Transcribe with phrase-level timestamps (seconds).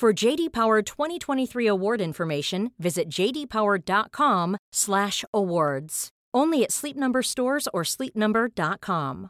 [0.00, 6.08] For JD Power 2023 award information, visit jdpower.com/awards.
[6.36, 9.28] Only at Sleep Number stores or sleepnumber.com.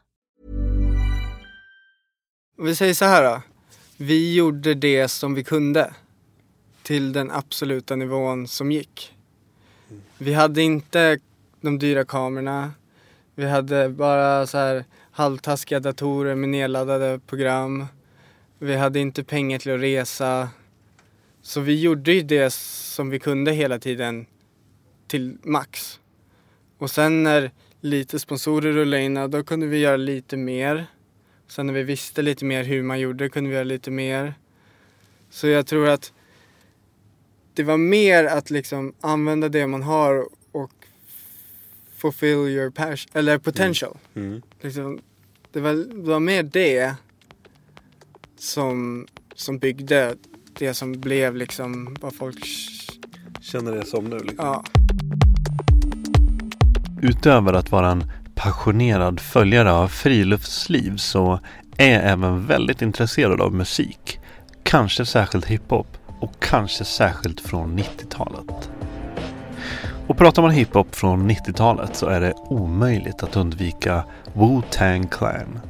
[2.58, 3.42] Vi säger så här då.
[3.96, 5.94] Vi gjorde det som vi kunde.
[6.82, 9.14] Till den absoluta nivån som gick.
[10.18, 11.18] Vi hade inte
[11.60, 12.72] de dyra kamerorna.
[13.34, 17.86] Vi hade bara så här halvtaskiga datorer med nedladdade program.
[18.64, 20.48] Vi hade inte pengar till att resa.
[21.42, 24.26] Så vi gjorde ju det som vi kunde hela tiden
[25.06, 26.00] till max.
[26.78, 30.86] Och sen när lite sponsorer rullade in, då kunde vi göra lite mer.
[31.48, 34.34] Sen när vi visste lite mer hur man gjorde kunde vi göra lite mer.
[35.30, 36.12] Så jag tror att
[37.54, 40.72] det var mer att liksom använda det man har och
[41.96, 43.98] fulfill your passion, eller potential.
[44.14, 44.42] Mm.
[44.60, 45.00] Liksom,
[45.52, 46.94] det, var, det var mer det
[48.44, 50.14] som, som byggde
[50.58, 52.46] det som blev liksom vad folk...
[53.40, 54.46] Känner det som nu liksom.
[54.46, 54.64] Ja.
[57.02, 61.40] Utöver att vara en passionerad följare av friluftsliv så
[61.77, 64.20] är jag även väldigt intresserad av musik.
[64.62, 65.86] Kanske särskilt hiphop
[66.20, 68.70] och kanske särskilt från 90-talet.
[70.06, 74.04] Och pratar man hiphop från 90-talet så är det omöjligt att undvika
[74.34, 75.60] Wu-Tang Clan.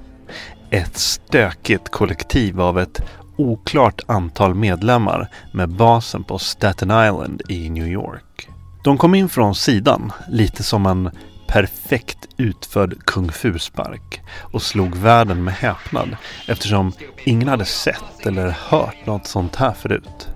[0.75, 3.03] Ett stökigt kollektiv av ett
[3.37, 8.49] oklart antal medlemmar med basen på Staten Island i New York.
[8.85, 11.11] De kom in från sidan, lite som en
[11.49, 16.17] perfekt utförd kung fu-spark och slog världen med häpnad
[16.49, 16.93] eftersom
[17.25, 20.29] ingen hade sett eller hört något sånt här förut.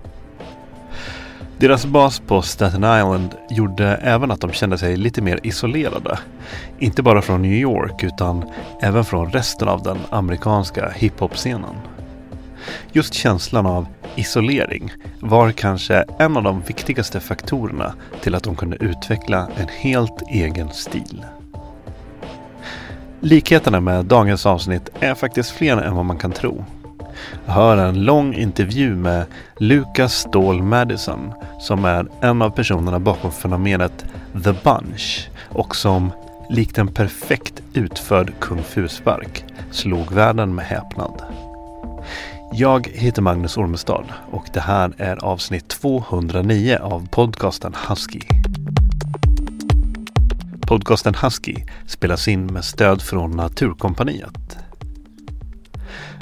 [1.59, 6.19] Deras bas på Staten Island gjorde även att de kände sig lite mer isolerade.
[6.79, 8.45] Inte bara från New York utan
[8.81, 11.75] även från resten av den amerikanska hiphop-scenen.
[12.91, 18.77] Just känslan av isolering var kanske en av de viktigaste faktorerna till att de kunde
[18.77, 21.25] utveckla en helt egen stil.
[23.19, 26.65] Likheterna med dagens avsnitt är faktiskt fler än vad man kan tro.
[27.45, 29.25] Jag hör en lång intervju med
[29.57, 34.05] Lucas Ståhl Madison som är en av personerna bakom fenomenet
[34.43, 36.11] The Bunch och som
[36.49, 41.21] likt en perfekt utförd kung fu-spark slog världen med häpnad.
[42.53, 48.21] Jag heter Magnus Ormestad och det här är avsnitt 209 av podcasten Husky.
[50.61, 51.55] Podcasten Husky
[51.87, 54.68] spelas in med stöd från Naturkompaniet.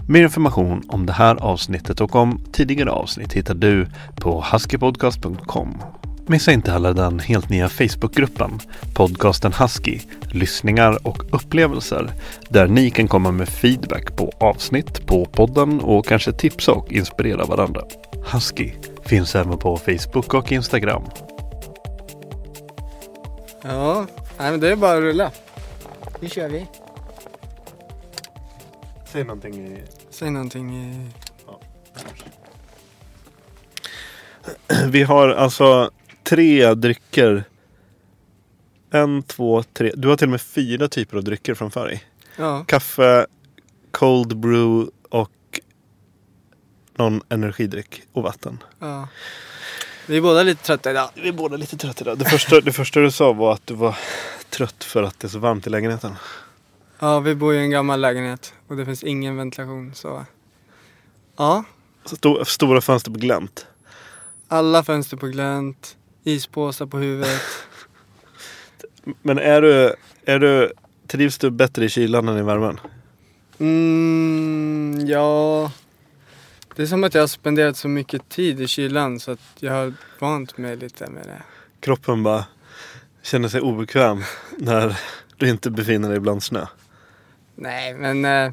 [0.10, 5.84] Mer information om det här avsnittet och om tidigare avsnitt hittar du på huskypodcast.com.
[6.28, 8.60] Missa inte heller den helt nya Facebookgruppen
[8.94, 10.00] Podcasten Husky,
[10.32, 12.12] lyssningar och upplevelser
[12.50, 17.46] där ni kan komma med feedback på avsnitt, på podden och kanske tipsa och inspirera
[17.46, 17.82] varandra.
[18.34, 18.72] Husky
[19.06, 21.04] finns även på Facebook och Instagram.
[23.64, 24.06] Ja,
[24.40, 25.32] nej, men det är bara att rulla.
[26.20, 26.68] Nu kör vi.
[29.06, 29.97] Säg någonting i...
[30.18, 31.10] Säg någonting i...
[34.88, 35.92] Vi har alltså
[36.24, 37.44] tre drycker.
[38.92, 39.92] En, två, tre.
[39.96, 42.04] Du har till och med fyra typer av drycker framför dig.
[42.38, 42.64] Ja.
[42.68, 43.26] Kaffe,
[43.92, 45.60] cold brew och
[46.96, 48.64] någon energidryck och vatten.
[48.80, 49.08] ja.
[50.06, 51.10] Vi är båda lite trötta idag.
[51.16, 52.18] Vi är båda lite trötta idag.
[52.18, 53.98] Det första, det första du sa var att du var
[54.50, 56.16] trött för att det är så varmt i lägenheten.
[57.00, 60.26] Ja, vi bor i en gammal lägenhet och det finns ingen ventilation så...
[61.38, 61.64] Ja,
[62.06, 63.68] Sto- stora fönster på glänt.
[64.48, 67.42] Alla fönster på glänt, ispåsar på huvudet.
[69.22, 69.96] Men är du,
[70.26, 70.74] är du,
[71.08, 72.80] trivs du bättre i kylan än i värmen?
[73.60, 75.72] Mm, ja.
[76.76, 79.74] Det är som att jag har spenderat så mycket tid i kylan så att jag
[79.74, 81.42] har vant mig lite med det.
[81.80, 82.46] Kroppen bara
[83.22, 84.24] känner sig obekväm
[84.58, 85.00] när
[85.38, 86.66] du inte befinner dig bland snö.
[87.60, 88.52] Nej, men eh,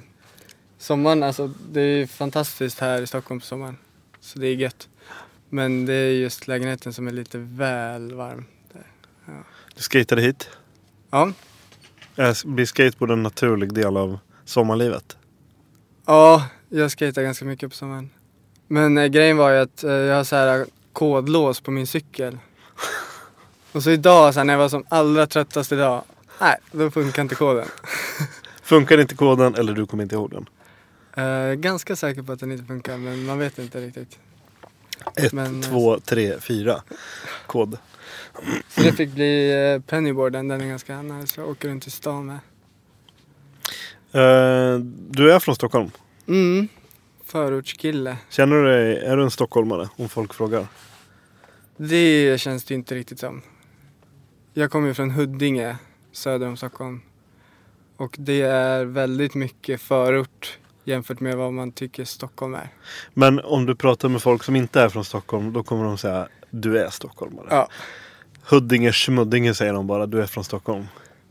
[0.79, 3.77] sommaren, alltså det är ju fantastiskt här i Stockholm på sommaren.
[4.21, 4.89] Så det är gött.
[5.49, 8.45] Men det är just lägenheten som är lite väl varm.
[9.75, 10.49] Du skatade hit.
[11.11, 11.33] Ja,
[12.45, 15.17] Blir skateboard en naturlig del av sommarlivet?
[16.07, 18.11] ja jag skejtar ganska mycket på sommaren.
[18.69, 22.39] Men eh, grejen var ju att eh, jag har så här kodlås på min cykel.
[23.73, 26.03] Och så idag, så här, när jag var som allra tröttast idag,
[26.41, 27.67] nej, då funkar inte koden.
[28.65, 30.47] Funkar inte koden eller du kommer inte ihåg den?
[31.25, 34.19] Eh, ganska säker på att den inte funkar, men man vet inte riktigt.
[35.17, 36.83] 1, Men, eh, 2, 3, 4.
[37.47, 37.79] Kod.
[38.69, 41.41] Så det fick bli eh, pennyboarden, den är ganska nice.
[41.41, 42.39] Jag åker runt i stan med.
[44.13, 44.79] Eh,
[45.11, 45.91] du är från Stockholm.
[46.29, 46.69] Mm,
[47.25, 48.17] förortskille.
[48.31, 50.67] Känner du dig, är du en stockholmare om folk frågar?
[51.77, 53.43] Det känns det inte riktigt som.
[54.53, 55.77] Jag kommer ju från Huddinge,
[56.13, 57.01] söder om Stockholm.
[57.97, 62.69] Och det är väldigt mycket förort jämfört med vad man tycker Stockholm är.
[63.15, 66.29] Men om du pratar med folk som inte är från Stockholm då kommer de säga
[66.51, 67.47] du är stockholmare.
[67.51, 67.69] Ja.
[68.43, 70.87] Huddinge, Schmuddinge säger de bara, du är från Stockholm.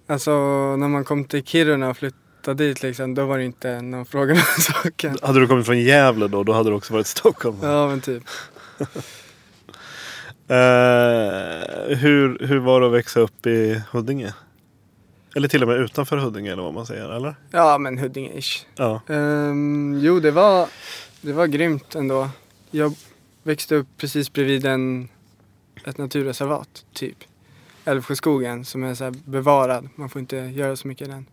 [0.07, 0.31] Alltså
[0.75, 4.33] när man kom till Kiruna och flyttade dit liksom, då var det inte någon fråga
[4.33, 5.17] om saken.
[5.21, 7.57] Hade du kommit från Gävle då, då hade du också varit Stockholm.
[7.61, 8.23] Ja men typ.
[10.47, 14.33] Eh, hur, hur var det att växa upp i Huddinge?
[15.35, 17.35] Eller till och med utanför Huddinge eller vad man säger, eller?
[17.51, 18.65] Ja men Huddinge-ish.
[18.75, 19.01] Ja.
[19.07, 20.67] Ehm, jo, det var,
[21.21, 22.29] det var grymt ändå.
[22.71, 22.93] Jag
[23.43, 25.09] växte upp precis bredvid en,
[25.85, 27.17] ett naturreservat, typ.
[27.85, 29.89] Älvsjöskogen, som är så bevarad.
[29.95, 31.25] Man får inte göra så mycket i den.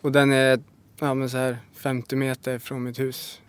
[0.00, 0.60] Och den är
[0.98, 3.40] ja, men så här 50 meter från mitt hus.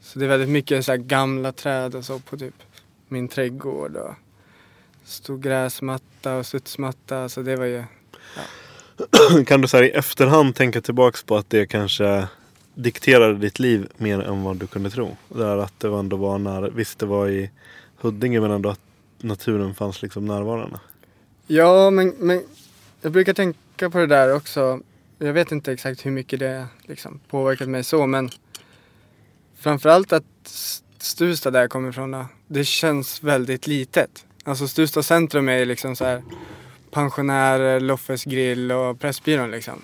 [0.00, 2.54] Så det är väldigt mycket så gamla träd och så på typ
[3.08, 3.96] min trädgård.
[3.96, 4.14] Och
[5.04, 7.28] stor gräsmatta och studsmatta.
[7.28, 7.84] Så det var ju...
[9.46, 12.28] Kan du så här i efterhand tänka tillbaks på att det kanske
[12.74, 15.16] dikterade ditt liv mer än vad du kunde tro?
[15.28, 17.50] Där att det ändå var när visst det var i
[18.00, 18.80] Huddinge men ändå att
[19.20, 20.80] naturen fanns liksom närvarande.
[21.46, 22.42] Ja, men, men
[23.00, 24.80] jag brukar tänka på det där också.
[25.18, 28.30] Jag vet inte exakt hur mycket det liksom påverkat mig så, men
[29.58, 30.24] framförallt att
[30.98, 34.24] Stuvsta där jag kommer ifrån, det känns väldigt litet.
[34.44, 36.22] Alltså Stuvsta centrum är liksom så här
[36.92, 39.82] pensionärer, Loffes grill och Pressbyrån liksom.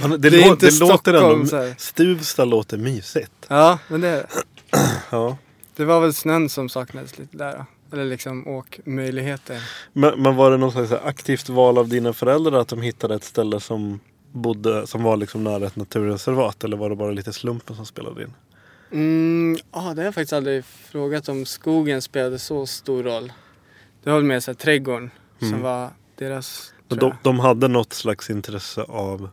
[0.00, 1.74] Men det, Det är lå- det låter ändå.
[1.78, 3.32] Stuvsta låter mysigt.
[3.48, 4.26] Ja, men det,
[5.10, 5.36] Ja.
[5.76, 7.64] det var väl snön som saknades lite där.
[7.92, 9.62] Eller liksom åkmöjligheter.
[9.92, 13.24] Men, men var det något slags aktivt val av dina föräldrar att de hittade ett
[13.24, 14.00] ställe som,
[14.32, 16.64] bodde, som var liksom nära ett naturreservat?
[16.64, 18.34] Eller var det bara lite slumpen som spelade in?
[18.92, 23.32] Mm, ah, det har jag faktiskt aldrig frågat om skogen spelade så stor roll.
[24.04, 25.60] Det var väl mer så här, trädgården som Mm.
[25.62, 26.74] var deras.
[26.88, 29.28] Men de, de hade något slags intresse av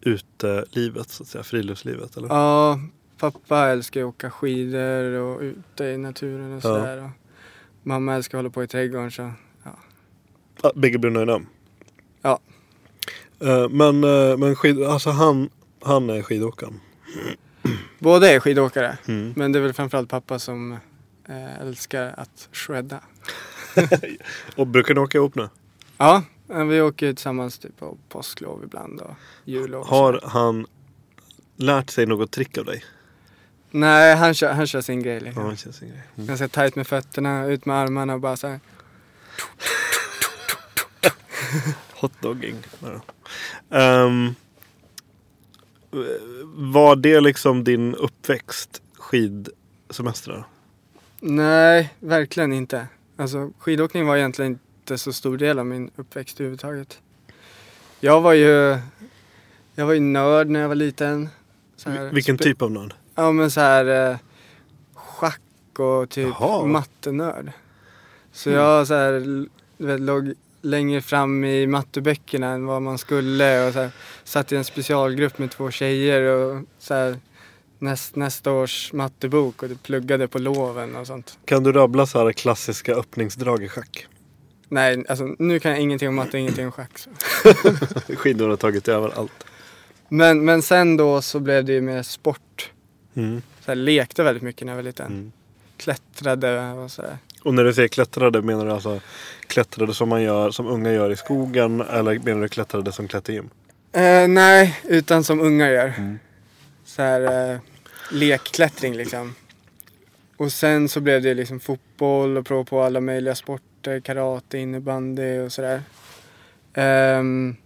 [0.00, 2.16] utelivet, så att säga, friluftslivet?
[2.16, 2.28] Eller?
[2.28, 2.80] Ja,
[3.18, 7.10] pappa älskar att åka skidor och ute i naturen och sådär.
[7.82, 9.32] Mamma älskar att hålla på i trädgården så.
[10.62, 11.40] Ja, bägge blir nöjda?
[12.22, 12.40] Ja.
[13.40, 15.50] Eh, men eh, men skid, alltså han,
[15.82, 16.80] han är skidåkaren?
[17.98, 18.98] Båda är skidåkare.
[19.08, 19.32] Mm.
[19.36, 20.72] Men det är väl framförallt pappa som
[21.28, 23.00] eh, älskar att shredda.
[24.56, 25.48] Och brukar ni åka ihop nu?
[25.98, 29.14] Ja, vi åker tillsammans typ på påsklov ibland och
[29.44, 29.86] jullov.
[29.86, 30.66] Har han
[31.56, 32.84] lärt sig något trick av dig?
[33.70, 35.20] Nej, han kör, han kör sin grej.
[35.20, 35.44] Liksom.
[35.44, 36.02] Ja, det känns en grej.
[36.16, 36.26] Mm.
[36.26, 38.60] Ganska tajt med fötterna, ut med armarna och bara så här.
[41.94, 42.56] Hotdogging.
[43.70, 44.34] Ehm,
[46.54, 50.46] var det liksom din uppväxt skidsemestrar?
[51.20, 52.86] Nej, verkligen inte.
[53.22, 56.98] Alltså skidåkning var egentligen inte så stor del av min uppväxt överhuvudtaget.
[58.00, 58.78] Jag var ju,
[59.74, 61.28] jag var ju nörd när jag var liten.
[61.84, 62.94] Här, Vilken typ av nörd?
[63.14, 64.16] Ja men så här eh,
[64.94, 65.40] schack
[65.78, 66.66] och typ Jaha.
[66.66, 67.52] mattenörd.
[68.32, 68.62] Så Mm.
[68.62, 73.80] jag så här, vet, låg längre fram i matteböckerna än vad man skulle och så
[73.80, 73.90] här,
[74.24, 77.16] satt i en specialgrupp med två tjejer och så här,
[77.82, 81.38] näst, nästa års mattebok och pluggade på loven och sånt.
[81.44, 84.06] Kan du rabbla så här klassiska öppningsdrag i schack?
[84.68, 86.98] Nej, alltså nu kan jag ingenting om matte och ingenting om schack.
[86.98, 87.10] Så.
[88.16, 89.44] Skidor har tagit över allt.
[90.08, 92.70] Men, men sen då så blev det ju mer sport.
[93.14, 93.42] Mm.
[93.64, 95.06] så här, lekte väldigt mycket när jag var liten.
[95.06, 95.32] Mm.
[95.76, 97.18] Klättrade och sådär.
[97.42, 99.00] Och när du säger klättrade menar du alltså
[99.46, 103.50] klättrade som man gör, som unga gör i skogen eller menar du klättrade som klättergym?
[103.92, 105.94] Eh, nej, utan som unga gör.
[105.98, 106.18] Mm.
[106.84, 107.58] Så här eh,
[108.12, 109.34] lekklättring liksom.
[110.36, 114.00] Och sen så blev det liksom fotboll och prova på alla möjliga sporter.
[114.00, 115.82] Karate, innebandy och sådär.
[116.74, 117.56] Ehm,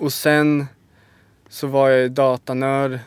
[0.00, 0.66] och sen
[1.48, 2.98] så var jag ju datanörd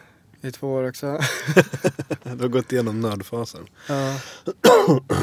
[0.41, 1.19] i två år också.
[2.23, 3.67] Du har gått igenom nördfasen.
[3.89, 4.13] Ja.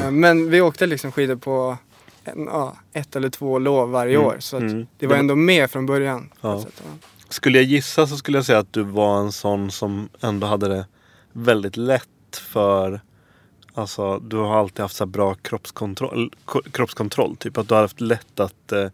[0.02, 1.76] Eh, Men vi åkte liksom skidor på
[2.24, 4.36] en, ja, ett eller två lov varje Mm, år.
[4.40, 4.86] Så att mm.
[4.98, 6.32] det var ändå med från början.
[6.40, 6.64] ja.
[7.28, 10.68] Skulle jag gissa så skulle jag säga att du var en sån som ändå hade
[10.68, 10.86] det
[11.32, 13.00] väldigt lätt för
[13.74, 17.36] Alltså du har alltid haft så bra kroppskontroll, ko- kroppskontroll.
[17.36, 18.88] Typ att du har haft lätt att eh,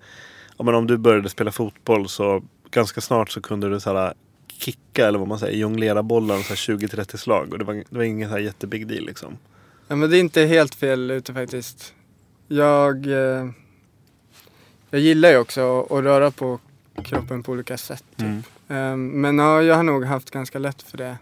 [0.56, 4.14] ja, men Om du började spela fotboll så ganska snart så kunde du så här,
[4.48, 7.52] kicka eller vad man säger, jonglera bollen så här 20-30 slag.
[7.52, 9.38] Och det var, det var ingen så här jättebig deal liksom.
[9.88, 11.94] Ja men det är inte helt fel ute faktiskt.
[12.48, 13.48] Jag, eh,
[14.90, 16.60] jag gillar ju också att, att röra på
[17.04, 18.04] kroppen på olika sätt.
[18.16, 18.20] Typ.
[18.26, 18.42] Mm.
[18.68, 21.16] Ehm, men ja, jag har nog haft ganska lätt för det.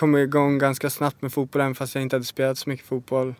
[0.00, 3.34] Kom igång ganska snabbt med fotbollen fast jag inte hade spelat så mycket fotboll.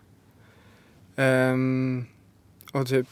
[1.17, 2.05] Ehm,
[2.73, 3.07] och typ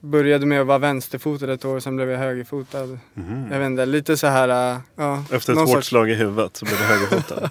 [0.00, 2.98] började med att vara vänsterfotad ett år, sen blev jag högerfotad.
[3.14, 3.48] Mhm.
[3.52, 5.24] Jag vet inte, lite så här, äh, ja.
[5.30, 7.50] Efter ett hårt sorts- slag i huvudet så blev du högerfotad.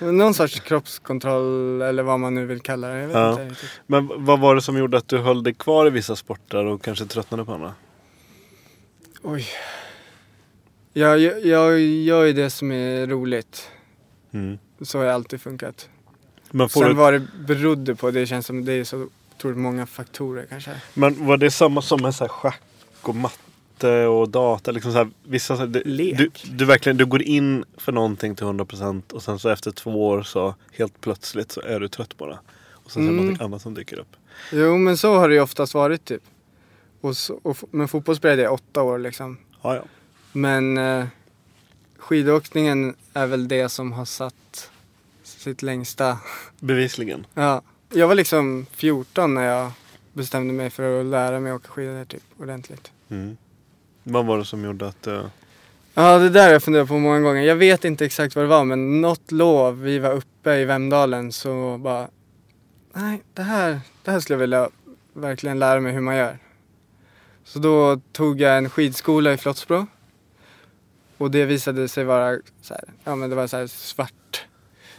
[0.12, 2.98] Någon sorts kroppskontroll eller vad man nu vill kalla det.
[3.00, 3.30] Ja.
[3.30, 3.80] inte riktigt.
[3.86, 6.82] Men vad var det som gjorde att du höll dig kvar i vissa sporter och
[6.82, 7.74] kanske tröttnade på andra?
[9.22, 9.46] Oj.
[10.96, 13.70] Jag, jag, jag gör ju det som är roligt.
[14.32, 14.58] Mm.
[14.82, 15.88] Så har jag alltid funkat.
[16.50, 19.58] Men, får Sen du, vad det berodde på, det känns som det är så otroligt
[19.58, 20.70] många faktorer kanske.
[20.94, 22.62] men var det samma som med så här schack
[23.02, 24.70] och matte och data?
[24.70, 26.18] Liksom så här, vissa, så här, du, Lek.
[26.18, 30.08] Du, du, verkligen, du går in för någonting till 100% och sen så efter två
[30.08, 32.38] år så helt plötsligt så är du trött på det.
[32.70, 33.16] Och sen så är det Mm.
[33.24, 34.16] någonting annat som dyker upp.
[34.52, 36.22] Jo men så har det ju oftast varit typ.
[37.00, 39.38] Och så, och, men fotboll spelade jag åtta år liksom.
[39.62, 39.82] Ja, ja.
[40.36, 41.06] Men eh,
[41.98, 44.70] skidåkningen är väl det som har satt
[45.22, 46.18] sitt längsta.
[46.60, 47.26] Bevisligen.
[47.34, 47.62] Ja.
[47.92, 49.70] Jag var liksom 14 när jag
[50.12, 52.92] bestämde mig för att lära mig åka skidor typ ordentligt.
[53.08, 53.36] Mm.
[54.02, 55.22] Vad var det som gjorde att du...
[55.94, 57.42] Ja, det där har jag funderat på många gånger.
[57.42, 61.32] Jag vet inte exakt vad det var, men något lov, vi var uppe i Vemdalen,
[61.32, 62.08] så bara...
[62.92, 64.70] Nej, det här, det här skulle jag vilja
[65.12, 66.38] verkligen lära mig hur man gör.
[67.44, 69.86] Så då tog jag en skidskola i Flottsbro.
[71.18, 74.46] Och det visade sig vara så här, ja men det var så här svart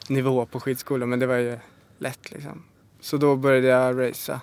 [0.08, 1.58] nivå på skidskolan, men det var ju
[2.00, 2.64] lätt liksom.
[3.00, 4.42] Så då började jag racea.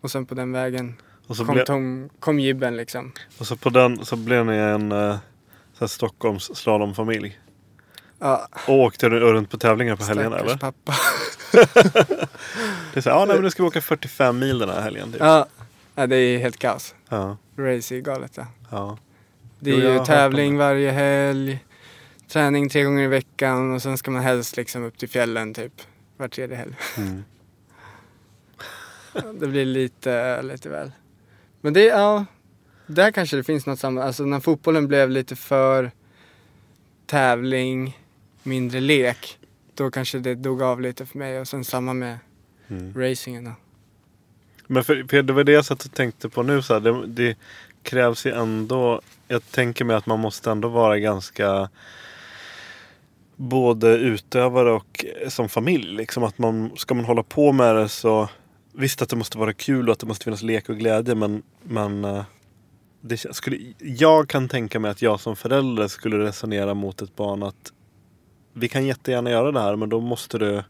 [0.00, 0.94] Och sen på den vägen
[1.26, 3.12] kom, ble, Tom, kom jibben liksom.
[3.38, 5.16] och så på den så blev ni en uh,
[5.72, 7.40] så här Stockholms slalomfamilj.
[8.18, 10.56] Ja, Och åkte du runt på tävlingar på helgerna eller?
[10.56, 10.94] pappa.
[12.92, 14.80] Det är så här, ja nej, men nu ska vi åka 45 mil den här
[14.80, 15.12] helgen.
[15.12, 15.20] Typ.
[15.20, 15.46] Ja.
[15.94, 16.94] ja, det är helt kaos.
[17.08, 18.46] Ja, Race är galet ja.
[18.70, 18.98] ja.
[19.60, 21.64] Det Jo, är har ju tävling varje helg,
[22.28, 25.72] träning tre gånger i veckan och sen ska man helst liksom upp till fjällen typ
[26.16, 26.74] var tredje helg.
[26.96, 27.24] Mm.
[29.40, 30.92] Det blir lite, lite väl.
[31.60, 32.24] Men det, ja,
[32.86, 34.02] där kanske det finns något samma.
[34.02, 35.90] Alltså när fotbollen blev lite för
[37.06, 37.98] tävling,
[38.42, 39.38] mindre lek,
[39.74, 42.18] då kanske det dog av lite för mig och sen samma med
[42.68, 42.94] Mm.
[42.94, 43.52] racingen.
[44.66, 46.62] Men för, för det var det jag satt och tänkte på nu.
[46.62, 47.36] Så här, det, det
[47.82, 49.00] krävs ju ändå.
[49.28, 51.68] Jag tänker mig att man måste ändå vara ganska
[53.36, 55.96] både utövare och som familj.
[55.96, 58.28] Liksom att man, ska man hålla på med det så
[58.72, 61.14] visst att det måste vara kul och att det måste finnas lek och glädje.
[61.14, 62.24] Men, men eh,
[63.00, 67.42] det skulle, jag kan tänka mig att jag som förälder skulle resonera mot ett barn
[67.42, 67.72] att
[68.52, 70.62] vi kan jättegärna göra det här men då måste du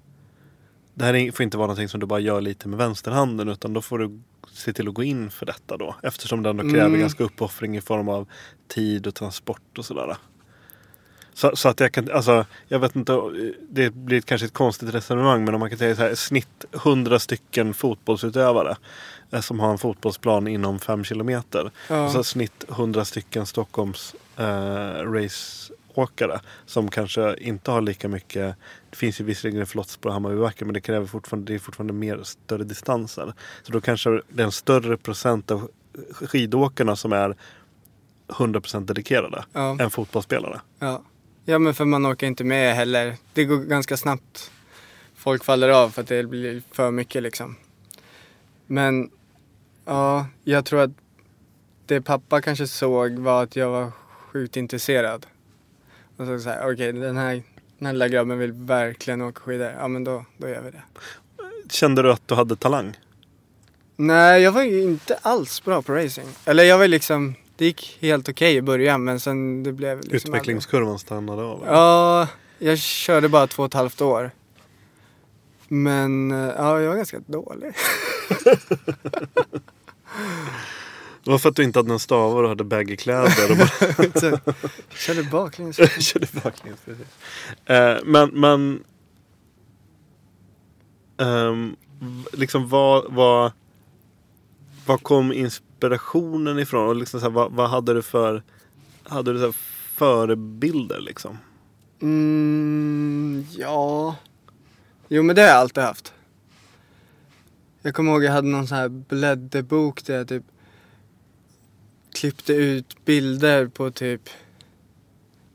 [0.95, 3.83] det här får inte vara någonting som du bara gör lite med vänsterhanden utan då
[3.83, 4.21] får du
[4.61, 5.95] se till att gå in för detta då.
[6.02, 7.00] Eftersom det ändå kräver Mm.
[7.00, 8.26] ganska uppoffring i form av
[8.69, 10.17] tid och transport och sådär.
[11.35, 13.21] Så, så att jag kan, alltså jag vet inte,
[13.71, 17.19] det blir kanske ett konstigt resonemang men om man kan säga så här snitt 100
[17.19, 18.76] stycken fotbollsutövare
[19.31, 21.71] eh, som har en fotbollsplan inom 5 kilometer.
[21.88, 22.05] Ja.
[22.05, 25.05] Och så snitt 100 stycken Stockholms eh,
[25.97, 28.56] raceåkare som kanske inte har lika mycket.
[28.90, 32.23] Det finns ju visserligen Flottsbro och Hammarbybacken men det kräver fortfarande, det är fortfarande mer
[32.23, 33.32] större distanser.
[33.62, 35.70] Så då kanske det är en större procent av
[36.12, 37.37] skidåkarna som är
[38.28, 39.76] 100% dedikerade Ja.
[39.80, 40.61] än fotbollsspelare.
[40.78, 41.02] Ja.
[41.44, 43.16] ja, men för man orkar inte med heller.
[43.32, 44.50] Det går ganska snabbt.
[45.14, 47.56] Folk faller av för att det blir för mycket liksom.
[48.66, 49.11] Men
[49.85, 50.90] ja, jag tror att
[51.87, 53.92] det pappa kanske såg var att jag var
[54.32, 55.26] sjukt intresserad.
[56.20, 57.42] Och så såhär, okej den här
[57.78, 59.74] den här lilla grabben vill verkligen åka skidor.
[59.78, 60.82] Ja men då, då gör vi det.
[61.70, 62.96] Kände du att du hade talang?
[63.96, 66.28] Nej, jag var ju inte alls bra på racing.
[66.44, 70.34] Eller jag var liksom, det gick helt okej i början men sen det blev liksom
[70.34, 71.54] Utvecklingskurvan stannade av?
[71.54, 71.72] Aldrig.
[71.72, 74.30] Ja, jag körde bara två och ett halvt år.
[75.68, 77.72] Men eh, ja, jag var ganska dålig.
[81.24, 83.50] Det var för att du inte hade några stavar och hade baggy kläder.
[83.50, 84.40] Och bara...
[84.90, 85.76] körde baklänges.
[86.00, 86.80] körde baklänges.
[87.64, 88.84] Eh, men, men
[91.16, 91.76] um,
[92.32, 93.52] liksom vad, vad,
[94.86, 96.88] vad kom inspirationen ifrån?
[96.88, 98.42] Och liksom så här, vad, vad, hade du för
[99.02, 99.52] hade du så
[99.94, 101.38] förebilder liksom?
[102.02, 104.16] Mm, ja.
[105.08, 106.12] Jo men det har jag alltid haft.
[107.82, 110.44] Jag kommer ihåg jag hade någon sån här blädderbok där jag typ
[112.12, 114.31] klippte ut bilder på typ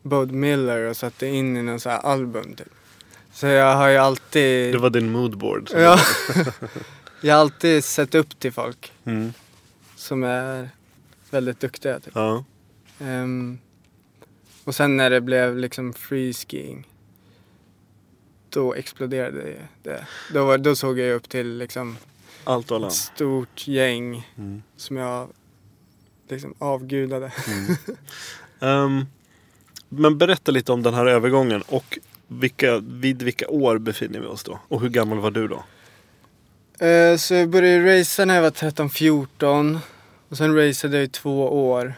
[0.02, 2.74] Bud Miller och satte in i någon sån här album typ.
[3.32, 4.74] Så jag har ju alltid...
[4.74, 5.70] Det var din moodboard?
[5.74, 6.00] Ja.
[7.22, 8.92] jag har alltid sett upp till folk.
[9.06, 9.34] Mm.
[9.96, 10.70] Som är
[11.30, 12.14] väldigt duktiga typ.
[12.16, 12.44] Ja.
[13.00, 13.60] Um,
[14.64, 16.88] och sen när det blev liksom freeskiing.
[18.50, 20.06] Då exploderade det.
[20.34, 21.98] Då, var, då såg jag upp till liksom
[22.44, 24.64] Allt och ett stort gäng mm.
[24.78, 25.30] som jag
[26.30, 27.32] liksom avgudade.
[27.48, 28.86] Mm.
[28.86, 29.06] um,
[29.90, 34.44] men berätta lite om den här övergången och vilka, vid vilka år befinner vi oss
[34.44, 34.60] då?
[34.68, 35.64] Och hur gammal var du då?
[36.86, 39.80] Uh, så jag började racea när jag var 13-14
[40.30, 41.94] och sen raceade jag i två år.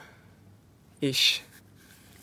[0.99, 1.41] Ish.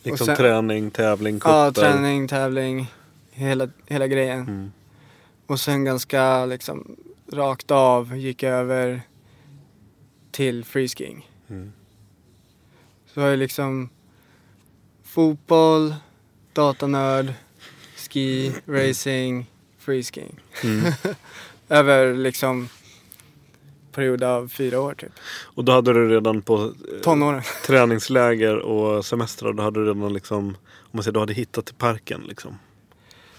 [0.03, 1.53] Liksom sen, träning, tävling, kupper?
[1.53, 2.93] Ja, träning, tävling.
[3.31, 4.41] Hela, hela grejen.
[4.41, 4.73] Mm.
[5.47, 6.97] Och sen ganska liksom
[7.33, 9.03] rakt av gick jag över
[10.31, 11.31] till freeskiing.
[11.51, 11.73] Mm.
[13.15, 13.89] Så var jag liksom
[15.05, 15.95] fotboll,
[16.53, 17.33] datanörd,
[17.97, 20.41] ski, racing, freeskiing.
[20.65, 20.93] Mm.
[21.69, 22.69] Över liksom
[23.93, 25.13] period av fyra år typ.
[25.43, 27.43] Och då hade du redan på eh, Tonåren.
[27.67, 31.75] träningsläger och semestrar, då hade du redan liksom, om man säger, du hade hittat till
[31.75, 32.59] parken liksom?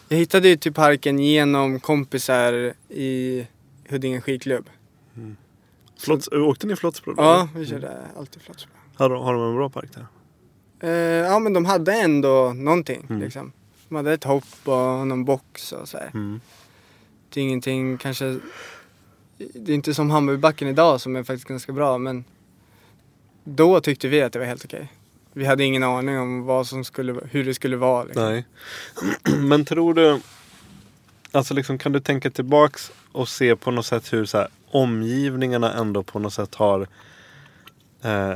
[0.10, 3.48] Jag hittade ju till parken genom kompisar i
[3.90, 4.70] Huddinge skidklubb.
[5.18, 5.36] Mm.
[6.00, 7.14] Flotts, åkte ni Flottsbro?
[7.18, 8.18] Ja, vi körde mm.
[8.18, 8.75] alltid Flottsbro.
[8.96, 10.06] Har, har de en bra park där?
[10.84, 13.22] Uh, ja men de hade ändå någonting mm.
[13.22, 13.52] liksom.
[13.90, 16.42] De hade ett hopp och någon box och så mm.
[17.30, 18.40] Det är ingenting kanske
[19.38, 22.24] Det är inte som Hammarbybacken idag som är faktiskt ganska bra men
[23.44, 24.92] Då tyckte vi att det var helt okej.
[25.34, 28.04] Vi hade ingen aning om vad som skulle, hur det skulle vara.
[28.04, 28.24] Liksom.
[28.24, 28.46] Nej.
[29.38, 30.20] Men tror du
[31.36, 35.74] Alltså liksom kan du tänka tillbaks och se på något sätt hur så här, omgivningarna
[35.74, 36.88] ändå på något sätt har
[38.02, 38.34] eh,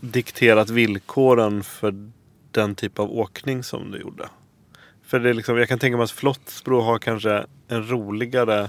[0.00, 2.10] dikterat villkoren för
[2.50, 4.28] den typ av åkning som du gjorde.
[5.02, 8.68] För det är liksom, jag kan tänka mig att Flottsbro har kanske en roligare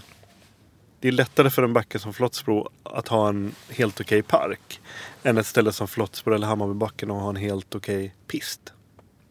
[0.99, 4.81] det är lättare för en backe som Flottsbro att ha en helt okej okay park.
[5.23, 8.73] Än ett ställe som Flottsbro eller Hammarbybacken och ha en helt okej okay pist.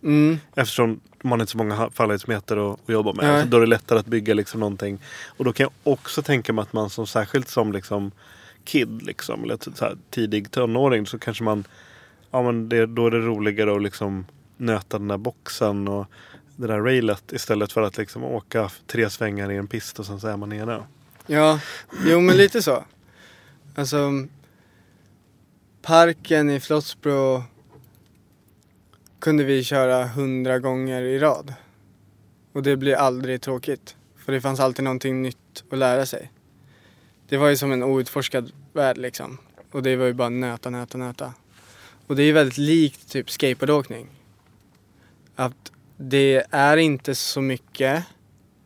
[0.03, 0.39] Mm.
[0.55, 3.31] Eftersom man inte så många fallhöjdsmeter att, att jobba med.
[3.31, 4.99] Alltså då är det lättare att bygga liksom någonting.
[5.27, 8.13] Och då kan jag också tänka mig att man som särskilt som liksom
[8.67, 11.65] kid liksom, eller typ så här, tidig tonåring så kanske man
[12.31, 14.27] ja, men det, då är det roligare att liksom
[14.57, 16.07] nöta den där boxen och
[16.57, 20.21] det där railet istället för att liksom åka tre svängar i en pist och sen
[20.21, 20.83] så är man nere.
[21.27, 21.61] Ja,
[22.07, 22.85] jo men lite så.
[23.75, 24.27] Alltså
[25.83, 27.43] parken i Flottsbro
[29.19, 31.55] kunde vi köra hundra gånger i rad.
[32.53, 33.97] Och det blir aldrig tråkigt.
[34.25, 36.31] För det fanns alltid någonting nytt att lära sig.
[37.29, 39.39] Det var ju som en outforskad värld liksom.
[39.71, 41.35] Och det var ju bara nöta, nöta, nöta.
[42.07, 44.09] Och det är ju väldigt likt typ skateboardåkning.
[45.37, 48.05] Att det är inte så mycket.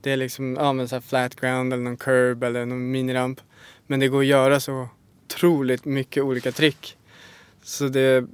[0.01, 3.40] Det är liksom, ja men så här flat ground eller någon curb eller någon miniramp.
[3.87, 4.88] Men det går att göra så
[5.25, 6.96] otroligt mycket olika trick.
[7.62, 8.27] Så det,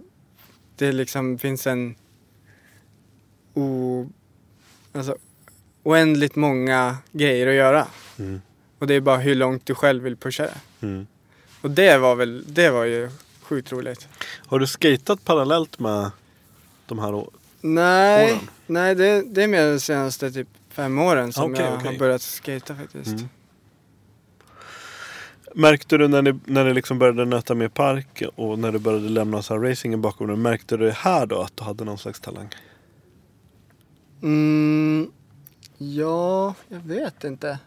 [0.77, 1.95] det liksom finns en
[3.55, 4.09] o,
[4.93, 5.17] alltså,
[5.83, 7.87] oändligt många grejer att göra.
[8.19, 8.41] Mm.
[8.79, 10.87] Och det är bara hur långt du själv vill pusha det.
[10.87, 11.07] Mm.
[11.61, 13.11] Och det var väl, det var ju
[13.43, 14.09] sjukt roligt.
[14.47, 16.11] Har du skatat parallellt med
[16.87, 17.31] de här åren?
[17.61, 21.93] Nej, nej det, det är mer de senaste typ fem åren som okay, jag okay.
[21.93, 23.07] har börjat skata faktiskt.
[23.07, 23.29] Mm.
[25.55, 29.09] Märkte du när ni, när ni liksom började nöta med park och när du började
[29.09, 30.37] lämna så här racingen bakom dig.
[30.37, 32.49] Märkte du här då att du hade någon slags talang?
[34.23, 35.11] Mm,
[35.79, 37.59] ja, jag vet inte.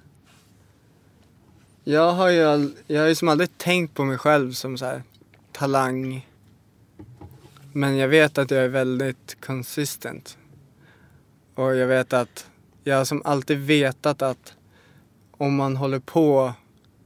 [1.90, 4.86] Jag har ju, all, jag har ju som aldrig tänkt på mig själv som så
[4.86, 5.04] här
[5.52, 6.28] talang.
[7.74, 10.38] Men jag vet att jag är väldigt consistent.
[11.56, 12.48] Och jag vet att
[12.84, 14.54] jag har som alltid vetat att
[15.32, 16.54] om man håller på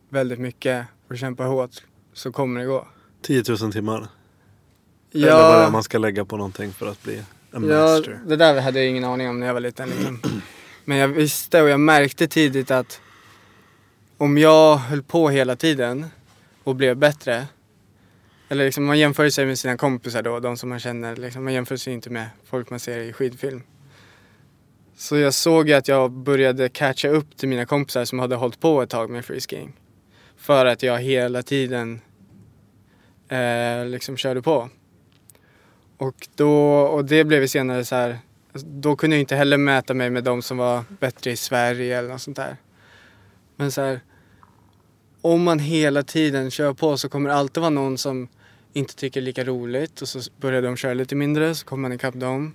[0.10, 2.88] väldigt mycket och kämpar hårt så kommer det gå.
[3.22, 4.08] 10 000 timmar.
[5.14, 7.16] Eller vad det är Ja, man ska lägga på någonting för att bli
[7.52, 8.20] en ja, master.
[8.26, 9.90] det där hade jag ingen aning om när jag var liten.
[9.90, 10.22] Liksom.
[10.86, 13.00] Men jag visste och jag märkte tidigt att
[14.24, 16.06] om jag höll på hela tiden
[16.64, 17.48] och blev bättre.
[18.50, 21.16] Eller liksom man jämför sig med sina kompisar då, de som man känner.
[21.16, 23.62] Liksom, man jämför sig inte med folk man ser i skidfilm.
[24.96, 28.60] Så jag såg ju att jag började catcha upp till mina kompisar som hade hållit
[28.60, 29.74] på ett tag med freeskiing.
[30.38, 32.02] För att jag hela tiden
[33.30, 34.70] eh, liksom körde på.
[35.98, 38.18] Och, då, och det blev ju senare så här,
[38.54, 41.98] alltså, då kunde jag inte heller mäta mig med de som var bättre i Sverige
[41.98, 42.58] eller något sånt där.
[43.56, 44.00] Men så här,
[45.24, 48.28] om man hela tiden kör på så kommer det alltid vara någon som
[48.74, 51.82] inte tycker det är lika roligt och så börjar de köra lite mindre så kommer
[51.82, 52.54] man ikapp dem.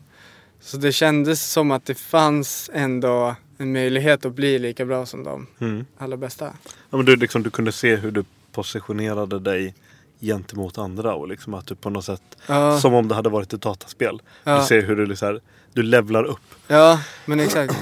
[0.60, 5.24] Så det kändes som att det fanns ändå en möjlighet att bli lika bra som
[5.24, 5.84] de Mm.
[5.98, 6.52] allra bästa.
[6.90, 9.74] Ja, men du, liksom, du kunde se hur du positionerade dig
[10.20, 13.52] gentemot andra och liksom att du på något sätt, Ja, som om det hade varit
[13.52, 14.22] ett dataspel.
[14.44, 14.58] ja.
[14.60, 15.40] Du ser hur du, liksom, här,
[15.72, 16.40] du levlar upp.
[16.66, 17.74] Ja, men exakt.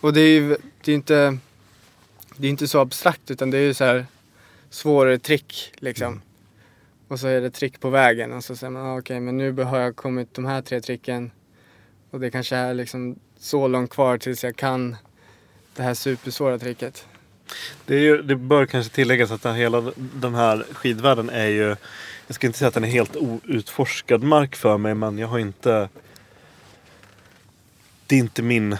[0.00, 1.38] Och det är ju det är inte,
[2.36, 4.06] det är inte så abstrakt utan det är ju så här
[4.70, 6.22] svårare trick liksom.
[7.08, 9.52] Och så är det trick på vägen och så säger man ah, okej men nu
[9.52, 11.30] har jag kommit de här tre tricken
[12.10, 14.96] och det kanske är liksom så långt kvar tills jag kan
[15.76, 17.06] det här supersvåra tricket.
[17.86, 21.76] Det, ju, det bör kanske tilläggas att den, hela den här skidvärlden är ju
[22.26, 25.38] Jag ska inte säga att den är helt outforskad mark för mig men jag har
[25.38, 25.88] inte
[28.06, 28.70] Det är inte min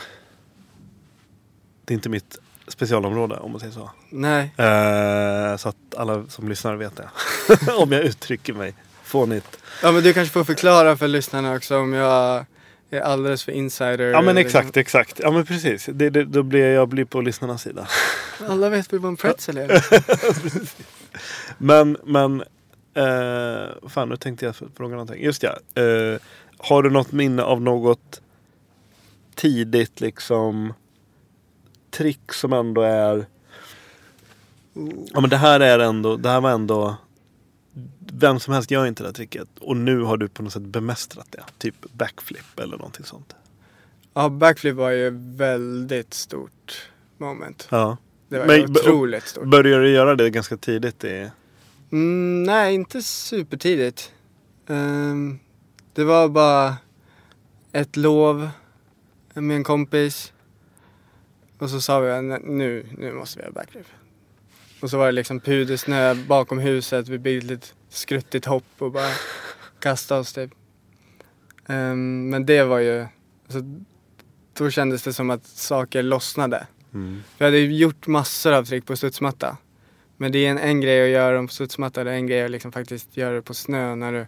[1.85, 3.91] Det är inte mitt specialområde om man säger så.
[4.11, 7.09] Nej, Eh, så att alla som lyssnar vet det.
[7.77, 9.59] om jag uttrycker mig fånigt.
[9.83, 12.45] ja men du kanske får förklara för lyssnarna också om jag
[12.91, 14.05] är alldeles för insider.
[14.11, 14.61] Ja men liksom.
[14.61, 15.21] exakt, exakt.
[15.23, 15.89] Ja men precis.
[15.93, 17.89] Det, det, då blir jag blir på lyssnarnas sida.
[18.49, 19.85] Alla vet väl vad en pretzel är?
[21.59, 22.43] Men, men
[22.95, 25.25] eh, fan nu tänkte jag fråga någonting.
[25.25, 25.83] Just ja.
[25.83, 26.21] Eh,
[26.59, 28.21] har du något minne av något
[29.35, 30.73] tidigt liksom
[31.91, 33.27] trick som ändå är
[35.13, 36.97] Ja men det här är ändå, det här var ändå
[38.13, 40.63] Vem som helst gör inte det här tricket och nu har du på något sätt
[40.63, 41.45] bemästrat det.
[41.59, 43.37] Typ backflip eller någonting sånt.
[44.15, 47.69] Ja, backflip var ju väldigt stort moment.
[47.71, 47.97] Ja.
[48.29, 49.45] Det var Men- otroligt stort.
[49.47, 51.05] Började du göra det ganska tidigt?
[51.05, 51.31] I,
[51.91, 54.13] Mm, nej, inte supertidigt.
[54.67, 55.39] Ehm,
[55.93, 56.77] det var bara
[57.73, 58.49] ett lov
[59.35, 60.33] med en kompis.
[61.59, 63.87] Och så sa vi "Nej, nu, nu måste vi göra backflip.
[64.81, 67.09] Och så var det liksom pudersnö bakom huset.
[67.09, 69.11] Vi byggde ett skruttigt hopp och bara
[69.81, 70.51] kastade oss typ.
[71.69, 73.07] Ehm, men det var ju,
[73.45, 73.61] alltså,
[74.59, 76.67] då kändes det som att saker lossnade.
[76.95, 77.23] mm.
[77.39, 79.57] Vi hade ju gjort massor av trick på studsmatta.
[80.17, 82.45] Men det är en, en grej att göra dem på studsmatta, det är en grej
[82.45, 84.27] att liksom faktiskt göra det på snö när du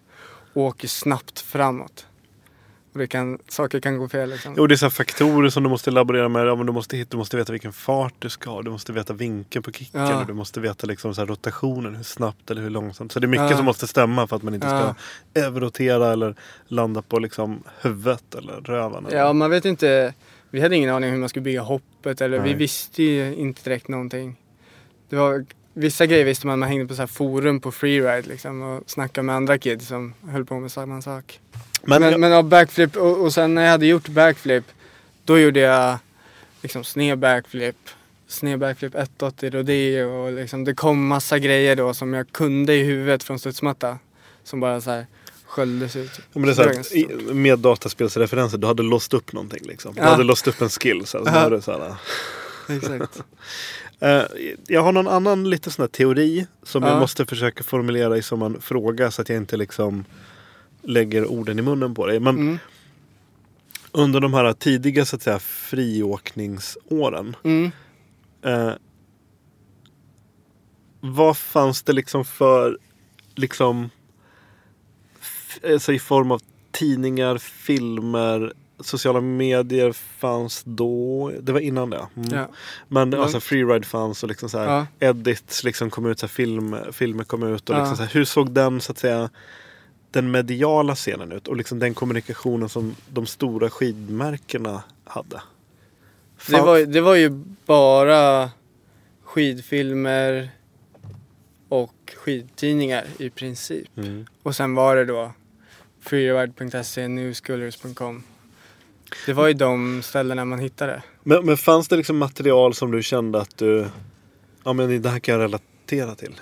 [0.55, 2.07] åker snabbt framåt.
[2.93, 4.55] Det kan, saker kan gå fel liksom.
[4.57, 6.47] Jo, det är så faktorer som du måste laborera med.
[6.47, 8.63] Ja, men du, måste du måste veta vilken fart du ska ha.
[8.63, 10.01] Du måste veta vinkeln på kicken.
[10.01, 10.21] Ja.
[10.21, 11.95] och Du måste veta liksom så här rotationen.
[11.97, 13.13] Hur snabbt eller hur långsamt.
[13.13, 13.57] Så det är mycket Ja.
[13.57, 14.95] som måste stämma för att man inte ska
[15.41, 16.35] överrotera eller
[16.67, 19.07] landa på liksom huvudet eller röven.
[19.07, 20.15] eller- Ja, man vet inte.
[20.51, 23.89] Vi hade ingen aning hur man skulle bygga hoppet eller vi visste ju inte direkt
[23.89, 24.37] någonting.
[25.09, 28.63] Det var, vissa grejer visste man, man hängde på så här forum på freeride liksom
[28.63, 31.41] och snackade med andra kids som höll på med samma sak.
[31.83, 34.65] Men, Men, jag- men, ja, backflip och, och sen när jag hade gjort backflip
[35.25, 35.99] då gjorde jag
[36.63, 37.77] liksom sned backflip,
[38.29, 42.83] sned backflip 180 rodeo och liksom det kom massa grejer då som jag kunde i
[42.83, 43.99] huvudet från studsmatta.
[44.45, 45.07] Som bara så här
[45.47, 46.11] sköljdes ut.
[46.17, 49.95] Ja, men det är så här, i- med dataspelsreferenser, du hade låst upp någonting liksom.
[49.95, 50.07] Du Ja.
[50.09, 51.07] hade låst upp en skill.
[51.07, 51.79] Så här, så Ja.
[52.69, 53.23] här, Exakt.
[54.03, 54.23] Eh,
[54.67, 57.01] jag har någon annan lite sån här teori som jag Ja.
[57.01, 60.05] måste försöka formulera i som en fråga så att jag inte liksom
[60.83, 62.21] lägger orden i munnen på dig.
[62.21, 62.59] Men Mm.
[63.93, 67.37] under de här tidiga så att säga friåkningsåren.
[67.45, 67.71] Mm.
[68.43, 68.73] Eh,
[71.01, 72.79] vad fanns det liksom för
[73.35, 73.91] liksom
[75.69, 81.33] alltså i form av tidningar, filmer, sociala medier fanns då.
[81.41, 82.07] Det var innan det.
[82.17, 82.29] Mm.
[82.33, 82.49] Ja.
[82.89, 84.87] Men alltså freeride fanns och liksom så här, Ja.
[85.09, 87.71] edits liksom kom ut, så här, film, filmer kom ut.
[87.71, 87.81] Och Ja.
[87.81, 89.31] liksom så här, hur såg den så att säga
[90.11, 91.49] den mediala scenen ut?
[91.49, 95.43] Och liksom den kommunikationen som de stora skidmärkena hade.
[96.47, 97.31] Det, Fan- var, det var ju
[97.67, 98.51] bara
[99.25, 100.51] skidfilmer
[101.69, 103.89] och skidtidningar i princip.
[103.97, 104.27] Mm.
[104.43, 105.33] Och sen var det då
[106.01, 108.23] freeride.se, newschoolers.com.
[109.27, 111.03] Det var ju de ställena man hittade.
[111.23, 113.87] Men, men fanns det liksom material som du kände att du,
[114.65, 116.35] ja men det här kan jag relatera till?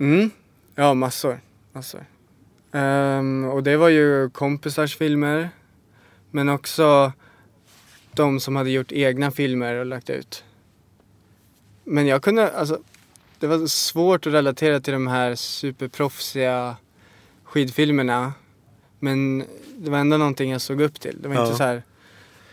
[0.00, 0.30] Mm.
[0.74, 1.40] Ja, massor.
[1.72, 2.04] massor.
[2.72, 5.50] Ehm, och det var ju kompisars filmer.
[6.30, 7.12] Men också
[8.12, 10.44] de som hade gjort egna filmer och lagt ut.
[11.84, 12.78] Men jag kunde, alltså,
[13.38, 16.76] det var svårt att relatera till de här superproffsiga
[17.44, 18.32] skidfilmerna.
[18.98, 19.44] Men
[19.76, 21.22] det var ändå någonting jag såg upp till.
[21.22, 21.44] Det var Ja.
[21.44, 21.82] inte så här,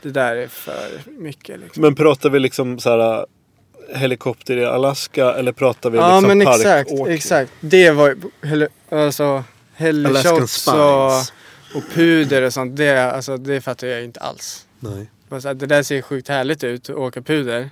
[0.01, 1.81] det där är för mycket liksom.
[1.81, 3.25] Men pratar vi liksom så här
[3.95, 7.15] helikopter i Alaska eller pratar vi Ja liksom men exakt, parkåkning?
[7.15, 7.51] exakt.
[7.59, 9.43] Det var ju, alltså
[9.77, 11.11] Helishots och,
[11.77, 12.75] och puder och sånt.
[12.77, 14.65] Det, alltså, det fattar jag inte alls.
[14.79, 15.09] Nej.
[15.29, 17.69] Så här, det där ser sjukt härligt ut, att åka puder.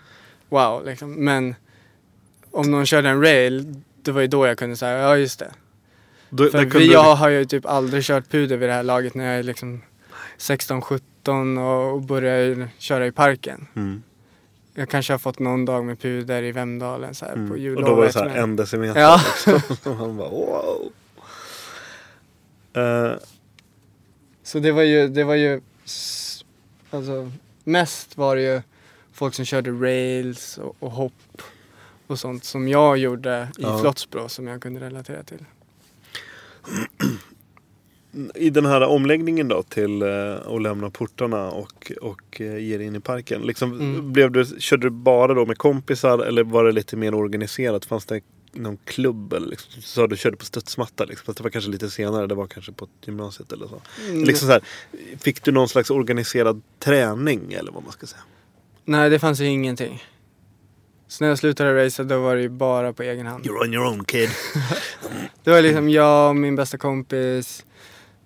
[0.50, 1.14] Wow, liksom.
[1.14, 1.56] Men
[2.52, 5.52] om någon körde en rail, det var ju då jag kunde säga, ja just det.
[6.30, 9.16] Då, För vi, du- jag har ju typ aldrig kört puder vid det här laget
[9.16, 9.82] när jag är liksom
[10.40, 13.68] 16-17 och, och börjar köra i parken.
[13.76, 14.04] Mm.
[14.74, 17.58] Jag kanske har fått någon dag med puder i Vemdalen så här på Mm.
[17.58, 17.84] jullov.
[17.84, 18.44] Och då var det så här eftermiddag.
[18.44, 19.00] en decimeter.
[19.02, 19.22] Ja.
[19.48, 19.92] Liksom.
[19.92, 20.92] Och han bara wow.
[22.76, 23.12] Eh,
[24.44, 25.62] Så det var ju, det var ju,
[26.90, 27.32] alltså
[27.64, 28.62] mest var det ju
[29.14, 31.42] folk som körde rails och, och hopp
[32.08, 33.80] och sånt som jag gjorde i Ja.
[33.80, 35.46] Flottsbro som jag kunde relatera till.
[38.36, 42.88] I den här omläggningen då till eh, att lämna portarna och, och eh, ge dig
[42.88, 43.42] in i parken.
[43.42, 44.14] Liksom, Mm.
[44.14, 47.86] blev du, körde du bara då med kompisar eller var det lite mer organiserat?
[47.86, 48.22] Fanns det
[48.56, 49.34] någon klubb?
[49.34, 51.06] Eller liksom, att du körde på studsmatta.
[51.06, 52.28] Liksom, fast det var kanske lite senare.
[52.28, 53.82] Det var kanske på gymnasiet eller så.
[54.10, 54.24] Mm.
[54.24, 54.62] Liksom så här,
[55.20, 58.22] fick du någon slags organiserad träning eller vad man ska säga?
[58.86, 60.04] Nej, det fanns ju ingenting.
[61.08, 63.46] Så när jag slutade racea då var det ju bara på egen hand.
[63.46, 64.30] You're on your own kid.
[65.44, 67.66] Det var liksom jag och min bästa kompis,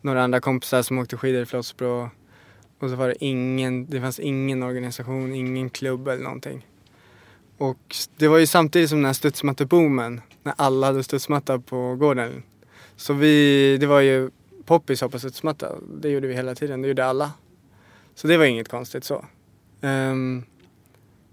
[0.01, 2.09] några andra kompisar som åkte skidor i Flottsbro.
[2.79, 6.65] Och så var det ingen, det fanns ingen organisation, ingen klubb eller någonting.
[7.59, 12.43] Och det var ju samtidigt som den här studsmatteboomen, när alla hade studsmatta på gården.
[12.95, 14.29] Så vi, det var ju
[14.65, 17.31] poppis hoppa studsmatta, det gjorde vi hela tiden, det gjorde alla.
[18.15, 19.25] Så det var inget konstigt så.
[19.81, 20.43] Um,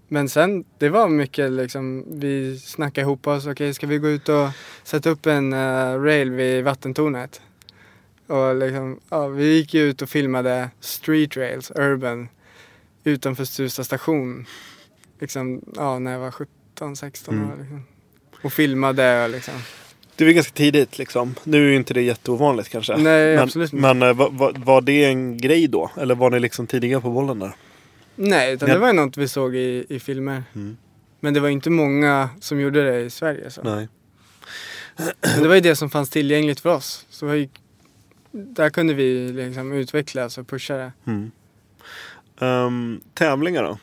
[0.07, 4.29] men sen, det var mycket liksom, vi snackade ihop oss, okej ska vi gå ut
[4.29, 4.49] och
[4.83, 7.41] sätta upp en uh, rail vid vattentornet?
[8.27, 12.29] Och liksom, ja, vi gick ju ut och filmade street rails, urban,
[13.03, 14.45] utanför Stusta station.
[15.19, 17.51] Liksom, ja, när jag var 17, 16 Mm.
[17.51, 17.55] år.
[17.59, 17.83] Liksom.
[18.43, 19.53] Och filmade och liksom.
[20.15, 21.35] Det var ganska tidigt liksom.
[21.43, 22.97] Nu är ju inte det jätteovanligt kanske.
[22.97, 23.93] Nej, men, absolut inte.
[23.93, 25.91] Men eh, var, var, det en grej då?
[25.97, 27.55] Eller var ni liksom tidiga på bollen där?
[28.15, 28.73] Nej, utan Ja.
[28.73, 30.43] det var ju något vi såg i, i filmer.
[30.55, 30.77] Mm.
[31.19, 33.51] Men det var inte många som gjorde det i Sverige.
[33.51, 33.63] Så.
[33.63, 33.87] Nej.
[35.21, 37.05] Men det var ju det som fanns tillgängligt för oss.
[37.09, 37.49] Så ju,
[38.31, 40.91] där kunde vi liksom utvecklas och pusha det.
[41.07, 41.31] Mm.
[42.39, 43.77] Ehm, tävlingar då?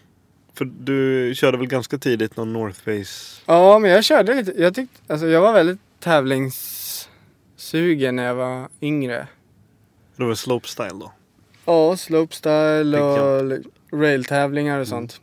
[0.55, 3.43] För du körde väl ganska tidigt någon North Face?
[3.47, 4.53] Ja, men jag körde lite.
[4.57, 9.29] Jag, tyckte, alltså, jag var väldigt tävlingssugen när jag var yngre.
[10.17, 11.13] Det var slopestyle då?
[11.65, 13.43] Ja, slopestyle och
[13.93, 15.21] railtävlingar och sånt.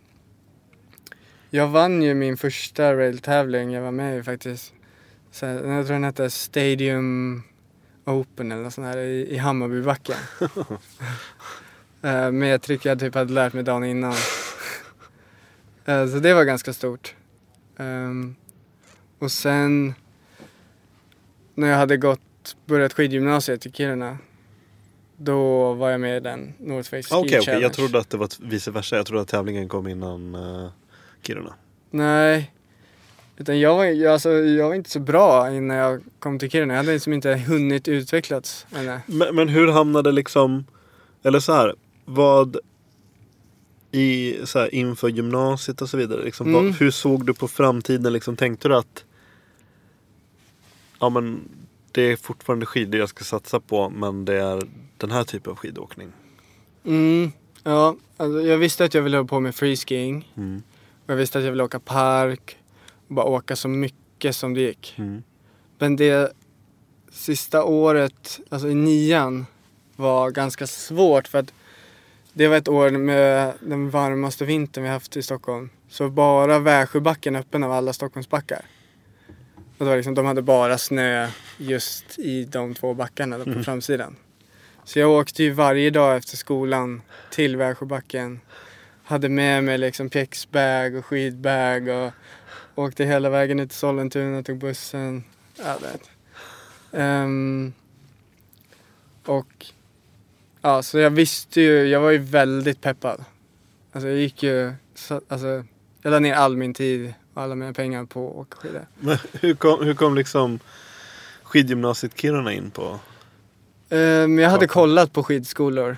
[1.50, 4.74] Jag vann ju min första railtävling jag var med i faktiskt.
[5.32, 7.44] Så jag tror den hette Stadium
[8.06, 10.16] Open eller något sånt här i, i Hammarbybacken.
[12.32, 14.14] Med ett trick jag typ hade lärt mig dagen innan.
[15.92, 17.16] Eh, Så det var ganska stort.
[17.78, 18.36] Ehm,
[19.20, 19.94] Och sen
[21.56, 24.18] när jag hade gått, börjat skidgymnasiet i Kiruna
[25.18, 27.42] då var jag med i den North Face Ski Ah, Okej, okej.
[27.42, 27.64] Challenge.
[27.66, 28.96] Jag trodde att det var vice versa.
[28.96, 30.70] Jag trodde att tävlingen kom innan uh,
[31.22, 31.54] Kiruna.
[31.90, 32.52] Nej.
[33.38, 36.74] Utan jag var, jag, alltså, jag var inte så bra innan jag kom till Kiruna.
[36.74, 39.00] Jag hade liksom inte hunnit utvecklats ännu.
[39.06, 40.66] Men, men hur hamnade liksom,
[41.24, 41.76] eller så här,
[42.06, 42.58] vad
[43.92, 46.24] i, så här, inför gymnasiet och så vidare.
[46.24, 46.66] Liksom, Mm.
[46.66, 48.14] vad, hur såg du på framtiden?
[48.14, 49.06] Liksom, tänkte du att
[51.00, 51.50] ja, men
[51.92, 54.62] det är fortfarande skidor jag ska satsa på men det är
[54.98, 56.12] den här typen av skidåkning?
[56.86, 57.32] Mm,
[57.64, 60.32] ja, alltså, jag visste att jag ville hålla på med freeskiing.
[60.38, 60.64] Mm.
[61.08, 62.58] Jag visste att jag ville åka park.
[63.08, 64.94] Och bara åka så mycket som det gick.
[64.98, 65.24] Mm.
[65.80, 66.34] Men det
[67.12, 69.46] sista året, alltså i nian,
[69.96, 71.54] var ganska svårt för att
[72.34, 75.70] det var ett år med den varmaste vintern vi haft i Stockholm.
[75.90, 78.66] Så bara Värsjöbacken öppen av alla Stockholmsbackar.
[79.78, 84.16] Och det var liksom, de hade bara snö just i de två backarna på framsidan.
[84.84, 88.40] Så jag åkte ju varje dag efter skolan till Värsjöbacken.
[89.04, 92.12] Hade med mig liksom pjäxbag och skidbag och
[92.76, 95.24] åkte hela vägen ut till Sollentuna, tog bussen.
[95.58, 96.00] Ja, det.
[96.98, 97.74] Ehm,
[99.26, 99.66] och
[100.62, 103.24] Ja, så jag visste ju, jag var ju väldigt peppad.
[103.92, 105.64] Alltså jag gick ju, så, alltså
[106.02, 108.88] jag la ner all min tid och alla mina pengar på att åka skidor.
[109.00, 110.60] Men hur kom, hur kom liksom
[111.44, 113.00] skidgymnasiet Kiruna in på?
[113.90, 115.98] Um, jag hade kollat på skidskolor.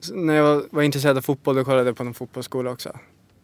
[0.00, 2.98] Så när jag var, var intresserad av fotboll då kollade jag på någon fotbollsskola också.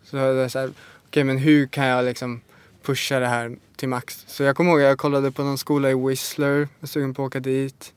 [0.04, 0.70] Så jag var så här,
[1.06, 2.40] okej men hur kan jag liksom
[2.82, 4.24] pusha det här till max?
[4.26, 7.22] Så jag kommer ihåg jag kollade på någon skola i Whistler, jag var sugen på
[7.22, 7.92] att åka dit.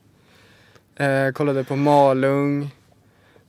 [0.99, 2.71] Eh, kollade på Malung.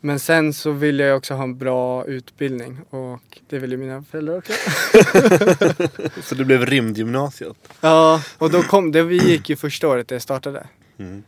[0.01, 4.39] Men sen så ville jag också ha en bra utbildning och det ville mina föräldrar
[4.39, 4.53] också.
[6.23, 7.57] Så det blev rymdgymnasiet?
[7.81, 10.67] Ja, och då kom det, vi gick ju första året det startade.
[10.99, 11.23] Mm.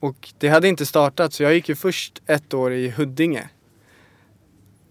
[0.00, 3.48] Och det hade inte startat så jag gick ju först ett år i Huddinge.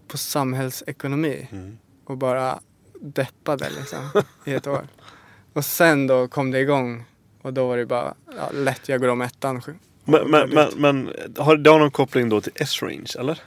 [0.08, 1.48] På samhällsekonomi.
[1.52, 1.78] Mm.
[2.04, 2.60] Och bara
[3.00, 4.86] deppade liksom i ett år.
[5.52, 7.04] Och sen då kom det igång.
[7.42, 9.62] Och då var det bara ja, lätt, jag går om ettan.
[10.04, 13.40] Men, men, men, men har det har någon koppling då till S-Range eller?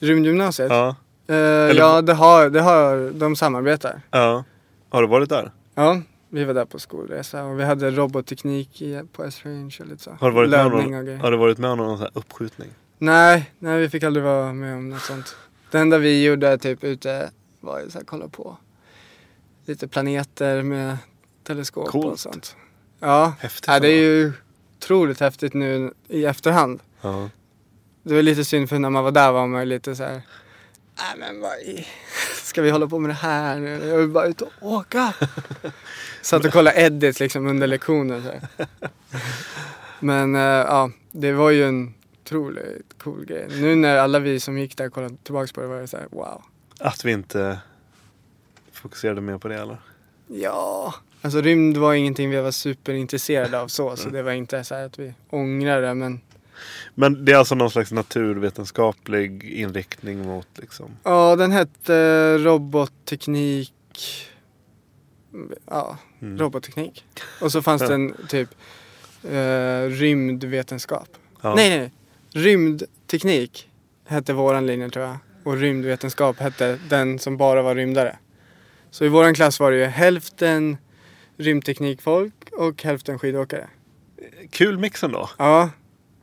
[0.00, 0.70] Rymdgymnasiet?
[0.70, 0.88] Ja.
[1.26, 4.00] Eh, Eller- ja, det har, det har, de samarbetar.
[4.10, 4.44] ja.
[4.92, 5.50] Har du varit där?
[5.74, 10.02] Ja, vi var där på skolresa och vi hade robotteknik i, på S-Range och lite
[10.02, 10.10] så.
[10.20, 11.18] Har du varit med och någon, grejer.
[11.18, 12.68] har du varit med om någon sån här uppskjutning?
[12.98, 15.36] Nej, nej vi fick aldrig vara med om något sånt.
[15.70, 17.30] Det enda vi gjorde typ ute
[17.60, 18.56] var ju så här, kolla på
[19.66, 20.96] lite planeter med
[21.44, 22.20] teleskop och Coolt.
[22.20, 22.56] sånt.
[23.00, 23.64] Ja, Häftigt.
[23.68, 24.32] ja, det är ju
[24.80, 26.80] otroligt häftigt nu i efterhand.
[27.00, 27.30] Ja.
[28.02, 30.22] Det var lite synd för när man var där var man lite så här.
[30.96, 31.86] Nej men vad i...
[32.42, 33.88] Ska vi hålla på med det här nu?
[33.88, 35.14] Jag vill bara ut och åka.
[36.22, 38.22] Satt och kollade edits liksom under lektionen.
[38.22, 38.64] Så.
[40.00, 43.48] Men eh, ja, det var ju en otroligt cool grej.
[43.50, 46.06] Nu när alla vi som gick där kollade tillbaka på det var det så här,
[46.10, 46.42] wow.
[46.78, 47.58] Att vi inte
[48.72, 49.76] fokuserade mer på det eller?
[50.26, 53.96] Ja, alltså rymd var ingenting vi var superintresserade av så.
[53.96, 55.94] Så det var inte så här att vi ångrar det.
[55.94, 56.20] Men
[56.94, 60.90] Men det är alltså någon slags naturvetenskaplig inriktning mot liksom?
[61.04, 63.72] ja, den hette robotteknik.
[65.66, 66.38] Ja, Mm.
[66.38, 67.04] robotteknik.
[67.40, 68.48] Och så fanns det en typ
[69.30, 71.08] eh, rymdvetenskap.
[71.42, 71.54] Ja.
[71.54, 71.92] Nej, nej.
[72.32, 73.68] Rymdteknik
[74.06, 75.16] hette våran linje tror jag.
[75.44, 78.18] Och rymdvetenskap hette den som bara var rymdare.
[78.90, 80.76] Så i våran klass var det ju hälften
[81.40, 83.68] rymdteknikfolk och hälften skidåkare.
[84.50, 85.30] Kul mix ändå.
[85.38, 85.70] Ja,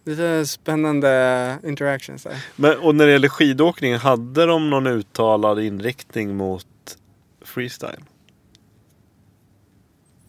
[0.06, 2.46] lite spännande interactions där.
[2.56, 6.68] Men, och när det gäller skidåkning, hade de någon uttalad inriktning mot
[7.42, 8.04] freestyle?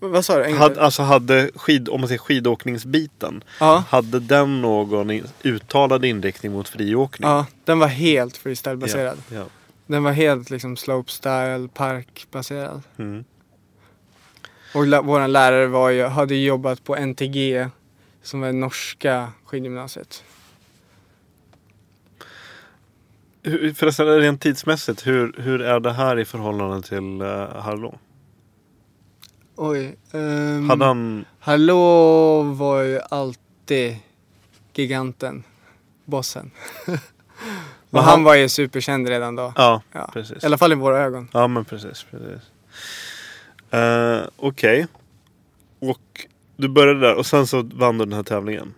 [0.01, 0.55] Vad sa du?
[0.55, 6.69] Had, alltså hade skid, om man säger skidåkningsbiten, Ja, hade den någon uttalad inriktning mot
[6.69, 7.29] friåkning?
[7.29, 9.19] ja, den var helt freestylebaserad.
[9.29, 9.37] Ja.
[9.37, 9.45] ja.
[9.87, 12.83] Den var helt liksom slopestyle, parkbaserad.
[12.99, 13.25] Mm.
[14.75, 17.69] Och la- våran lärare var ju, hade jobbat på NTG
[18.23, 20.25] som var norska skidgymnasiet.
[23.43, 27.99] Hur- Förresten, rent tidsmässigt, hur, hur är det här i förhållande till uh, Harlo?
[29.57, 29.97] Oj.
[30.13, 31.25] Um, Hade han...
[31.39, 33.97] Hallå var ju alltid
[34.75, 35.45] giganten.
[36.05, 36.51] Bossen.
[37.91, 39.53] Och han- var ju superkänd redan då.
[39.57, 40.11] Ja, Ja.
[40.13, 40.43] precis.
[40.43, 41.29] I alla fall i våra ögon.
[41.33, 42.07] Ja, men precis.
[42.11, 42.43] precis.
[43.75, 44.87] Uh, Okej.
[45.81, 46.27] Och
[46.57, 48.75] du började där och sen så vann du den här tävlingen.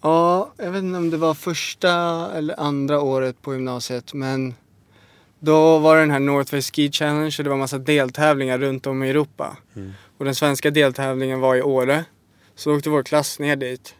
[0.00, 1.90] Ja, jag vet inte om det var första
[2.34, 4.54] eller andra året på gymnasiet men
[5.38, 9.02] då var det den här Northwest Ski Challenge och det var massa deltävlingar runt om
[9.02, 9.56] i Europa.
[9.76, 9.92] Mm.
[10.18, 12.04] Och den svenska deltävlingen var i Åre.
[12.54, 13.94] Så då åkte vår klass ner dit.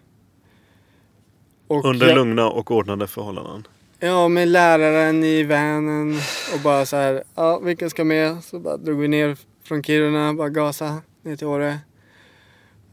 [1.67, 3.67] Och Under jag- lugna och ordnade förhållanden.
[3.99, 6.19] Ja, med läraren i vanen
[6.55, 8.45] och bara så här, ja vilka ska med?
[8.45, 11.79] Så bara drog vi ner från Kiruna, bara gasa ner till Åre.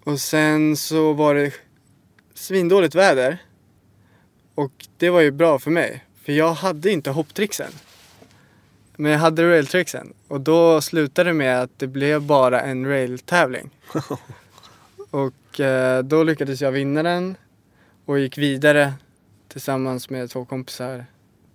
[0.03, 1.53] Och sen så var det
[2.33, 3.37] svindåligt väder.
[4.55, 7.71] Och det var ju bra för mig, för jag hade inte hopptricksen.
[8.95, 13.69] Men jag hade railtricksen och då slutade det med att det blev bara en railtävling.
[15.11, 17.35] och eh, då lyckades jag vinna den
[18.05, 18.93] och gick vidare
[19.47, 21.05] tillsammans med två kompisar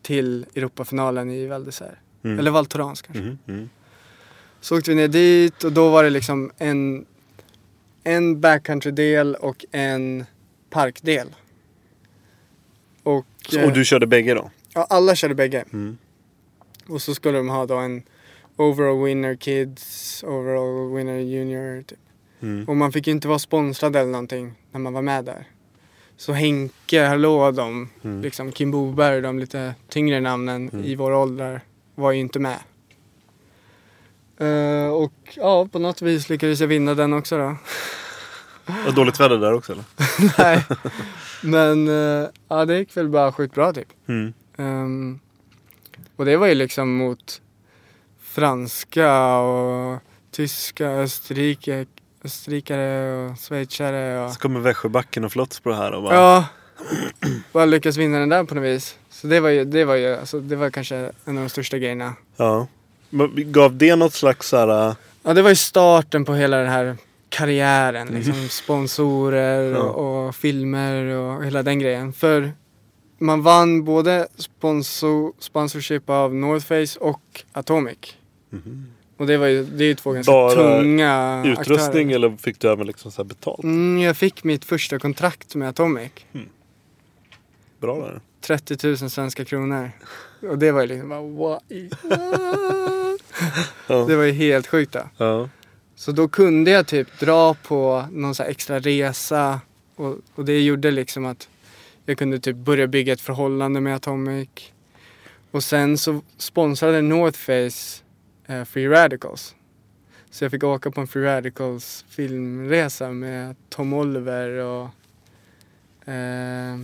[0.03, 1.72] till Europafinalen i Val.
[2.22, 2.38] Mm.
[2.38, 3.22] Eller Val Thorens kanske.
[3.22, 3.68] Mhm, mm.
[4.61, 7.07] Så åkte vi ner dit och då var det liksom en,
[8.04, 10.24] en backcountry-del och en
[10.70, 11.28] parkdel.
[13.02, 14.50] Och, Så, eh, och du körde bägge då?
[14.74, 15.64] ja, alla körde bägge.
[15.72, 15.98] Mm.
[16.88, 18.02] Och så skulle de ha då en
[18.57, 21.82] overall winner kids, overall winner junior.
[21.82, 21.98] Typ.
[22.42, 22.68] Mm.
[22.68, 25.44] Och man fick ju inte vara sponsrad eller någonting när man var med där.
[26.16, 28.22] Så Henke, Hallå, de, Mm.
[28.22, 30.84] liksom Kim Boberg, de lite tyngre namnen Mm.
[30.84, 31.61] i vår ålder
[31.94, 32.59] var ju inte med.
[34.39, 37.57] Eh, och ja, på något vis lyckades jag vinna den också då.
[38.87, 39.84] Och dåligt väder där också eller?
[40.39, 40.64] Nej.
[41.43, 43.89] Men eh, ja, det gick väl bara sjukt bra typ.
[44.09, 44.32] Mm.
[44.57, 45.20] Ehm,
[46.16, 47.41] och det var ju liksom mot
[48.22, 49.99] franska och
[50.30, 51.87] tyska, Österrike,
[52.24, 54.24] österrikare och schweizare.
[54.24, 56.14] Och, Så kommer Västjöbacken och Flottsbro här och bara...
[56.14, 56.45] ja,
[57.53, 58.99] bara lyckas vinna den där på något vis.
[59.11, 61.78] Så det var ju, det var ju, alltså, det var kanske en av de största
[61.78, 62.14] grejerna.
[62.37, 62.66] Ja.
[63.36, 64.88] Gav det något slags så här...
[64.88, 66.96] äh, Ja, det var ju starten på hela den här
[67.28, 68.09] karriären.
[68.09, 69.78] Liksom sponsorer Ja.
[69.82, 72.12] och, och filmer och hela den grejen.
[72.12, 72.52] För
[73.18, 77.98] man vann både sponsor, sponsorship av North Face och Atomic.
[79.16, 82.14] Och det var ju, det är ju två ganska Bara tunga utrustning aktörer.
[82.26, 83.62] eller fick du även liksom så betalt?
[83.64, 86.11] Mm, jag fick mitt första kontrakt med Atomic.
[87.80, 88.20] Bra där.
[88.47, 89.90] 30 000 svenska kronor.
[90.49, 91.62] Och det var ju liksom bara what?
[94.09, 95.09] Det var ju helt sjukt då.
[95.16, 95.49] Ja.
[95.94, 99.61] Så då kunde jag typ dra på någon så extra resa
[99.97, 101.49] och, och det gjorde liksom att
[102.05, 104.49] jag kunde typ börja bygga ett förhållande med Atomic.
[105.51, 108.03] Och sen så sponsrade North Face
[108.47, 109.55] eh, Free Radicals.
[110.30, 114.88] Så jag fick åka på en Free Radicals filmresa med Tom Oliver och
[116.12, 116.78] eh,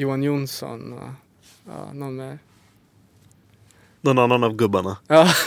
[0.00, 1.08] Johan Jonsson och
[1.66, 2.38] ja, någon mer.
[4.00, 4.96] Någon annan av gubbarna.
[5.06, 5.28] Ja.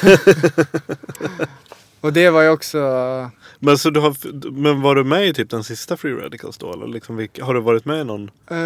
[2.02, 2.80] och det var ju också
[3.60, 6.74] Men, så du har, men var du med i typ den sista Free Radicals då?
[6.74, 8.32] Eller liksom, har du varit med i någon?
[8.50, 8.58] Eh,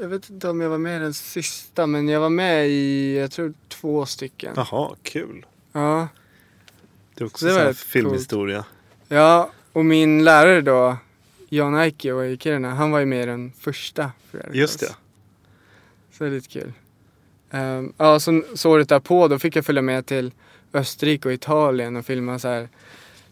[0.00, 3.18] jag vet inte om jag var med i den sista men jag var med i,
[3.18, 4.52] jag tror två stycken.
[4.56, 5.46] Jaha, kul.
[5.72, 6.08] Ja.
[7.14, 8.64] Det är också Det så var här filmhistoria.
[9.08, 10.96] ja, och min lärare då,
[11.48, 14.12] Jan Aikio i Kiruna, han var ju med i den första.
[14.32, 14.56] Radicals.
[14.56, 14.96] Just det.
[16.12, 16.72] Så det är lite kul.
[17.50, 20.32] Um, ja, så, så året därpå då fick jag följa med till
[20.72, 22.68] Österrike och Italien och filma så här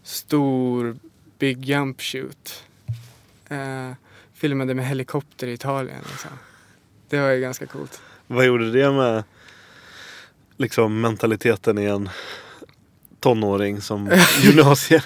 [0.03, 0.97] stor
[1.39, 2.63] big jump shoot.
[3.49, 3.91] Eh,
[4.33, 6.01] filmade med helikopter i Italien.
[6.09, 6.31] Liksom.
[7.09, 8.01] Det var ju ganska coolt.
[8.27, 9.23] Vad gjorde det med
[10.57, 12.09] liksom mentaliteten i en
[13.19, 14.11] tonåring som
[14.41, 15.03] gymnasie?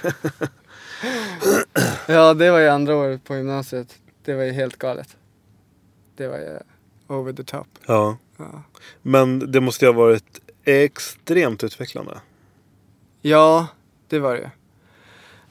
[2.08, 4.00] Ja, det var ju andra året på gymnasiet.
[4.26, 5.18] Det var ju helt galet.
[6.16, 6.60] Det var ju
[7.08, 7.68] over the top.
[7.86, 8.18] ja.
[8.38, 8.64] Ja,
[9.02, 12.22] Men det måste ju ha varit extremt utvecklande.
[13.22, 13.68] ja
[14.08, 14.52] det var det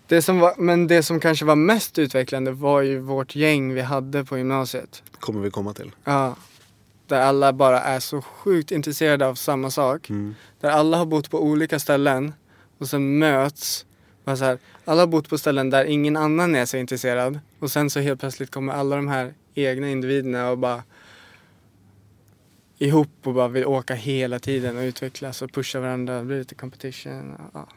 [0.06, 3.80] det som var, Men det som kanske var mest utvecklande var ju vårt gäng vi
[3.80, 5.02] hade på gymnasiet.
[5.20, 5.92] Kommer vi komma till.
[6.04, 6.36] Ja.
[7.06, 10.10] Där alla bara är så sjukt intresserade av samma sak.
[10.10, 10.34] Mm.
[10.60, 12.32] Där alla har bott på olika ställen
[12.78, 13.86] och sen möts.
[14.24, 14.58] Bara så här,
[14.90, 17.40] alla har bott på ställen där ingen annan är så intresserad.
[17.58, 20.82] Och sen så helt plötsligt kommer alla de här egna individerna och bara
[22.78, 26.18] ihop och bara vill åka hela tiden och utvecklas och pusha varandra.
[26.18, 27.34] Det blir lite competition.
[27.54, 27.68] Ja.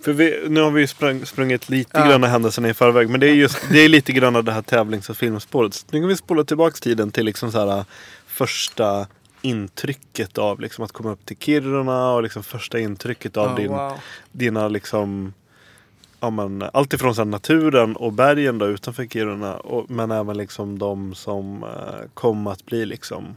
[0.00, 2.08] För vi, nu har vi ju sprung, sprungit lite Ja.
[2.08, 3.08] grann händelserna i förväg.
[3.10, 5.74] Men det är just det är lite grann av det här tävlings och filmspåret.
[5.74, 7.84] Så nu kan vi spola tillbaks tiden till liksom så här,
[8.26, 9.06] första
[9.42, 13.68] intrycket av liksom att komma upp till Kiruna och liksom första intrycket av Ja, din,
[13.68, 13.92] wow.
[14.32, 15.32] dina liksom
[16.20, 20.36] Ja, men, allt ifrån så här, naturen och bergen då utanför Kiruna och, men även
[20.36, 23.36] liksom de som eh, kom att bli liksom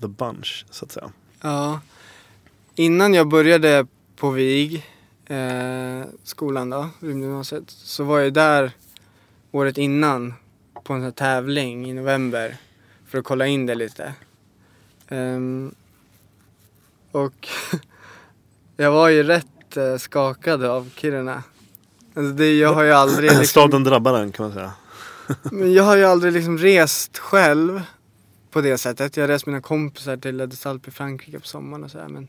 [0.00, 1.12] the bunch så att säga.
[1.40, 1.80] Ja.
[2.74, 3.86] Innan jag började
[4.16, 4.86] på VIG,
[5.26, 8.70] eh, skolan då, gymnasiet, så var jag där
[9.50, 10.34] året innan
[10.84, 12.56] på en sån här tävling i november
[13.06, 14.14] för att kolla in det lite.
[15.08, 15.74] Um,
[17.10, 17.48] och
[18.76, 21.42] jag var ju rätt eh, skakad av Kiruna.
[22.14, 24.72] Alltså det, jag har ju aldrig liksom, Staden drabbar den kan man säga.
[25.42, 27.82] men jag har ju aldrig liksom rest själv
[28.50, 29.16] på det sättet.
[29.16, 32.08] Jag har rest med mina kompisar till Les Alpes i Frankrike på sommaren och sådär
[32.08, 32.28] men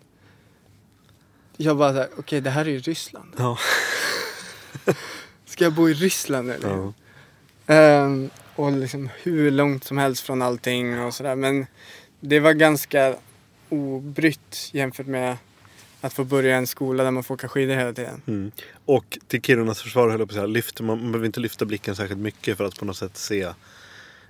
[1.58, 3.34] jag bara såhär, okej det här är ju Ryssland.
[3.38, 3.58] Ja.
[5.46, 6.70] Ska jag bo i Ryssland eller?
[6.70, 6.94] Ja.
[7.68, 11.36] Ehm, och liksom hur långt som helst från allting och sådär.
[11.36, 11.66] Men
[12.20, 13.16] det var ganska
[13.70, 15.38] obrytt jämfört med
[16.04, 18.22] att få börja en skola där man får åka skidor hela tiden.
[18.28, 18.52] Mm.
[18.86, 21.66] Och till Kirunas försvar höll jag på att säga, lyfter man, man behöver inte lyfta
[21.66, 23.48] blicken särskilt mycket för att på något sätt se.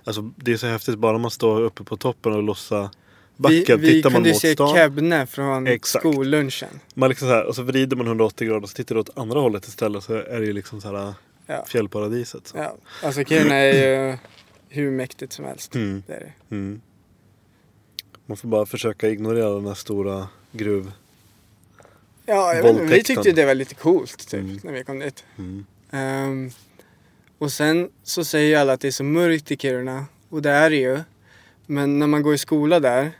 [0.04, 2.88] Alltså det är så häftigt bara man står uppe på toppen och lossar
[3.36, 3.64] backen.
[3.66, 4.74] vi vi tittar man kunde ju mot se stan.
[4.74, 6.02] Kebne från Exakt.
[6.02, 6.80] skollunchen.
[6.94, 9.18] Man liksom så här, och så vrider man 180 grader och så tittar du åt
[9.18, 11.14] andra hållet istället så är det ju liksom så här
[11.46, 11.64] Ja.
[11.68, 12.46] fjällparadiset.
[12.46, 12.58] Så.
[12.58, 14.18] Ja, alltså Kiruna är ju
[14.68, 15.74] hur mäktigt som helst.
[15.74, 16.02] Mm.
[16.06, 16.54] Det är det.
[16.54, 16.80] Mm.
[18.26, 20.92] Man får bara försöka ignorera den här stora gruv...
[22.26, 24.58] Ja, jag vet, inte, vi tyckte det var lite coolt typ Mm.
[24.62, 25.24] när vi kom dit.
[25.38, 25.66] Mm.
[25.90, 26.50] Ehm,
[27.38, 30.04] och sen så säger ju alla att det är så mörkt i Kiruna.
[30.28, 31.00] Och det är det ju.
[31.66, 33.12] Men när man går i skola där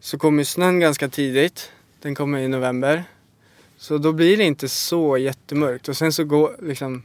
[0.00, 1.72] så kommer snön ganska tidigt.
[2.02, 3.04] Den kommer i november.
[3.76, 5.88] Så då blir det inte så jättemörkt.
[5.88, 7.02] Och sen så går, liksom,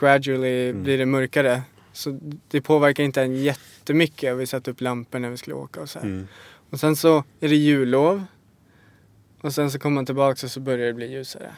[0.00, 0.82] gradually Mm.
[0.82, 1.62] blir det mörkare.
[1.92, 2.18] Så
[2.48, 4.36] det påverkar inte en jättemycket.
[4.36, 6.06] Vi satte upp lampor när vi skulle åka och så här.
[6.06, 6.26] Mm.
[6.70, 8.24] Och sen så är det jullov.
[9.40, 11.54] Och sen så kommer man tillbaka och så börjar det bli ljusare.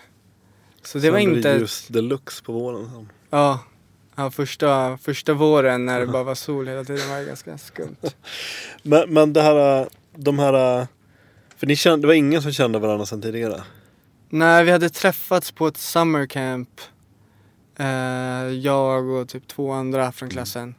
[0.83, 1.49] Så det Sen var inte...
[1.49, 2.91] ljus deluxe på våren.
[2.93, 3.09] sen.
[3.31, 3.61] Ja,
[4.17, 7.97] ja första, första våren när det bara var sol hela tiden var det ganska skumt.
[8.83, 10.87] Men, men det här, de här...
[11.57, 13.63] För ni kände, det var ingen som kände varandra sedan tidigare?
[14.29, 16.81] Nej, vi hade träffats på ett summer camp.
[17.79, 17.87] Eh,
[18.49, 20.75] jag och typ två andra från klassen.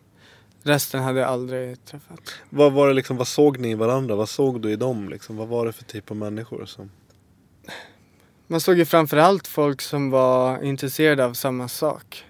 [0.64, 2.20] Resten hade jag aldrig träffat.
[2.50, 4.16] Vad var det liksom, vad såg ni i varandra?
[4.16, 5.38] Vad såg du i dem liksom?
[5.38, 6.92] Vad var det för typ av människor som...
[8.48, 12.26] Man såg ju framförallt folk som var intresserade av samma sak.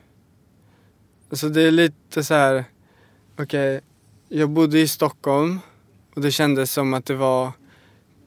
[1.29, 2.65] Alltså det är lite så här,
[3.39, 3.81] okej,
[4.29, 5.59] jag bodde i Stockholm
[6.15, 7.51] och det kändes som att det var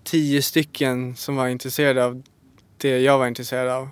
[0.04, 2.22] tio stycken som var intresserade av
[2.76, 3.88] det jag var intresserad av.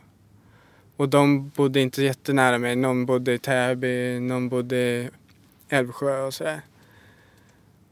[0.97, 2.77] Och de bodde inte jättenära mig.
[2.77, 5.11] Någon bodde i Täby, någon bodde i
[5.69, 6.61] Älvsjö och sådär.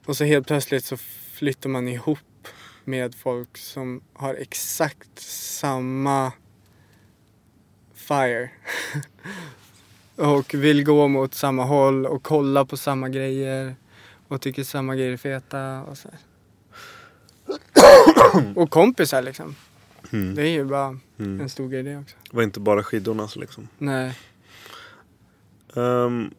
[0.04, 0.96] Och så helt plötsligt så
[1.32, 2.18] flyttar man ihop
[2.84, 6.32] med folk som har exakt samma
[7.94, 8.50] fire.
[10.16, 13.74] och vill gå mot samma håll och kolla på samma grejer
[14.28, 16.08] och tycker samma grejer är feta och så.
[18.54, 19.54] Och kompisar liksom.
[20.12, 20.34] Mm.
[20.34, 21.40] Det är ju bara Mm.
[21.40, 22.16] en stor grej det också.
[22.30, 23.68] Det var inte bara skidornas liksom.
[23.78, 24.18] Nej.
[25.76, 26.30] Ehm,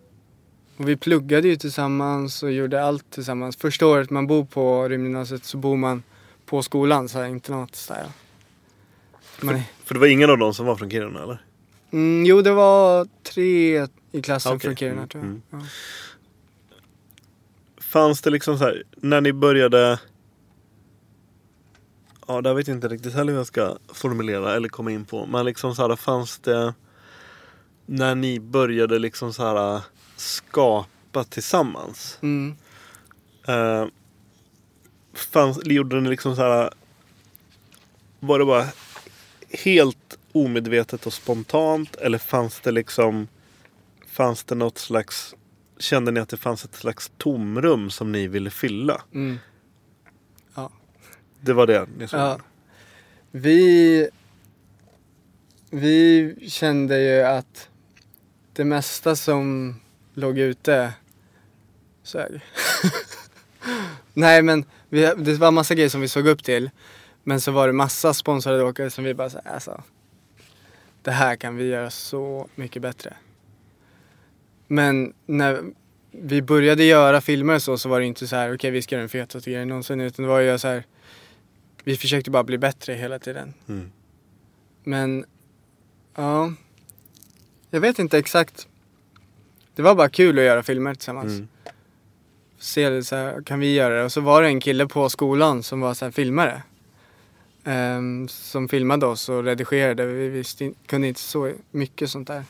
[0.78, 3.58] Och vi pluggade ju tillsammans och gjorde allt tillsammans.
[3.58, 6.04] Första året man bor på rymdgymnasiet så bor man
[6.46, 8.10] på skolan, så här internatstyle.
[9.42, 11.42] Man, är- för det var ingen av dem som var från Kiruna eller?
[11.92, 14.60] mm, jo, det var tre i klassen Okej.
[14.68, 15.30] från Kiruna Mm, tror jag.
[15.30, 15.42] mm.
[15.50, 15.60] Ja.
[17.82, 20.00] Fanns det liksom så här, när ni började...
[22.28, 25.26] Ja, där vet jag inte riktigt heller hur jag ska formulera eller komma in på.
[25.26, 26.74] Men liksom så här, fanns det...
[27.86, 29.82] När ni började liksom så här
[30.24, 32.18] skapa tillsammans.
[32.22, 32.56] Mm.
[33.48, 33.86] Eh,
[35.14, 36.74] fanns, gjorde ni liksom så här...
[38.20, 38.66] Var det bara
[39.50, 41.96] helt omedvetet och spontant?
[41.96, 43.28] Eller fanns det liksom...
[44.08, 45.36] Fanns det något slags...
[45.78, 49.02] Kände ni att det fanns ett slags tomrum som ni ville fylla?
[49.14, 49.40] Mm.
[51.46, 52.18] Det var det ni sa?
[52.18, 52.40] Ja.
[53.32, 54.10] Vi,
[55.70, 57.70] vi kände ju att
[58.54, 59.76] det mesta som
[60.14, 60.94] låg ute
[62.04, 62.42] sög.
[64.14, 66.70] Nej men vi, det var massa grejer som vi såg upp till.
[67.24, 69.84] Men så var det massa sponsrade åkare som vi bara så här, alltså.
[71.02, 73.14] Det här kan vi göra så mycket bättre.
[74.68, 75.64] Men när
[76.12, 79.02] vi började göra filmer så, så var det inte så här, okej vi ska göra
[79.02, 80.02] den fetaste grejen någonsin.
[80.02, 80.84] Utan det var ju så här,
[81.84, 83.54] vi försökte bara bli bättre hela tiden.
[83.68, 83.92] Mm.
[84.84, 85.26] Men,
[86.16, 86.54] ja.
[87.70, 88.68] Jag vet inte exakt.
[89.76, 91.32] Det var bara kul att göra filmer tillsammans.
[91.32, 91.48] Mm.
[92.60, 94.04] Se så här, kan vi göra det?
[94.04, 96.64] Och så var det en kille på skolan som var så här filmare.
[97.64, 100.06] Ehm, som filmade oss och redigerade.
[100.06, 102.44] Vi visste, kunde inte så mycket sånt där.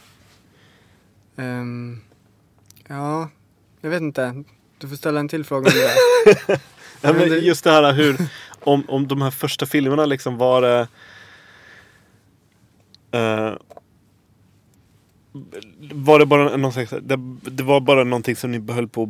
[1.36, 2.02] Ehm,
[2.88, 3.30] ja,
[3.82, 4.44] jag vet inte.
[4.78, 6.60] Du får ställa en till fråga om det.
[7.06, 8.18] Ja, men just det här hur,
[8.60, 10.88] om, om de här första filmerna liksom var det...
[13.12, 13.54] eh,
[15.94, 19.10] var det bara någon slags, det, det var bara någonting som ni höll på att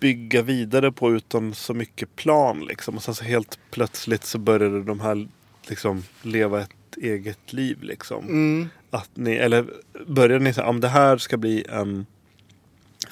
[0.00, 2.96] bygga vidare på utan så mycket plan liksom.
[2.96, 5.28] Och sen så helt plötsligt så började de här
[5.68, 8.24] liksom leva ett eget liv liksom.
[8.24, 8.68] Mm.
[8.90, 9.66] Att ni, eller
[10.06, 12.06] började ni säga om det här ska bli en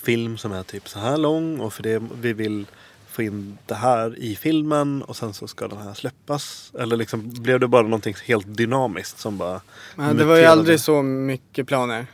[0.03, 2.67] film som är typ så här lång och för det vi vill
[3.07, 6.73] få in det här i filmen och sen så ska den här släppas?
[6.79, 9.61] Eller liksom blev det bara någonting helt dynamiskt som bara
[9.97, 12.07] Ja, det var ju aldrig så mycket planer.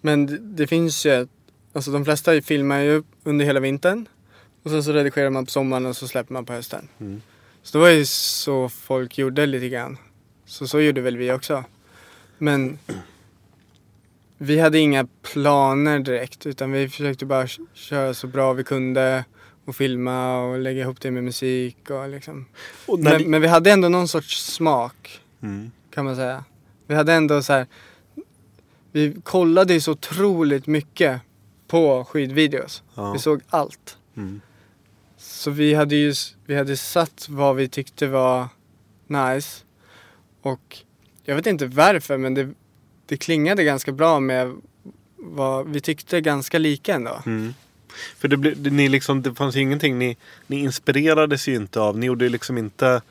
[0.00, 1.26] Men det, det finns ju,
[1.72, 4.08] alltså de flesta filmar ju under hela vintern.
[4.62, 6.88] Och sen så redigerar man på sommaren och så släpper man på hösten.
[7.00, 7.22] Mm.
[7.62, 9.96] Så det var ju så folk gjorde lite grann.
[10.46, 11.64] Så så gjorde väl vi också.
[12.38, 12.78] Men
[14.38, 19.24] vi hade inga planer direkt utan vi försökte bara köra så bra vi kunde
[19.64, 22.46] och filma och lägga ihop det med musik och liksom.
[22.86, 25.70] Och Men, ni, men vi hade ändå någon sorts smak mm.
[25.90, 26.44] kan man säga.
[26.86, 27.66] Vi hade ändå så här.
[28.92, 31.20] Vi kollade ju så otroligt mycket
[31.66, 32.82] på skidvideos.
[32.94, 33.12] ja.
[33.12, 33.96] Vi såg allt.
[34.16, 34.40] mm.
[35.16, 36.14] Så vi hade ju
[36.46, 38.48] vi hade satt vad vi tyckte var
[39.06, 39.64] nice.
[40.42, 40.78] Och
[41.24, 42.50] jag vet inte varför men det,
[43.06, 44.56] det klingade ganska bra med
[45.16, 47.22] vad vi tyckte ganska lika ändå.
[47.26, 47.54] Mm.
[48.18, 50.16] För det, det, ni liksom, det fanns ju ingenting, ni,
[50.46, 53.02] ni inspirerades ju inte av, ni gjorde ju liksom inte...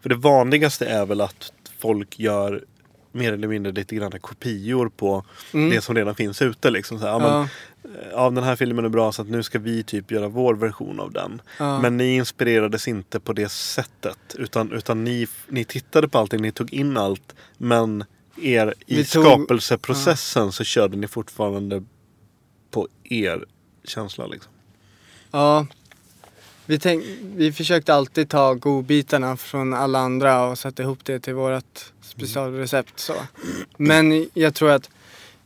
[0.00, 2.64] För det vanligaste är väl att folk gör
[3.12, 5.70] mer eller mindre lite grann kopior på Mm.
[5.70, 6.70] det som redan finns ute.
[6.70, 6.98] Liksom.
[6.98, 7.48] Så här, ja, men, Ja,
[8.12, 11.00] ja, den här filmen är bra så att nu ska vi typ göra vår version
[11.00, 11.42] av den.
[11.58, 11.80] ja.
[11.80, 14.18] Men ni inspirerades inte på det sättet.
[14.38, 17.34] Utan, utan ni, ni tittade på allting, ni tog in allt.
[17.58, 18.04] Men
[18.42, 21.84] er, i Vi tog- skapelseprocessen så körde ni fortfarande
[22.70, 23.44] på er
[23.84, 24.26] känsla.
[24.26, 24.52] Liksom.
[25.30, 25.66] Ja.
[26.70, 27.04] Vi, tänk,
[27.36, 32.98] vi försökte alltid ta godbitarna från alla andra och sätta ihop det till vårt specialrecept.
[32.98, 33.14] Så.
[33.76, 34.90] Men jag tror att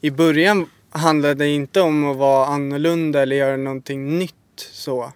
[0.01, 5.13] i början handlade det inte om att vara annorlunda eller göra någonting nytt så.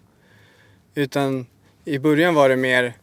[0.94, 1.46] Utan
[1.84, 2.94] i början var det mer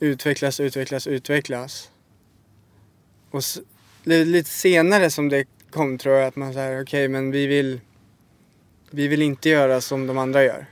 [0.00, 1.90] utvecklas, utvecklas, utvecklas.
[3.30, 3.42] Och
[4.04, 7.80] lite senare som det kom tror jag att man säger okej men vi vill
[8.90, 10.66] vi vill inte göra som de andra gör.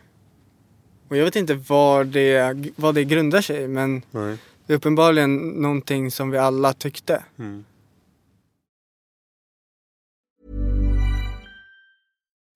[1.12, 4.38] Och jag vet inte vad det, vad det grundar sig men Nej.
[4.66, 7.24] det är uppenbarligen någonting som vi alla tyckte.
[7.38, 7.64] Mm.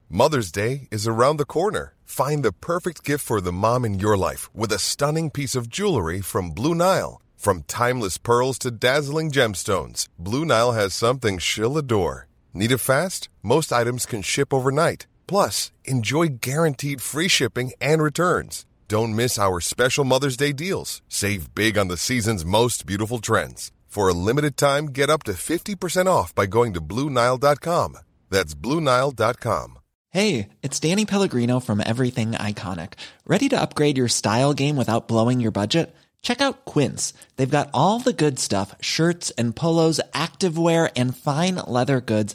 [0.08, 1.92] Mother's Day is around the corner.
[2.06, 5.68] Find the perfect gift for the mom in your life with a stunning piece of
[5.68, 7.20] jewelry from Blue Nile.
[7.36, 12.26] From timeless pearls to dazzling gemstones, Blue Nile has something she'll adore.
[12.54, 13.28] Need it fast?
[13.42, 15.06] Most items can ship overnight.
[15.26, 18.64] Plus, enjoy guaranteed free shipping and returns.
[18.88, 21.02] Don't miss our special Mother's Day deals.
[21.08, 23.72] Save big on the season's most beautiful trends.
[23.86, 27.98] For a limited time, get up to 50% off by going to BlueNile.com.
[28.28, 29.78] That's BlueNile.com.
[30.10, 32.92] Hey, it's Danny Pellegrino from Everything Iconic.
[33.26, 35.94] Ready to upgrade your style game without blowing your budget?
[36.22, 37.12] Check out Quince.
[37.36, 42.34] They've got all the good stuff shirts and polos, activewear, and fine leather goods,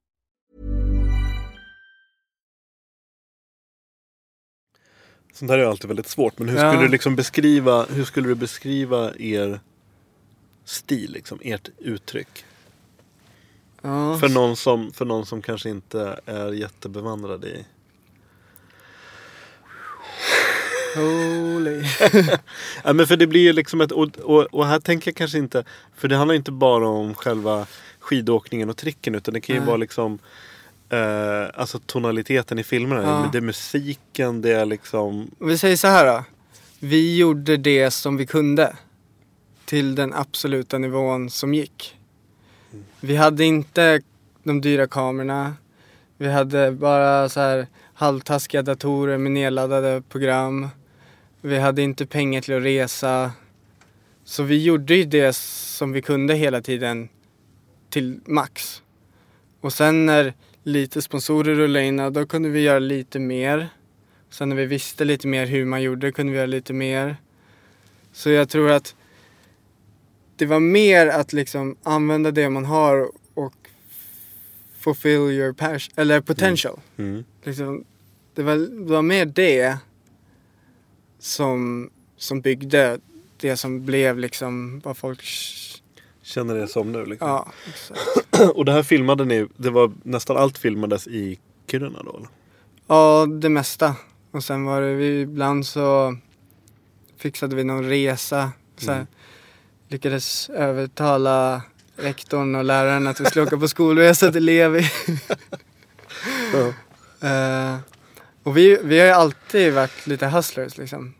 [5.33, 6.39] Sånt här är alltid väldigt svårt.
[6.39, 6.71] Men hur Ja.
[6.71, 9.59] skulle du liksom beskriva, hur skulle du beskriva er
[10.65, 12.45] stil, liksom, ert uttryck?
[13.81, 17.65] Ja, För någon, som, för någon som kanske inte är jättebevandrad i...
[20.95, 21.83] holy.
[22.83, 23.91] Ja, men för det blir ju liksom ett...
[23.91, 25.63] Och, och, och här tänker jag kanske inte...
[25.95, 27.67] För det handlar inte bara om själva
[27.99, 29.15] skidåkningen och tricken.
[29.15, 29.67] Utan det kan ju Nej.
[29.67, 30.19] vara liksom...
[30.91, 33.01] Eh, alltså tonaliteten i filmerna.
[33.01, 33.29] Ja.
[33.31, 35.31] Det är musiken, det är liksom...
[35.39, 36.23] Om vi säger så här då.
[36.79, 38.75] Vi gjorde det som vi kunde.
[39.65, 41.97] Till den absoluta nivån som gick.
[42.99, 44.01] Vi hade inte
[44.43, 45.53] de dyra kamerorna.
[46.17, 50.67] Vi hade bara så här halvtaskiga datorer med nedladdade program.
[51.41, 53.31] Vi hade inte pengar till att resa.
[54.23, 57.09] Så vi gjorde ju det som vi kunde hela tiden
[57.89, 58.81] till max.
[59.61, 60.33] Och sen när
[60.63, 63.69] lite sponsorer rullade in, ja, då kunde vi göra lite mer.
[64.29, 67.15] Sen när vi visste lite mer hur man gjorde kunde vi göra lite mer.
[68.11, 68.95] Så jag tror att
[70.35, 73.53] det var mer att liksom använda det man har och
[74.79, 76.79] fulfill your passion, eller potential.
[76.97, 77.23] Mm.
[77.43, 77.85] Liksom,
[78.35, 79.77] det, var, det var mer det
[81.19, 82.99] som, som byggde
[83.37, 85.23] det som blev liksom vad folk...
[86.23, 87.27] Känner det som nu liksom.
[87.27, 87.99] Ja, exakt.
[88.55, 91.39] Och det här filmade ni, det var nästan allt filmades i
[91.71, 92.29] Kiruna då eller?
[92.87, 93.95] Ja, det mesta.
[94.31, 96.17] Och sen var det, vi, ibland så
[97.17, 98.51] fixade vi någon resa.
[98.77, 99.07] Så Mm.
[99.87, 101.61] Lyckades övertala
[101.95, 104.91] rektorn och läraren att vi skulle åka på skolresa till Levi.
[106.53, 106.73] Ja.
[107.29, 107.77] Eh,
[108.43, 111.13] och vi, vi har ju alltid varit lite hustlers liksom.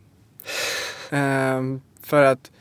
[1.09, 1.61] Eh,
[2.03, 2.51] för att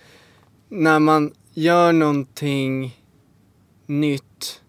[0.69, 3.01] när man gör någonting
[3.87, 4.63] nytt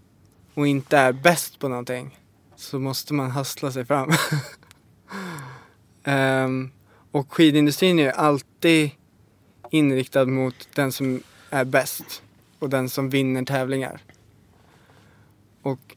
[0.53, 2.19] och inte är bäst på någonting
[2.55, 4.11] så måste man hustla sig fram.
[6.03, 6.71] um,
[7.11, 8.91] och skidindustrin är ju alltid
[9.69, 12.23] inriktad mot den som är bäst
[12.59, 14.01] och den som vinner tävlingar.
[15.61, 15.95] Och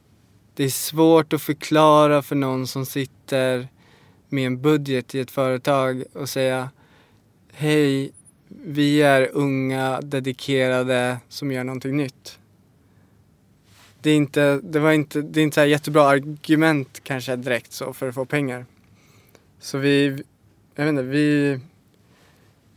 [0.55, 3.69] det är svårt att förklara för någon som sitter
[4.29, 6.71] med en budget i ett företag och säga
[7.53, 8.13] Hej,
[8.63, 12.39] vi är unga, dedikerade som gör någonting nytt.
[14.01, 17.73] Det är inte, det var inte, det är inte så här jättebra argument kanske direkt
[17.73, 18.67] så för att få pengar.
[19.59, 20.23] Så vi,
[20.75, 21.61] jag vet inte, vi,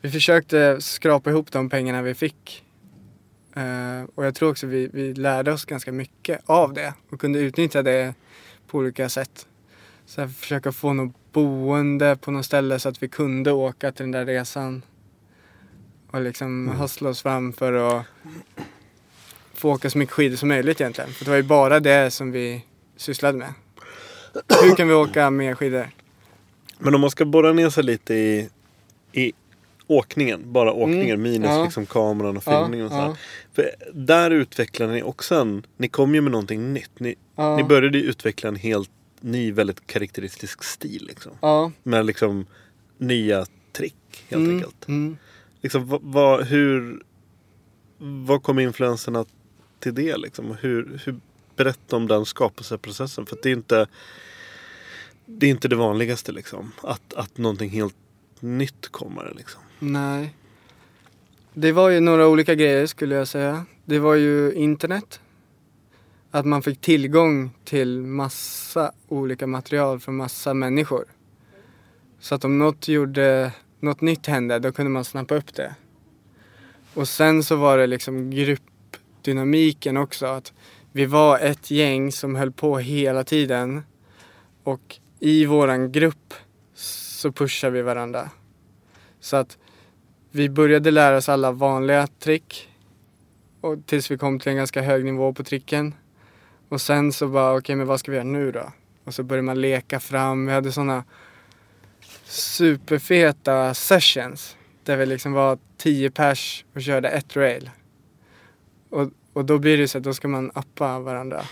[0.02, 2.64] vi försökte skrapa ihop de pengarna vi fick.
[3.58, 7.40] Uh, och jag tror också vi, vi lärde oss ganska mycket av det och kunde
[7.40, 8.14] utnyttja det
[8.68, 9.48] på olika sätt.
[10.06, 14.04] Så här, försöka få något boende på något ställe så att vi kunde åka till
[14.04, 14.82] den där resan.
[16.12, 16.80] Och liksom Mm.
[16.80, 18.06] hustla oss fram för att
[19.54, 21.10] få åka så mycket skidor som möjligt egentligen.
[21.12, 22.66] För det var ju bara det som vi
[22.98, 23.54] sysslade med.
[24.64, 25.90] Hur kan vi åka mer skidor?
[26.80, 28.50] Men om man ska borra ner sig lite i,
[29.12, 29.34] i
[29.88, 31.64] åkningen, bara åkningen Mm, minus ja.
[31.64, 33.08] liksom kameran och Ja, filmningen och så här.
[33.08, 33.16] ja.
[33.54, 37.00] För där utvecklar ni också en, ni kom ju med någonting nytt.
[37.00, 37.58] Ni, Ja.
[37.58, 38.90] ni började ju utveckla en helt
[39.22, 41.32] ny, väldigt karaktäristisk stil liksom.
[41.42, 41.72] Ja.
[41.84, 42.46] Med liksom
[42.98, 43.96] nya trick
[44.30, 44.88] helt Mm, enkelt.
[44.88, 45.18] mm.
[45.68, 47.04] Liksom, vad, vad, hur,
[47.98, 49.26] vad kom influenserna
[49.80, 50.58] till det liksom?
[50.62, 51.20] Hur, hur,
[51.56, 53.26] berätta om den skapelseprocessen.
[53.26, 53.88] För att det är inte
[55.26, 56.72] det är inte det vanligaste liksom.
[56.84, 57.96] Att, att någonting helt
[58.40, 59.62] nytt kommer liksom.
[59.80, 60.36] Nej.
[61.54, 63.66] Det var ju några olika grejer skulle jag säga.
[63.86, 65.20] Det var ju internet.
[66.32, 71.06] Att man fick tillgång till massa olika material från massa människor.
[72.20, 75.76] Så att om något gjorde, något nytt hände, då kunde man snappa upp det.
[76.94, 80.26] Och sen så var det liksom gruppdynamiken också.
[80.26, 80.54] Att
[80.92, 83.84] vi var ett gäng som höll på hela tiden.
[84.64, 86.34] Och i våran grupp
[86.74, 88.30] så pushar vi varandra.
[89.20, 89.58] Så att
[90.32, 92.70] vi började lära oss alla vanliga trick.
[93.62, 95.94] Och tills vi kom till en ganska hög nivå på tricken.
[96.70, 98.72] Och sen så bara, okej men vad ska vi göra nu då?
[99.04, 100.46] Och så började man leka fram.
[100.46, 101.04] Vi hade sådana
[102.28, 104.58] superfeta sessions.
[104.84, 107.70] Där vi liksom var tio pers och körde ett rail.
[108.90, 111.46] Och, och då blir det så att då ska man appa varandra.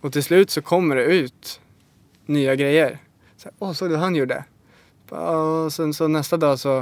[0.00, 1.60] Och till slut så kommer det ut
[2.26, 2.98] nya grejer.
[3.36, 4.44] Så här, Åh, såg du han gjorde?
[5.08, 6.78] Och sen så nästa dag så,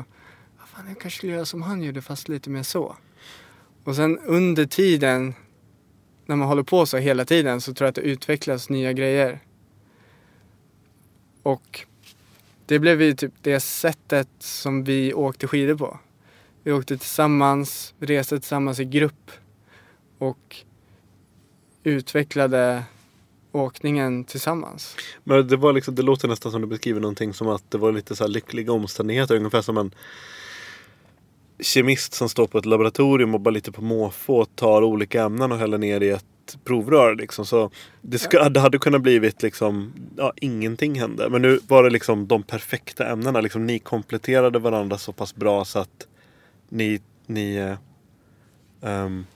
[0.59, 2.97] "Ah, fan jag kanske skulle göra som han gjorde fast lite mer så.
[3.85, 5.35] Och sen under tiden,
[6.27, 9.41] när man håller på så hela tiden så tror jag att det utvecklas nya grejer.
[11.43, 11.87] Och
[12.67, 15.99] det blev ju typ det sättet som vi åkte skidor på.
[16.62, 19.31] Vi åkte tillsammans, reste tillsammans i grupp
[20.19, 20.57] och
[21.83, 22.85] utvecklade
[23.53, 24.97] åkningen tillsammans.
[25.25, 27.93] Men det, var liksom, det låter nästan som du beskriver någonting som att det var
[27.93, 29.37] lite så här lyckliga omständigheter.
[29.37, 29.95] Ungefär som en
[31.61, 35.59] kemist som står på ett laboratorium och bara lite på måfå tar olika ämnen och
[35.59, 36.25] häller ner i ett
[36.65, 37.15] provrör.
[37.15, 37.47] Liksom.
[37.47, 37.71] Så
[38.03, 41.29] det, ska, det hade kunnat blivit liksom, ja, ingenting hände.
[41.31, 43.41] Men nu var det liksom de perfekta ämnena.
[43.41, 46.07] Liksom, ni kompletterade varandra så pass bra så att
[46.69, 47.77] ni, ni
[48.83, 49.27] ehm,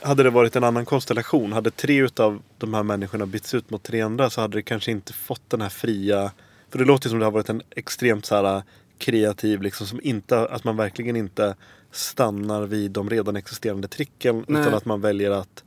[0.00, 3.82] hade det varit en annan konstellation, hade tre utav de här människorna bytts ut mot
[3.82, 6.30] tre andra så hade det kanske inte fått den här fria...
[6.70, 8.62] För det låter som det har varit en extremt så här
[8.98, 11.56] kreativ, liksom, som inte, att man verkligen inte
[11.92, 14.62] stannar vid de redan existerande tricken Nej.
[14.62, 15.64] utan att man väljer att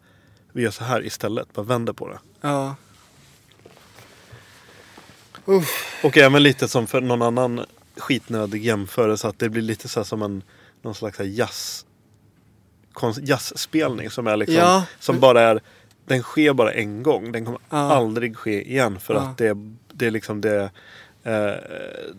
[0.51, 2.19] vi gör så här istället, bara vänder på det.
[2.41, 2.75] Ja.
[5.45, 5.99] Uff.
[6.03, 7.65] Och även lite som för någon annan
[7.97, 10.43] skitnödig jämförelse att det blir lite så här som en
[10.81, 11.85] någon slags jazz
[13.21, 14.83] jazzspelning som är liksom Ja.
[14.99, 15.61] som bara är
[16.05, 17.31] den sker bara en gång.
[17.31, 17.77] Den kommer Ja.
[17.77, 19.19] aldrig ske igen för Ja.
[19.19, 19.57] att det,
[19.93, 20.71] det är liksom det
[21.23, 21.53] eh,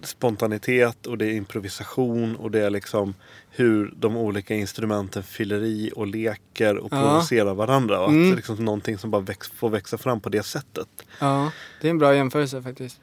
[0.02, 3.14] spontanitet och det är improvisation och det är liksom
[3.50, 7.00] hur de olika instrumenten fyller i och leker och Ja.
[7.02, 7.98] provocerar varandra.
[7.98, 8.22] Och att Mm.
[8.28, 10.88] det är liksom någonting som bara väx, får växa fram på det sättet.
[11.20, 13.00] Ja, det är en bra jämförelse faktiskt.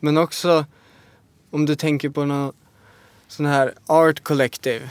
[0.00, 0.64] Men också
[1.50, 2.52] om du tänker på någon
[3.28, 4.90] sån här art collective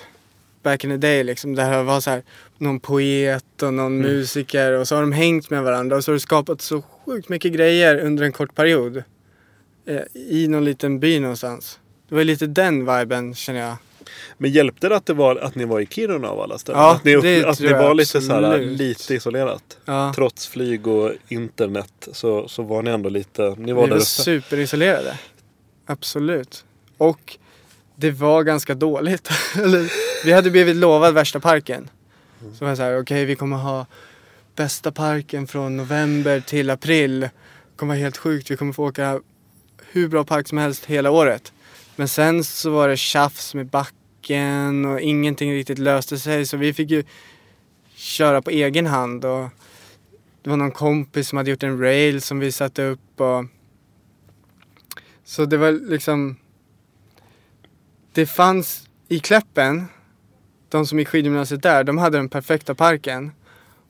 [0.63, 1.55] back in the day liksom.
[1.55, 2.23] Där det var så här
[2.57, 6.13] någon poet och någon musiker och så har de hängt med varandra och så har
[6.13, 9.03] det skapat så sjukt mycket grejer under en kort period.
[9.85, 11.79] Eh, I någon liten by någonstans.
[12.09, 13.75] Det var lite den viben känner jag.
[14.37, 16.81] Men hjälpte det att, det var, att ni var i Kiruna av alla ställen?
[16.81, 18.79] Ja, att ni, upp- det att tror det jag var lite, så här, absolut.
[18.79, 19.77] lite isolerat?
[19.85, 20.13] Ja.
[20.15, 25.19] Trots flyg och internet så, så var ni ändå lite, ni var Vi var superisolerade.
[25.85, 26.65] Absolut.
[26.97, 27.37] Och
[27.95, 29.29] det var ganska dåligt.
[30.25, 31.89] Vi hade blivit lovad värsta parken.
[32.57, 33.85] Så var jag såhär, okej vi kommer ha
[34.55, 37.19] bästa parken från november till april.
[37.19, 37.29] Det
[37.75, 39.19] kommer vara helt sjukt, vi kommer få åka
[39.95, 41.53] hur bra park som helst hela året.
[41.95, 46.73] Men sen så var det tjafs med backen och ingenting riktigt löste sig så vi
[46.73, 47.03] fick ju
[47.95, 49.49] köra på egen hand och
[50.41, 53.45] det var någon kompis som hade gjort en rail som vi satte upp och
[55.23, 56.35] så det var liksom
[58.13, 59.85] det fanns i Kläppen,
[60.69, 63.31] de som gick skidgymnasiet där, de hade den perfekta parken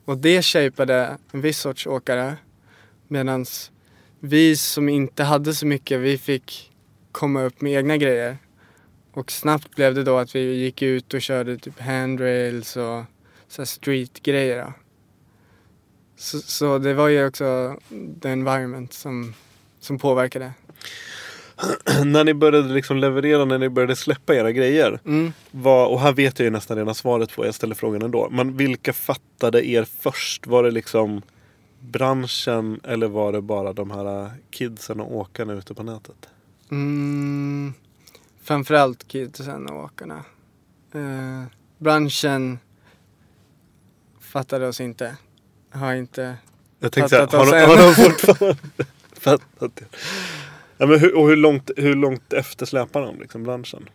[0.04, 2.36] och det shapeade en viss sorts åkare
[3.08, 3.70] medans
[4.26, 6.72] vi som inte hade så mycket, vi fick
[7.12, 8.38] komma upp med egna grejer.
[9.12, 13.04] Och snabbt blev det då att vi gick ut och körde typ handrails och
[13.48, 14.72] så streetgrejer.
[16.16, 17.76] Så, så det var ju också
[18.22, 19.34] the environment som,
[19.80, 20.52] som påverkade.
[22.04, 25.00] när ni började liksom leverera, när ni började släppa era grejer.
[25.04, 25.32] Mm.
[25.50, 28.28] Vad, och här vet jag ju nästan redan svaret på, jag ställer frågan ändå.
[28.30, 30.46] Men vilka fattade er först?
[30.46, 31.22] Var det liksom
[31.80, 36.28] branschen eller var det bara de här kidsen och åkarna ute på nätet?
[36.70, 37.72] Mm,
[38.42, 40.24] framförallt kidsen och åkarna.
[40.92, 41.42] Eh,
[41.78, 42.58] branschen
[44.20, 45.16] fattade oss inte.
[45.70, 46.36] Har inte.
[46.78, 47.68] Jag tänkte Fattat har, oss de- än.
[47.68, 48.56] har de fortfarande
[49.12, 49.84] fattat det?
[50.78, 53.88] Ja, men hur, och hur långt, hur långt efter släpar de liksom branschen?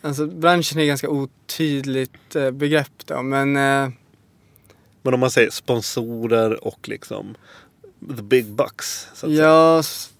[0.00, 3.90] Alltså branschen är ganska otydligt eh, begrepp då men eh,
[5.02, 7.34] Men om man säger sponsorer och liksom
[8.16, 9.08] the big bucks.
[9.14, 9.44] Så att säga.
[9.44, 10.10] ja, s-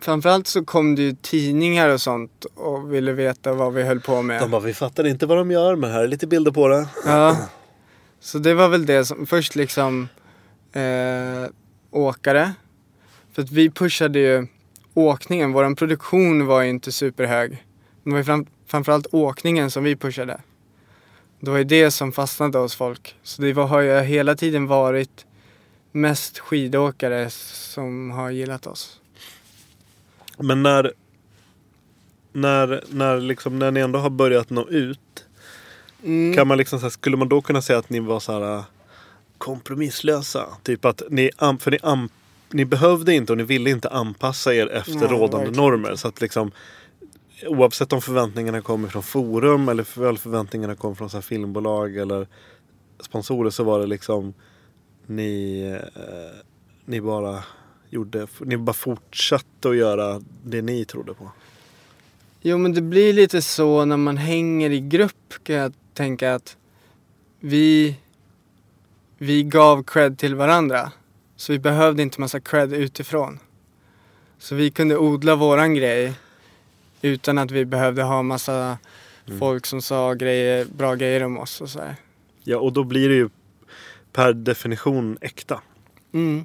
[0.00, 4.22] framförallt så kom det ju tidningar och sånt och ville veta vad vi höll på
[4.22, 4.40] med.
[4.40, 6.88] De bara, vi fattar inte vad de gör men här är lite bilder på det.
[7.06, 7.36] Ja.
[8.20, 10.08] Så det var väl det som, först liksom
[10.72, 11.50] eh,
[11.90, 12.52] åkare.
[13.32, 14.46] För att vi pushade ju
[14.94, 17.64] åkningen, vår produktion var ju inte superhög.
[18.04, 20.40] Det var ju fram, framförallt åkningen som vi pushade.
[21.44, 23.14] Det var ju det som fastnade hos folk.
[23.22, 25.26] Så det var, har ju hela tiden varit
[25.92, 29.00] mest skidåkare som har gillat oss.
[30.38, 30.92] Men när,
[32.32, 35.24] när, när, liksom, när ni ändå har börjat nå ut.
[36.02, 36.34] Mm.
[36.34, 38.62] Kan man liksom, så här, skulle man då kunna säga att ni var så här
[39.38, 40.46] kompromisslösa?
[40.62, 41.30] Typ att ni,
[41.60, 42.08] för ni,
[42.50, 45.96] ni behövde inte och ni ville inte anpassa er efter Nej, rådande verkligen normer.
[45.96, 46.52] Så att liksom,
[47.46, 52.26] oavsett om förväntningarna kommer från forum eller för- förväntningarna kommer från så här filmbolag eller
[53.00, 54.34] sponsorer så var det liksom
[55.06, 55.60] ni,
[55.94, 56.42] eh,
[56.84, 57.44] ni bara
[57.90, 61.30] gjorde, ni bara fortsatte att göra det ni trodde på.
[62.40, 66.56] Jo men det blir lite så när man hänger i grupp kan jag tänka att
[67.40, 67.96] vi,
[69.18, 70.92] vi gav cred till varandra.
[71.36, 73.38] Så vi behövde inte massa cred utifrån.
[74.38, 76.12] Så vi kunde odla våran grej
[77.02, 78.78] utan att vi behövde ha massa
[79.38, 81.96] folk som sa grejer, bra grejer om oss och så här.
[82.44, 83.28] Ja, och då blir det ju
[84.12, 85.60] per definition äkta
[86.14, 86.44] Mm.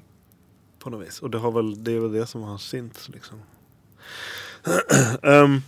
[0.80, 1.20] på något vis.
[1.22, 3.38] Och det, har väl, det är väl det som har synts liksom.
[5.24, 5.62] Ehm,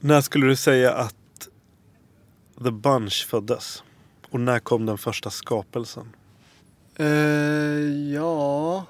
[0.00, 1.48] när skulle du säga att
[2.64, 3.82] The Bunch föddes?
[4.30, 6.12] Och när kom den första skapelsen?
[6.96, 7.06] Eh,
[8.14, 8.84] ja,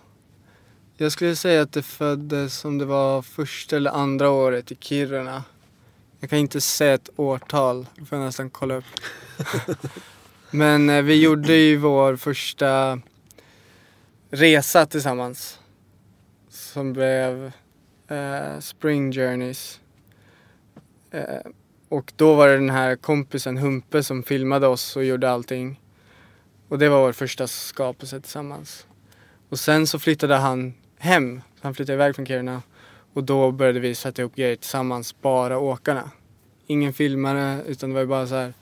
[1.05, 5.45] jag skulle säga att det föddes som det var första eller andra året i Kiruna.
[6.21, 8.85] Jag kan inte säga ett årtal, det får jag nästan kolla upp.
[10.51, 13.01] Men eh, vi gjorde ju vår första
[14.31, 15.59] resa tillsammans.
[16.49, 17.53] Som blev
[18.09, 19.81] eh, Spring Journeys.
[21.11, 21.51] Eh,
[21.89, 25.81] och då var det den här kompisen Humpe som filmade oss och gjorde allting.
[26.69, 28.87] Och det var vår första skapelse tillsammans.
[29.49, 31.41] Och sen så flyttade han hem.
[31.61, 32.63] Han flyttade iväg från Kiruna.
[33.13, 36.11] Och då började vi sätta ihop grejer tillsammans, bara åkarna.
[36.67, 38.53] Ingen filmare, utan det var bara så här.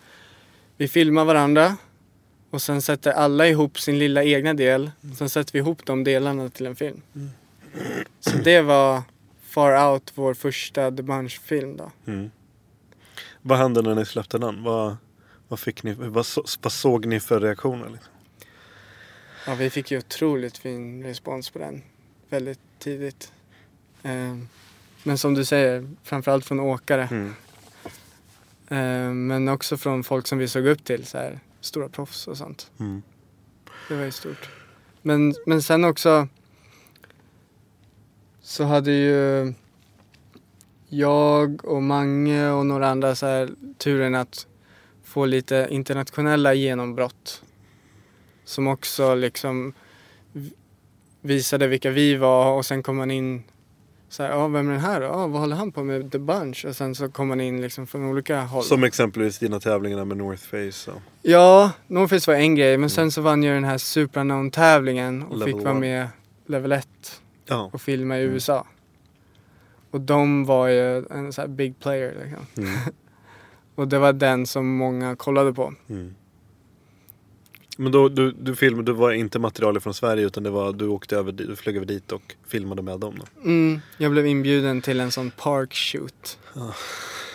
[0.76, 1.76] Vi filmar varandra.
[2.51, 4.91] Och sen sätter alla ihop sin lilla egna del.
[5.18, 7.03] Sen sätter vi ihop de delarna till en film.
[8.20, 9.03] Så det var
[9.43, 11.91] Far Out, vår första The Bunch-film då.
[12.07, 12.30] Mm.
[13.43, 14.62] Vad hände när ni släppte den?
[14.62, 14.97] Vad,
[15.49, 17.89] vad, fick ni, vad, så, vad såg ni för reaktioner?
[17.89, 18.12] Liksom?
[19.47, 21.82] Ja, vi fick ju otroligt fin respons på den.
[22.29, 23.33] Väldigt tidigt.
[24.03, 24.49] Ehm,
[25.03, 27.09] Men som du säger, framförallt från åkare.
[27.11, 27.35] Mm.
[28.68, 32.37] Ehm, Men också från folk som vi såg upp till, så här, stora proffs och
[32.37, 32.70] sånt.
[32.81, 33.03] Mm.
[33.89, 34.51] Det var ju stort.
[35.03, 36.29] Men, men sen också
[38.41, 39.55] så hade ju
[40.89, 44.47] jag och Mange och några andra så här, turen att
[45.05, 47.43] få lite internationella genombrott.
[48.45, 49.72] Som också liksom
[51.21, 53.43] visade vilka vi var och sen kom man in
[54.09, 55.07] så här, ja vem är den här då?
[55.07, 56.12] Ja, vad håller han på med?
[56.12, 56.64] The Bunch.
[56.64, 58.64] Och sen så kom man in liksom från olika håll.
[58.64, 60.91] Som exempelvis dina tävlingar med North Face.
[60.91, 65.23] Och, Ja, Norface var en grej men sen så vann jag den här Super tävlingen
[65.23, 66.09] och Level fick vara med
[66.47, 66.89] level 1
[67.47, 67.71] ja.
[67.73, 68.66] och filma i USA.
[69.91, 72.47] Och de var ju en här big player liksom.
[72.64, 72.79] Mm.
[73.75, 75.75] Och det var den som många kollade på.
[77.81, 80.87] Men då, du, du filmade, du var inte material från Sverige utan det var, du
[80.89, 83.24] åkte över, du flög över dit och filmade med dem då?
[83.45, 86.39] Mm, jag blev inbjuden till en sån park shoot.
[86.55, 86.61] Ah.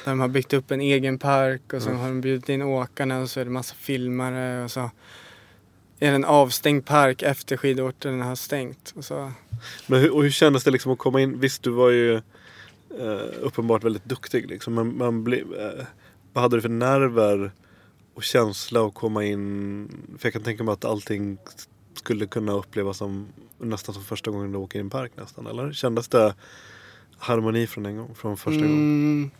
[0.05, 2.01] Där de har byggt upp en egen park och så Mm.
[2.01, 4.79] har de bjudit in åkarna och så är det massa filmare och så
[5.99, 8.93] är det en avstängd park efter skidorten har stängt.
[8.95, 9.31] Och så,
[9.87, 11.39] Men hur, och hur kändes det liksom att komma in?
[11.39, 12.15] Visst, du var ju
[12.99, 14.73] eh, uppenbart väldigt duktig liksom.
[14.73, 15.85] Men man blev, eh,
[16.33, 17.51] vad hade du för nerver
[18.13, 19.87] och känsla att komma in?
[20.19, 21.37] För jag kan tänka mig att allting
[21.93, 25.47] skulle kunna upplevas som nästan som första gången du åker i en park nästan.
[25.47, 26.35] Eller kändes det
[27.17, 28.15] harmoni från en gång?
[28.15, 28.71] Från första gången?
[28.77, 29.31] mm,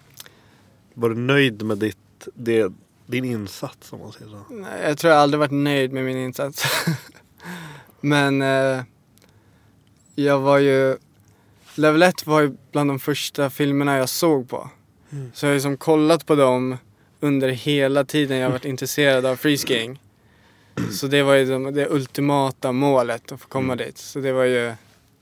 [0.93, 2.73] Var du nöjd med ditt, det,
[3.05, 4.43] din insats om man säger så?
[4.49, 6.63] nej, jag tror jag aldrig varit nöjd med min insats.
[8.01, 8.83] Men eh,
[10.15, 10.97] jag var ju,
[11.75, 14.69] Level 1 var ju bland de första filmerna jag såg på.
[15.09, 15.31] Mm.
[15.33, 16.77] Så jag har liksom kollat på dem
[17.23, 19.99] under hela tiden jag varit intresserad av freeskiing.
[20.91, 23.85] Så det var ju de, det ultimata målet att få komma Mm.
[23.85, 23.97] dit.
[23.97, 24.73] Så det var ju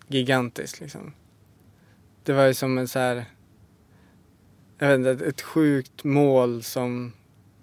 [0.07, 1.13] gigantiskt liksom.
[2.23, 3.25] Det var ju som en så här,
[4.79, 7.13] jag vet inte, ett, sjukt mål som,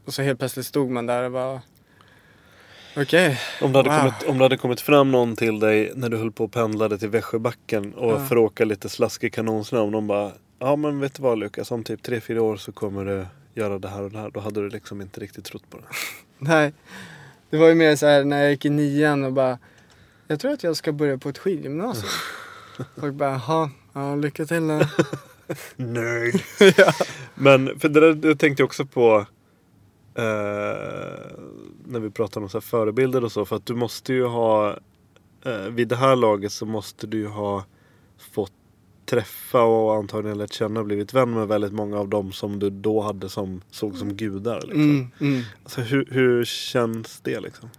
[0.05, 1.61] och så helt plötsligt stod man där och bara
[2.97, 3.99] Okej, Om det, hade Wow.
[3.99, 6.99] kommit, om det hade kommit fram någon till dig när du höll på och pendlade
[6.99, 8.26] till Västsjöbacken och Ja.
[8.26, 9.78] för åka lite slaskig kanonsnö.
[9.78, 13.05] Om de bara, ja men vet du vad Lukas, om typ 3-4 år så kommer
[13.05, 13.26] du
[13.59, 14.31] göra det här och det här.
[14.31, 15.85] Då hade du liksom inte riktigt trott på det.
[16.39, 16.73] nej.
[17.51, 19.59] Det var ju mer så här när jag gick i nian och bara
[20.27, 22.11] Jag tror att jag ska börja på ett skidgymnasium.
[23.01, 24.81] Folk bara, jaha, ja lycka till då.
[25.77, 26.41] Nörd!
[26.77, 26.93] ja.
[27.35, 29.27] Men för det där det tänkte jag också på
[30.15, 30.25] eh,
[31.85, 33.45] när vi pratar om så här förebilder och så.
[33.45, 34.77] För att du måste ju ha,
[35.45, 37.65] eh, vid det här laget så måste du ju ha
[38.33, 38.53] fått
[39.09, 42.71] träffa och antagligen lärt känna och blivit vän med väldigt många av dem som du
[42.71, 44.61] då hade som såg som gudar.
[44.61, 44.81] Liksom.
[44.81, 45.43] Mm, mm.
[45.63, 47.71] Alltså, hur, hur känns det liksom?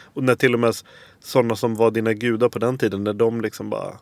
[0.00, 0.74] Och när till och med
[1.20, 3.98] sådana som var dina gudar på den tiden, när de liksom bara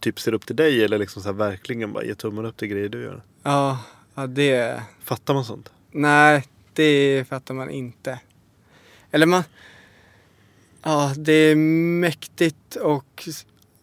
[0.00, 2.68] typ ser upp till dig eller liksom så här verkligen bara ger tummen upp till
[2.68, 3.22] grejer du gör.
[3.42, 3.78] Ja,
[4.14, 5.72] ja det, Fattar man sånt?
[5.90, 8.20] nej det fattar man inte.
[9.10, 9.42] Eller man,
[10.82, 13.28] ja det är mäktigt och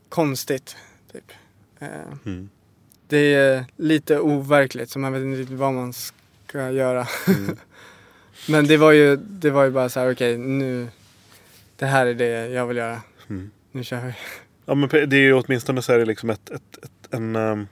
[0.09, 0.77] konstigt.
[1.13, 1.31] Typ.
[1.79, 1.87] Eh,
[2.25, 2.49] Mm.
[3.09, 7.07] Det är lite overkligt så man vet inte riktigt vad man ska göra.
[7.27, 7.57] Mm.
[8.49, 10.87] Men det var ju, det var ju bara så här, okej nu,
[11.75, 13.01] det här är det jag vill göra.
[13.29, 13.51] Mm.
[13.71, 14.13] Nu kör vi.
[14.65, 17.67] Ja men det är ju åtminstone så är det liksom ett, ett, ett, en, ehm,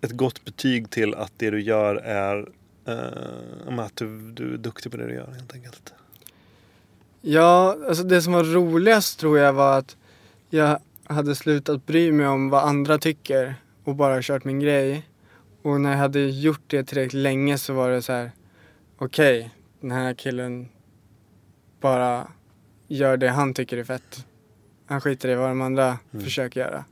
[0.00, 2.48] ett gott betyg till att det du gör är
[2.86, 5.92] eh, att du, du är duktig på det du gör helt enkelt.
[7.20, 9.96] Ja, alltså det som var roligast tror jag var att
[10.50, 10.78] jag
[11.12, 13.54] hade slutat bry mig om vad andra tycker
[13.84, 15.08] och bara kört min grej.
[15.62, 18.30] Och när jag hade gjort det tillräckligt länge så var det så här,
[18.98, 19.50] okej,
[19.80, 20.68] den här killen
[21.80, 22.28] bara
[22.88, 24.26] gör det han tycker är fett.
[24.86, 26.24] Han skiter i vad de andra Mm.
[26.24, 26.84] försöker göra.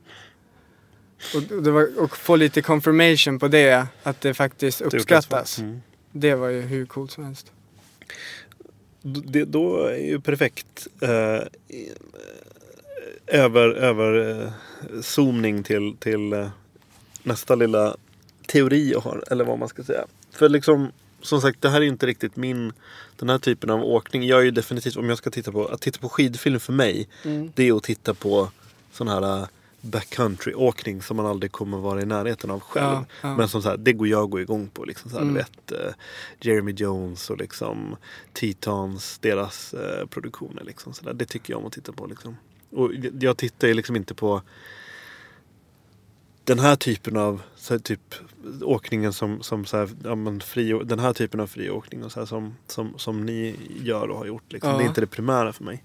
[1.35, 5.59] Och, och, det var, och få lite confirmation på det, att det faktiskt Det uppskattas.
[5.59, 5.81] Mm.
[6.11, 7.51] Det var ju hur coolt som helst.
[9.01, 11.41] Det, då är ju perfekt eh,
[13.31, 14.51] över, över eh,
[15.01, 16.49] zoomning till, till eh,
[17.23, 17.95] nästa lilla
[18.47, 19.23] teori jag har.
[19.31, 20.05] Eller vad man ska säga.
[20.31, 22.73] För liksom, som sagt, det här är inte riktigt min,
[23.15, 24.23] den här typen av åkning.
[24.23, 27.07] Jag är ju definitivt, om jag ska titta på, att titta på skidfilm för mig.
[27.55, 28.49] Det är att titta på
[28.91, 29.45] sån här eh,
[29.81, 32.85] backcountry-åkning som man aldrig kommer vara i närheten av själv.
[32.85, 33.35] Ja, ja.
[33.35, 34.85] Men som så här, det går jag gå igång på.
[34.85, 35.33] Liksom, så här, Mm.
[35.33, 35.93] Du vet, eh,
[36.41, 37.95] Jeremy Jones och liksom
[38.33, 40.63] Tetons, deras eh, produktioner.
[40.63, 41.13] Liksom, så där.
[41.13, 42.05] Det tycker jag om att titta på.
[42.05, 42.37] Liksom.
[42.71, 44.41] Och jag- tittar ju liksom inte på
[46.43, 48.15] den här typen av här, typ,
[48.61, 52.19] åkningen som, som så här, ja, men fri, den här typen av friåkning och så
[52.19, 54.51] här, som, som, som ni gör och har gjort.
[54.53, 54.71] Liksom.
[54.71, 54.77] Ja.
[54.77, 55.83] Det är inte det primära för mig.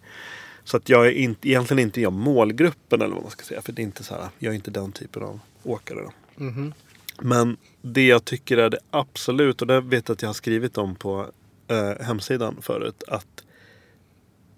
[0.65, 3.63] Så att jag är inte, egentligen inte jag målgruppen eller vad man ska säga.
[3.63, 6.01] För det är inte så här, jag är inte den typen av åkare.
[6.03, 6.13] Då.
[6.45, 6.75] Mhm.
[7.21, 10.79] Men det jag tycker är det absolut, och det vet jag att jag har skrivit
[10.79, 11.27] om på
[11.69, 13.45] eh, hemsidan förut, att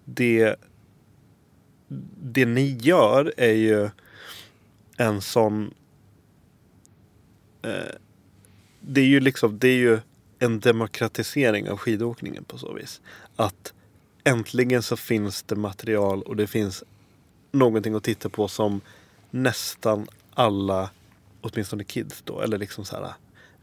[0.04, 0.56] det,
[2.22, 3.90] det ni gör är ju
[4.96, 5.74] en sån...
[7.62, 7.94] Eh,
[8.80, 9.98] det är ju liksom, det är ju
[10.38, 13.00] en demokratisering av skidåkningen på så vis.
[13.36, 13.72] Att
[14.24, 16.84] äntligen så finns det material och det finns
[17.52, 18.80] någonting att titta på som
[19.30, 20.90] nästan alla,
[21.40, 23.12] åtminstone kids då, eller liksom så här,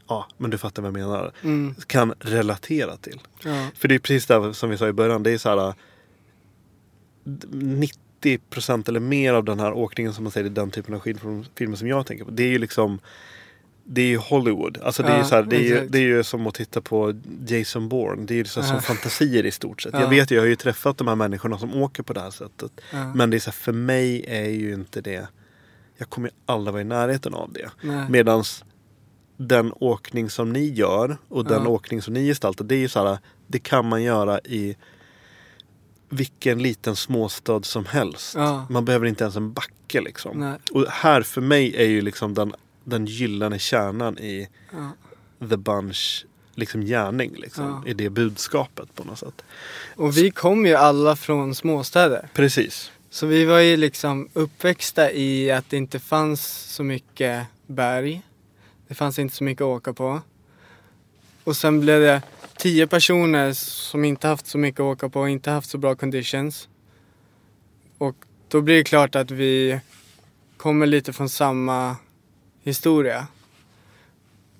[0.08, 1.74] ja men du fattar vad jag menar, Mm.
[1.86, 3.20] kan relatera till.
[3.44, 3.68] Ja.
[3.74, 5.74] För det är precis det som vi sa i början, det är så här
[7.24, 7.98] 90%
[8.88, 11.88] eller mer av den här åkningen som man säger i den typen av skidfilmer som
[11.88, 12.30] jag tänker på.
[12.30, 12.98] Det är ju liksom
[13.88, 14.78] det är ju Hollywood.
[14.82, 16.80] Alltså det, är Ja, så här, det, är ju, det är ju som att titta
[16.80, 17.14] på
[17.48, 18.26] Jason Bourne.
[18.26, 18.80] Det är ju så här, som Ja.
[18.82, 19.92] fantasier i stort sett.
[19.94, 20.00] Ja.
[20.00, 22.30] Jag vet ju, jag har ju träffat de här människorna som åker på det här
[22.30, 22.72] sättet.
[23.14, 25.28] Men det är så här, för mig är ju inte det.
[25.98, 27.70] Jag kommer ju aldrig vara i närheten av det.
[27.82, 28.10] Nej.
[28.10, 28.64] Medans
[29.36, 32.64] den åkning som ni gör och den åkning som ni gestaltar.
[32.64, 34.76] Det är ju så här, det kan man göra i
[36.08, 38.34] vilken liten småstad som helst.
[38.34, 38.66] Ja.
[38.70, 40.40] Man behöver inte ens en backe liksom.
[40.40, 40.58] Nej.
[40.72, 42.54] Och här för mig är ju liksom den,
[42.84, 44.90] den gyllene kärnan i Ja.
[45.48, 47.34] The Bunch liksom gärning.
[47.36, 47.90] Liksom, Ja.
[47.90, 49.42] I det budskapet på något sätt.
[49.96, 52.28] Och vi kom ju alla från småstäder.
[52.34, 52.90] Precis.
[53.10, 58.22] Så vi var ju liksom uppväxta i att det inte fanns så mycket berg.
[58.88, 60.20] Det fanns inte så mycket att åka på.
[61.44, 62.22] Och sen blev det
[62.58, 65.94] tio personer som inte haft så mycket att åka på och inte haft så bra
[65.94, 66.68] conditions.
[67.98, 68.16] Och
[68.48, 69.80] då blir det klart att vi
[70.56, 71.96] kommer lite från samma
[72.62, 73.26] historia.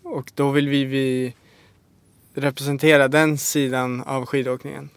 [0.03, 1.35] Och då vill vi, vi
[2.35, 4.91] representera den sidan av skidåkningen.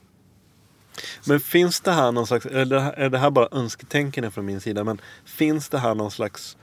[1.28, 4.84] Men finns det här någon slags, eller är det här bara önsketänkande från min sida,
[4.84, 6.58] men finns det här någon slags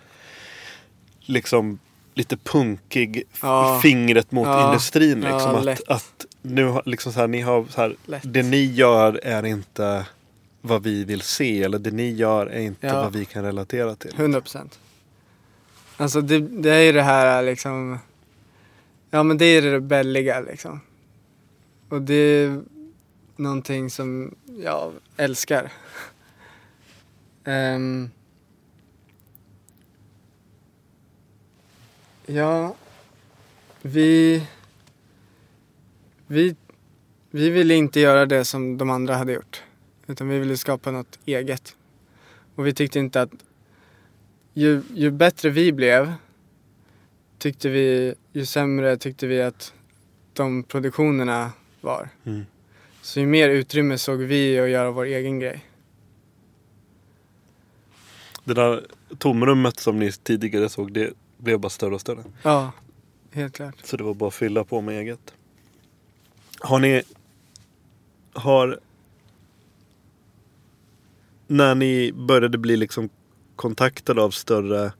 [1.20, 1.78] liksom
[2.16, 3.80] lite punkig Ja.
[3.82, 4.68] fingret mot Ja.
[4.68, 5.88] industrin Ja, liksom att, lätt.
[5.88, 8.22] att nu liksom så här, ni har så här, Lätt.
[8.24, 10.06] det ni gör är inte
[10.60, 13.02] vad vi vill se eller det ni gör är inte Ja.
[13.02, 14.12] vad vi kan relatera till.
[14.16, 14.78] 100 procent.
[15.96, 17.98] Alltså det, det är ju det här liksom.
[19.10, 20.80] Ja men det är det rebelliga liksom.
[21.88, 22.62] Och det är
[23.36, 25.72] någonting som jag älskar.
[27.44, 28.10] Ehm.
[32.26, 32.74] Ja,
[33.82, 34.42] vi,
[36.26, 36.56] vi,
[37.30, 39.62] vi ville inte göra det som de andra hade gjort.
[40.06, 41.76] Utan vi ville skapa något eget.
[42.54, 43.30] Och vi tyckte inte att
[44.54, 46.12] ju, ju bättre vi blev
[47.38, 49.72] tyckte vi, ju sämre tyckte vi att
[50.32, 52.08] de produktionerna var.
[52.24, 52.46] Mm.
[53.02, 55.64] Så ju mer utrymme såg vi att göra vår egen grej.
[58.44, 58.86] Det där
[59.18, 62.24] tomrummet som ni tidigare såg det blev bara större och större.
[62.42, 62.72] Ja,
[63.32, 63.74] helt klart.
[63.84, 65.34] Så det var bara att fylla på med eget.
[66.60, 67.02] Har ni...
[68.32, 68.80] Har...
[71.46, 73.08] När ni började bli liksom
[73.56, 74.92] kontaktade av större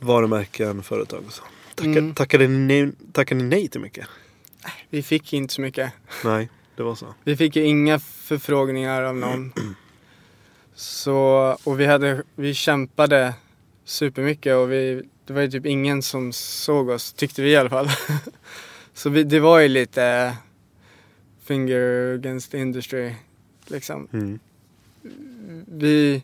[0.00, 1.42] varumärken, företag och så.
[1.74, 2.14] Tackar, Mm.
[2.14, 4.06] tackade, ni, nej- tackade ni nej till mycket?
[4.90, 5.92] Vi fick inte så mycket.
[6.24, 7.14] Nej, det var så.
[7.24, 9.52] Vi fick ju inga förfrågningar av någon.
[10.74, 11.16] Så,
[11.64, 13.34] och vi, hade, vi kämpade
[13.84, 17.70] supermycket och vi, det var ju typ ingen som såg oss, tyckte vi i alla
[17.70, 17.88] fall.
[18.94, 20.36] Så vi, det var ju lite
[21.44, 23.14] finger against industry
[23.66, 24.08] liksom.
[24.12, 24.38] Mm.
[25.66, 26.22] Vi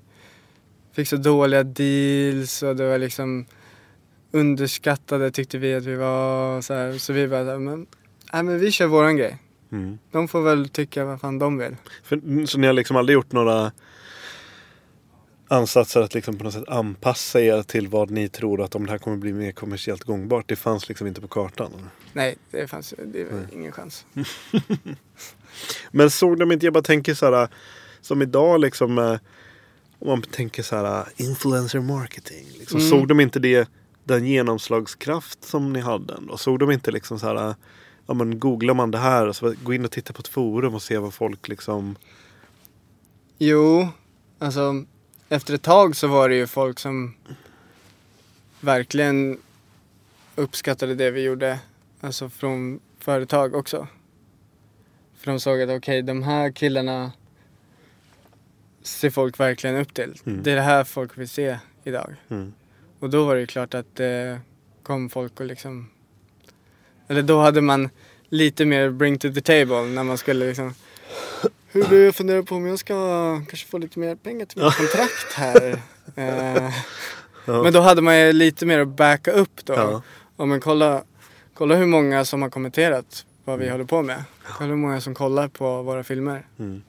[0.92, 3.46] fick så dåliga deals och det var liksom
[4.30, 6.98] underskattade tyckte vi att vi var så här.
[6.98, 7.86] Så vi bara, så här, men,
[8.32, 9.38] nej, men vi kör våran grej.
[9.72, 9.98] Mm.
[10.11, 11.76] De får väl tycka vad fan de vill.
[12.02, 13.72] För, så ni har liksom aldrig gjort några
[15.49, 18.92] ansatser att liksom på något sätt anpassa er till vad ni tror att om det
[18.92, 20.49] här kommer bli mer kommersiellt gångbart.
[20.49, 21.72] Det fanns liksom inte på kartan.
[22.12, 24.07] Nej, det fanns det var ingen chans.
[25.90, 27.49] Men såg de inte, jag bara tänker så här
[28.01, 29.18] som idag liksom eh,
[29.99, 32.46] om man tänker så här influencer marketing.
[32.59, 32.90] Liksom, Mm.
[32.90, 33.68] Såg de inte det,
[34.05, 36.36] den genomslagskraft som ni hade ändå?
[36.36, 37.55] Såg de inte liksom så här
[38.07, 40.74] ja men googlar man det här och så gå in och titta på ett forum
[40.74, 41.96] och se vad folk liksom
[43.38, 43.88] Jo,
[44.38, 44.84] alltså
[45.29, 47.14] efter ett tag så var det ju folk som
[48.61, 49.38] verkligen
[50.34, 51.59] uppskattade det vi gjorde.
[52.00, 53.87] Alltså från företag också.
[55.17, 57.13] För de såg att okej, de här killarna
[58.83, 60.14] ser folk verkligen upp till.
[60.26, 60.42] Mm.
[60.42, 62.14] Det är det här folk vill se idag.
[62.29, 62.53] Mm.
[62.99, 64.41] Och då var det ju klart att det
[64.83, 65.91] kom folk och liksom...
[67.09, 67.91] Eller då hade man
[68.29, 70.75] lite mer bring to the table när man skulle liksom...
[71.72, 72.95] Hur du, jag funderar på om jag ska
[73.49, 75.80] kanske få lite mer pengar till mitt kontrakt här.
[76.16, 76.72] Eh.
[77.46, 79.72] Men då hade man ju lite mer att backa upp då.
[79.74, 80.03] Ja.
[80.36, 81.03] Ja, men kolla,
[81.54, 84.24] kolla hur många som har kommenterat vad vi håller på med.
[84.53, 86.46] Kolla hur många som kollar på våra filmer.
[86.58, 86.82] Mm.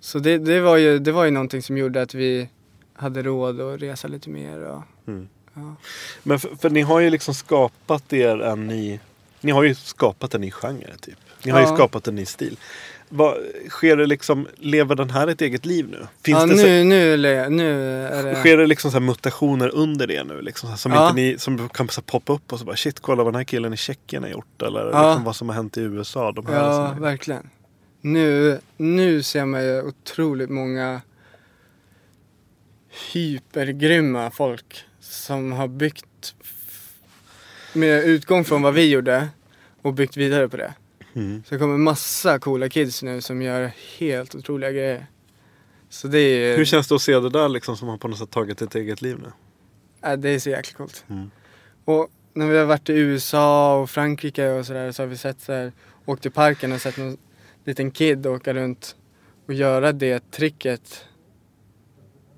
[0.00, 2.48] Så det, det, var ju, det var ju någonting som gjorde att vi
[2.94, 4.60] hade råd att resa lite mer.
[4.60, 5.28] Och, Mm.
[5.54, 5.74] ja.
[6.22, 9.00] Men för, för ni har ju liksom skapat er en ny
[9.40, 11.18] Ni har ju skapat en ny genre typ.
[11.44, 11.74] Ni har ju Ja.
[11.76, 12.56] skapat en ny stil.
[13.16, 13.36] Vad,
[13.68, 16.06] sker det liksom, lever den här ett eget liv nu?
[16.22, 17.16] Finns ja, det så, nu, nu,
[17.50, 18.34] nu är det...
[18.34, 20.42] Sker det liksom så här mutationer under det nu?
[20.42, 21.08] Liksom, här, som, Ja.
[21.08, 23.38] inte ni, som kan så här poppa upp och så bara shit kolla vad den
[23.38, 24.62] här killen i Tjeckien har gjort.
[24.62, 25.08] Eller Ja.
[25.08, 26.32] liksom vad som har hänt i USA.
[26.32, 27.50] De här Ja, som är, verkligen.
[28.00, 31.00] Nu, nu ser man ju otroligt många
[33.12, 36.34] hypergrymma folk som har byggt
[37.72, 39.28] med utgång från vad vi gjorde
[39.82, 40.74] och byggt vidare på det.
[41.14, 41.42] Mm.
[41.46, 45.06] Så det kommer massa coola kids nu som gör helt otroliga grejer.
[45.88, 48.18] Så det är, Hur känns det att se det där liksom som har på något
[48.18, 49.32] sätt tagit ett eget liv nu?
[50.04, 51.04] ja, det är så jäkla coolt.
[51.08, 51.30] Mm.
[51.84, 55.40] Och när vi har varit i USA och Frankrike och sådär så har vi sett
[55.40, 55.72] så här,
[56.04, 57.16] åkt till parken och sett någon
[57.64, 58.96] liten kid åka runt
[59.46, 61.04] och göra det tricket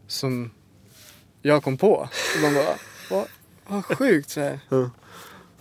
[0.07, 0.51] som
[1.43, 1.93] jag kom på.
[2.35, 2.77] Och man bara,
[3.11, 3.27] vad,
[3.67, 4.61] vad sjukt så här.
[4.69, 4.91] Ja.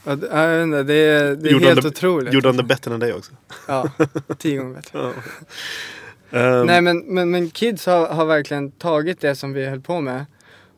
[0.06, 2.34] Ja, det, är, det är Gjorde helt det- otroligt.
[2.34, 3.32] Gjorde han det bättre än dig också?
[3.68, 3.90] Ja,
[4.38, 5.00] tio gånger bättre.
[5.00, 6.40] Ja.
[6.40, 10.02] Ehm, Nej men, men, men kids har, har verkligen tagit det som vi höll på
[10.02, 10.26] med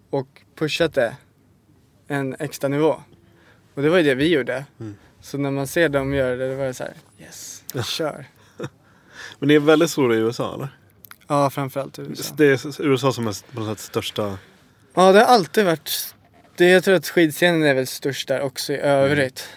[0.10, 1.16] och pushat det
[2.08, 3.02] en extra nivå.
[3.74, 4.66] Och det var ju det vi gjorde.
[4.80, 4.96] Mm.
[5.22, 8.26] Så när man ser dem göra det, då var det så här, yes, vi kör.
[9.40, 10.70] Men det är väldigt stora i USA eller?
[11.28, 12.34] Ja, framförallt i USA.
[12.38, 14.38] Det är USA som är på något sätt största...
[14.94, 16.16] Ja, det har alltid varit,
[16.58, 19.48] det, jag tror att skidscenen är väl störst där också i övrigt.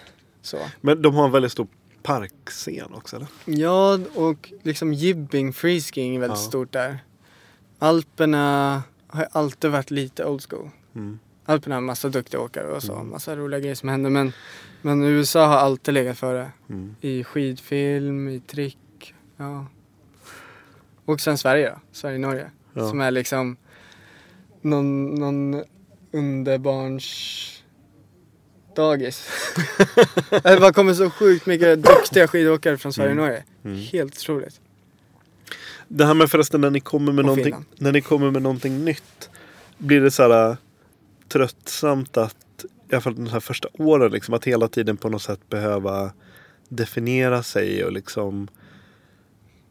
[0.41, 0.57] Så.
[0.81, 1.67] Men de har en väldigt stor
[2.03, 3.27] parkscen också eller?
[3.45, 6.43] Ja, och liksom jibbing, freeskiing är väldigt Ja.
[6.47, 6.99] stort där.
[7.79, 10.69] Alperna har alltid varit lite old school.
[10.95, 11.19] Mm.
[11.45, 14.09] Alperna har massa duktiga åkare och så, massa roliga grejer som händer.
[14.09, 14.33] Men,
[14.81, 16.51] men USA har alltid legat före.
[16.69, 16.95] Mm.
[17.01, 19.65] I skidfilm, i trick, ja.
[21.05, 22.51] Och sen Sverige då, Sverige-Norge.
[22.73, 22.89] Ja.
[22.89, 23.57] Som är liksom
[24.61, 25.63] någon, någon
[26.11, 27.47] underbarns
[28.75, 29.29] dagis.
[30.29, 33.43] det bara kommer så sjukt mycket duktiga skidåkare från Sverige-Norge.
[33.65, 33.77] Mm.
[33.77, 34.61] Helt otroligt.
[35.87, 37.65] Det här med förresten när ni kommer med, Och någonting, Finland.
[37.77, 39.29] när ni kommer med någonting nytt.
[39.77, 40.55] Blir det så här äh,
[41.27, 45.21] tröttsamt att, i alla fall den här första åren, liksom, att hela tiden på något
[45.21, 46.11] sätt behöva
[46.69, 48.47] definiera sig och liksom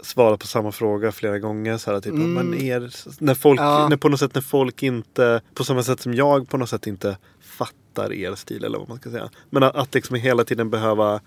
[0.03, 1.79] svara på samma fråga flera gånger.
[1.79, 2.33] Så här, typ, Mm.
[2.35, 3.89] men er, när folk, Ja.
[3.89, 6.87] när på något sätt när folk inte, på samma sätt som jag på något sätt
[6.87, 9.31] inte fattar er stil eller vad man ska säga.
[9.51, 11.21] Men att, att liksom hela tiden behöva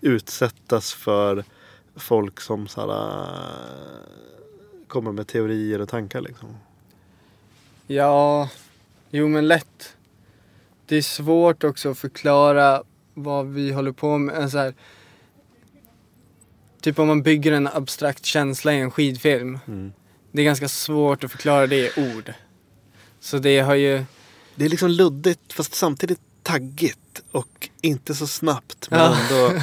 [0.00, 1.44] utsättas för
[1.96, 3.26] folk som så här,
[4.88, 6.48] kommer med teorier och tankar liksom.
[7.86, 8.48] Ja,
[9.10, 9.96] jo men lätt.
[10.86, 12.82] Det är svårt också att förklara
[13.14, 14.34] vad vi håller på med.
[14.38, 14.74] Alltså här,
[16.80, 19.58] typ om man bygger en abstrakt känsla i en skidfilm.
[19.66, 19.92] Mm.
[20.32, 22.32] Det är ganska svårt att förklara det i ord.
[23.20, 24.04] Så det har ju,
[24.54, 28.90] Det är liksom luddigt fast samtidigt taggigt och inte så snabbt.
[28.90, 29.16] Men Ja.
[29.20, 29.62] ändå...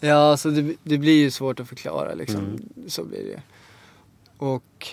[0.00, 2.40] ja så det, det blir ju svårt att förklara liksom.
[2.44, 2.60] Mm.
[2.88, 3.42] Så blir det
[4.36, 4.88] Och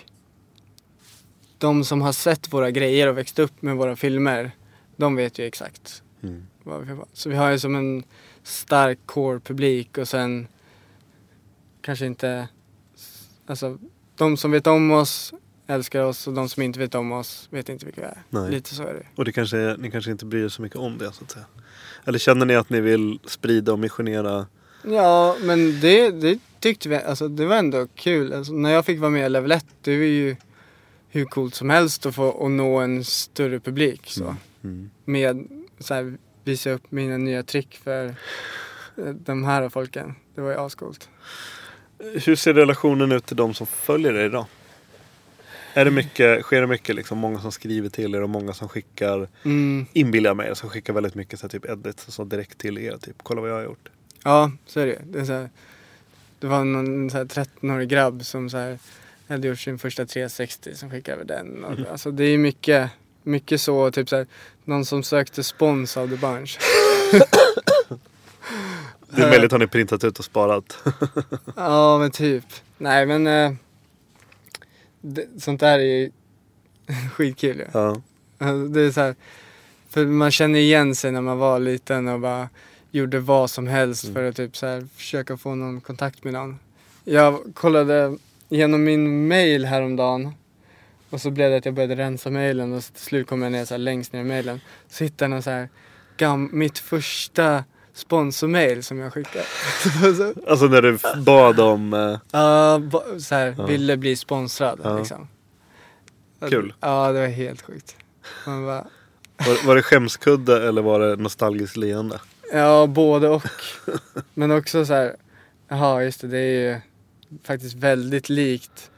[1.58, 4.50] de som har sett våra grejer och växt upp med våra filmer,
[4.96, 6.46] de vet ju exakt Mm.
[6.62, 6.96] vad vi.
[7.12, 8.02] Så vi har ju som en
[8.42, 10.48] stark core-publik och sen
[11.82, 12.48] kanske inte,
[13.46, 13.78] alltså
[14.16, 15.34] de som vet om oss
[15.66, 18.22] älskar oss och de som inte vet om oss vet inte vilka vi är.
[18.30, 18.50] Nej.
[18.50, 19.06] Lite så är det.
[19.16, 21.44] Och det kanske, ni kanske inte bryr er så mycket om det så att säga.
[22.04, 24.46] Eller känner ni att ni vill sprida och missionera?
[24.82, 28.32] Ja, men det, det tyckte vi, alltså det var ändå kul.
[28.32, 30.36] Alltså, när jag fick vara med i Level 1, det var ju
[31.08, 34.10] hur coolt som helst att få att nå en större publik.
[34.10, 34.36] Så.
[34.64, 34.90] Mm.
[35.04, 35.48] Med
[35.78, 38.06] så här, visa upp mina nya trick för
[38.96, 40.14] eh, de här folken.
[40.34, 41.08] Det var ju ascoolt.
[42.00, 44.46] Hur ser relationen ut till de som följer er idag?
[45.74, 48.68] Är det mycket, sker det mycket liksom, många som skriver till er och många som
[48.68, 49.86] skickar, Mm.
[49.92, 52.96] inbillar mig, som skickar väldigt mycket så här, typ edits och så direkt till er.
[52.96, 53.88] Typ, kolla vad jag har gjort.
[54.24, 55.20] Ja, så är det det.
[55.20, 55.50] Är så här,
[56.38, 58.78] det var någon så här 13-årig grabb som så här,
[59.28, 61.64] hade gjort sin första 360 som skickade över den.
[61.64, 62.90] Och, Alltså det är mycket,
[63.22, 64.26] mycket så, typ så här,
[64.64, 66.58] någon som sökte spons av The Bunch.
[69.10, 70.78] Det är möjligt har ni printat ut och sparat.
[71.56, 72.44] ja men typ.
[72.78, 73.52] Nej men eh,
[75.00, 76.10] det, sånt där är ju
[77.14, 77.66] skitkul ju.
[77.72, 77.96] ja.
[78.38, 79.14] Alltså, Det är så här,
[79.88, 82.48] för man känner igen sig när man var liten och bara
[82.90, 86.58] gjorde vad som helst för att typ så här, försöka få någon kontakt med någon.
[87.04, 88.16] Jag kollade
[88.48, 90.32] igenom min mail häromdagen
[91.10, 93.64] och så blev det att jag började rensa mailen och till slut kom jag ner
[93.64, 94.60] så längst ner i mailen.
[94.88, 95.68] Så hittade jag någon så här,
[96.52, 97.64] mitt första
[97.94, 99.44] sponsormail som jag skickade.
[100.16, 101.92] så, Alltså när du bad om...
[101.94, 103.66] eh, Ja, ba- så här, Ja.
[103.66, 104.98] ville bli sponsrad Ja.
[104.98, 105.28] liksom.
[106.48, 106.74] Kul.
[106.80, 107.96] Ja, det var helt sjukt.
[108.46, 108.86] Man bara,
[109.46, 112.20] Var, var det skämskudde eller var det nostalgiskt leende?
[112.52, 113.42] Ja, både och.
[114.34, 115.16] Men också så här,
[115.68, 116.80] jaha just det, det är ju
[117.44, 118.90] faktiskt väldigt likt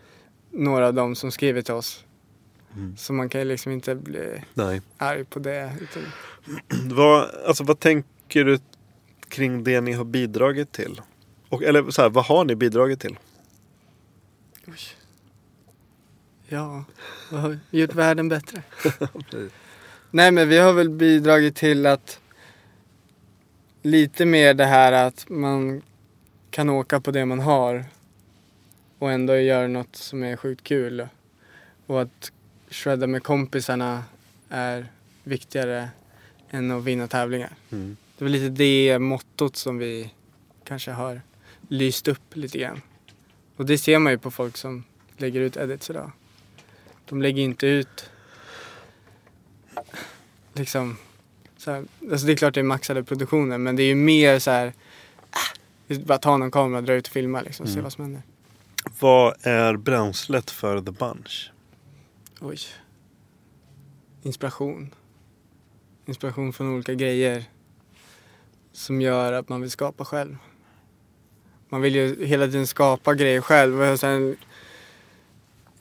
[0.50, 2.04] några av dem som skriver till oss.
[2.74, 2.96] Mm.
[2.96, 4.80] Så man kan ju liksom inte bli Nej.
[4.98, 5.72] arg på det.
[5.80, 6.02] Utan,
[6.96, 8.58] Vad, alltså, vad tänker du
[9.32, 11.00] kring det ni har bidragit till?
[11.48, 13.18] Och, eller så här, vad har ni bidragit till?
[16.48, 16.84] ja,
[17.30, 18.62] vad har vi gjort världen bättre?
[20.10, 22.20] Nej men vi har väl bidragit till att
[23.82, 25.82] lite mer det här att man
[26.50, 27.84] kan åka på det man har
[28.98, 31.08] och ändå göra något som är sjukt kul.
[31.86, 32.32] Och att
[32.70, 34.04] shredda med kompisarna
[34.48, 34.86] är
[35.24, 35.88] viktigare
[36.50, 37.50] än att vinna tävlingar.
[37.70, 37.96] Mm.
[38.22, 40.10] Det var lite det mottot som vi
[40.64, 41.20] kanske har
[41.68, 42.80] lyst upp lite grann.
[43.56, 44.84] Och det ser man ju på folk som
[45.16, 46.12] lägger ut edits idag.
[47.08, 48.10] De lägger inte ut
[50.52, 50.96] liksom
[51.56, 54.38] så här, alltså det är klart det är maxade produktioner men det är ju mer
[54.38, 54.72] så här
[55.86, 57.82] vi bara ta någon kamera, dra ut och filma liksom och se Mm.
[57.82, 58.22] vad som händer.
[59.00, 61.50] Vad är bränslet för The Bunch?
[62.40, 62.58] Oj.
[64.22, 64.94] Inspiration.
[66.06, 67.44] Inspiration från olika grejer
[68.72, 70.36] som gör att man vill skapa själv.
[71.68, 74.36] Man vill ju hela tiden skapa grejer själv och här en,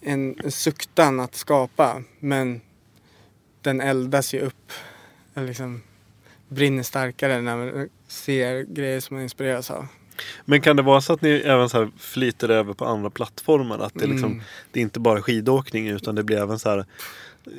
[0.02, 2.62] en, suktan att skapa men
[3.62, 4.72] den eldas ju upp.
[5.34, 5.82] Liksom
[6.48, 9.88] brinner starkare när man ser grejer som man inspireras av.
[10.46, 13.80] Men kan det vara så att ni även så här flyter över på andra plattformar?
[13.80, 14.44] Att det, liksom, Mm.
[14.72, 16.86] det är inte bara skidåkning utan det blir även så här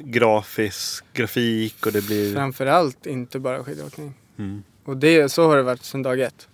[0.05, 2.35] grafisk grafik och det blir...
[2.35, 4.15] Framförallt inte bara skidåkning.
[4.39, 4.63] Mm.
[4.85, 6.49] Och det, så har det varit sedan dag ett.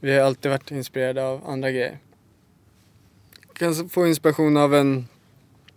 [0.00, 1.98] Vi har alltid varit inspirerade av andra grejer.
[3.48, 5.08] Du Kan få inspiration av en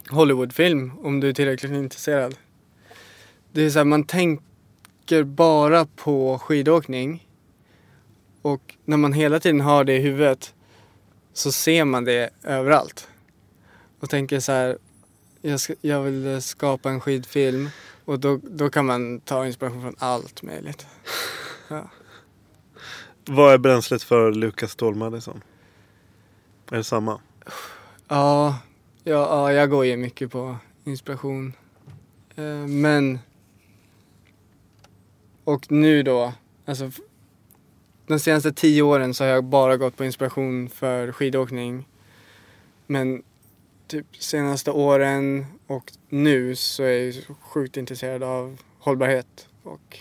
[0.09, 2.35] Hollywoodfilm om du är tillräckligt intresserad.
[3.51, 7.27] Det är så här, man tänker bara på skidåkning
[8.41, 10.53] och när man hela tiden har det i huvudet
[11.33, 13.07] så ser man det överallt.
[13.99, 14.77] Och tänker så här,
[15.41, 17.69] jag, ska, jag vill skapa en skidfilm
[18.05, 20.85] och då, då kan man ta inspiration från allt möjligt.
[21.67, 21.89] Ja.
[23.25, 25.43] Vad är bränslet för Lukas Ståhl Madison?
[26.71, 27.21] Är det samma?
[28.07, 28.59] Ja,
[29.03, 31.53] ja, ja, jag går ju mycket på inspiration.
[32.35, 33.19] Eh, men...
[35.43, 36.33] Och nu då,
[36.65, 36.91] alltså
[38.07, 41.87] de senaste tio åren så har jag bara gått på inspiration för skidåkning.
[42.87, 43.23] Men
[43.87, 49.99] typ senaste åren och nu så är jag sjukt intresserad av hållbarhet och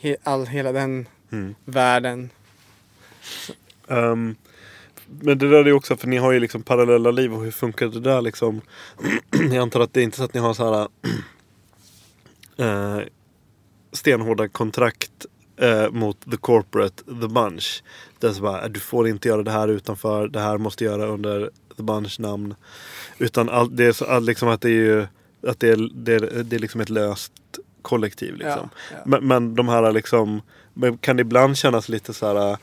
[0.00, 1.54] he, all, hela den Mm.
[1.64, 2.30] världen.
[3.88, 4.34] Ehm,
[5.20, 7.50] men det där är ju också, för ni har ju liksom parallella liv och hur
[7.50, 8.60] funkar det där liksom?
[9.32, 10.88] jag antar att det är inte så att ni har så här
[12.98, 13.04] eh,
[13.92, 17.82] stenhårda kontrakt eh, mot the corporate, the bunch.
[18.18, 21.06] Det är så bara, du får inte göra det här utanför, det här måste göra
[21.06, 22.54] under the bunch namn.
[23.18, 25.06] Utan all, det är så, all, liksom att det är ju,
[25.46, 27.32] att det är, det är, det är liksom ett löst
[27.82, 28.70] kollektiv liksom.
[28.72, 29.02] Ja, ja.
[29.04, 30.42] Men, men de här liksom,
[30.74, 32.56] men kan det ibland kännas lite så här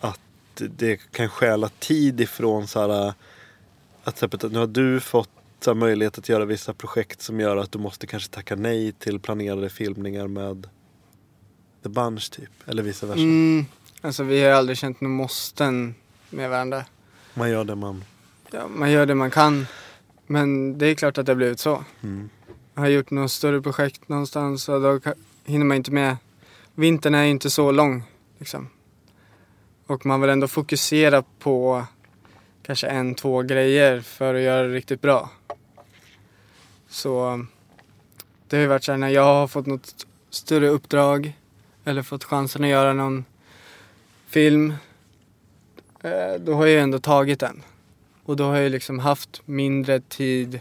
[0.00, 0.20] att
[0.54, 3.14] det kan stjäla tid ifrån så här
[4.04, 7.40] att till exempel, nu har du fått så här, möjlighet att göra vissa projekt som
[7.40, 10.68] gör att du måste kanske tacka nej till planerade filmningar med
[11.82, 12.50] The Bunch typ.
[12.66, 13.20] Eller vice versa.
[13.20, 13.66] Mm,
[14.00, 15.94] alltså vi har aldrig känt några måsten
[16.30, 16.84] med varandra.
[17.34, 18.04] Man gör det man...
[18.50, 19.66] Ja, man gör det man kan.
[20.26, 21.84] Men det är klart att det har blivit så.
[22.02, 22.30] Mm.
[22.80, 25.00] Har gjort något större projekt någonstans och då
[25.44, 26.16] hinner man inte med.
[26.74, 28.02] Vintern är inte så lång
[28.38, 28.68] liksom.
[29.86, 31.84] Och man vill ändå fokusera på
[32.62, 35.30] kanske en, två grejer för att göra det riktigt bra.
[36.88, 37.44] Så
[38.48, 41.32] det har ju varit så här när jag har fått något större uppdrag
[41.84, 43.24] eller fått chansen att göra någon
[44.26, 44.74] film.
[46.02, 47.62] Eh, då har jag ändå tagit den.
[48.24, 50.60] Och då har jag liksom haft mindre tid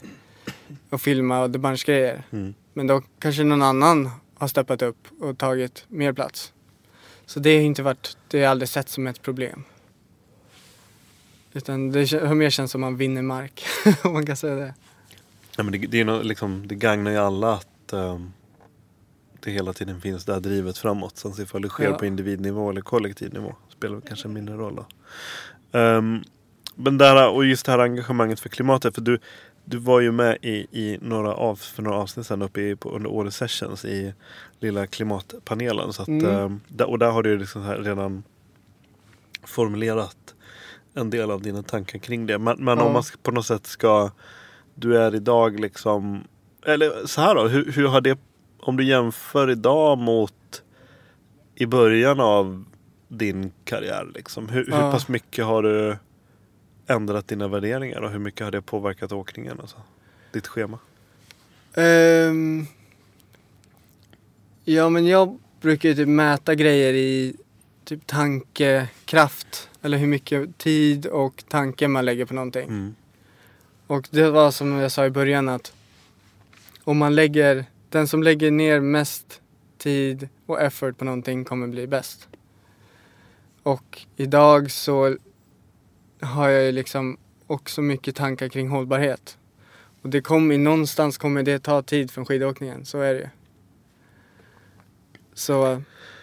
[0.90, 1.52] att filma och
[1.86, 2.24] grejer.
[2.32, 2.54] Mm.
[2.74, 6.54] Men då kanske någon annan har steppat upp och tagit mer plats.
[7.26, 9.64] Så det har inte varit, det har aldrig sett som ett problem.
[11.54, 13.66] Utan det har mer känts som man vinner mark,
[14.04, 14.74] om man kan säga det.
[15.58, 18.34] Ja, men det, det, är nog liksom, det gagnar ju alla att ehm,
[19.40, 21.18] det hela tiden finns det här drivet framåt.
[21.18, 21.98] Sen så ifall det sker Ja.
[21.98, 24.84] på individnivå eller kollektivnivå spelar kanske mindre roll.
[25.72, 26.24] Ehm,
[26.76, 28.96] men där, och just det här engagemanget för klimatet.
[28.96, 29.20] För du,
[29.70, 32.90] du var ju med i, i några av, för några avsnitt sedan uppe i, på,
[32.92, 34.14] under Åre Sessions i
[34.60, 35.94] lilla klimatpanelen.
[35.94, 36.26] Så att, Mm.
[36.32, 38.24] ehm, där, och där har du liksom redan
[39.44, 40.36] formulerat
[40.94, 42.38] en del av dina tankar kring det.
[42.38, 42.84] Men, men Ja.
[42.86, 44.12] om man på något sätt ska
[44.76, 46.24] du är idag liksom
[46.66, 48.20] Eller så här då, hur, hur har det
[48.60, 50.64] Om du jämför idag mot
[51.56, 52.64] I början av
[53.08, 54.50] din karriär liksom.
[54.50, 54.92] Hur, hur Ja.
[54.92, 55.98] pass mycket har du
[56.90, 59.60] ändrat dina värderingar och hur mycket har det påverkat åkningen?
[59.60, 59.78] Alltså,
[60.32, 60.80] ditt schema?
[61.74, 62.66] Ehm,
[64.64, 67.36] ja, men jag brukar ju typ mäta grejer i
[67.84, 69.70] typ tankekraft.
[69.82, 72.70] Eller hur mycket tid och tanke man lägger på någonting.
[72.70, 72.96] Mm.
[73.88, 75.74] Och det var som jag sa i början att
[76.84, 79.42] om man lägger den som lägger ner mest
[79.78, 82.28] tid och effort på någonting kommer bli bäst.
[83.64, 85.18] Och idag så
[86.22, 87.18] har jag ju liksom
[87.48, 89.38] också mycket tankar kring hållbarhet.
[90.02, 93.28] Och det kommer, någonstans kommer det ta tid från skidåkningen, så är det ju.
[95.34, 95.82] Så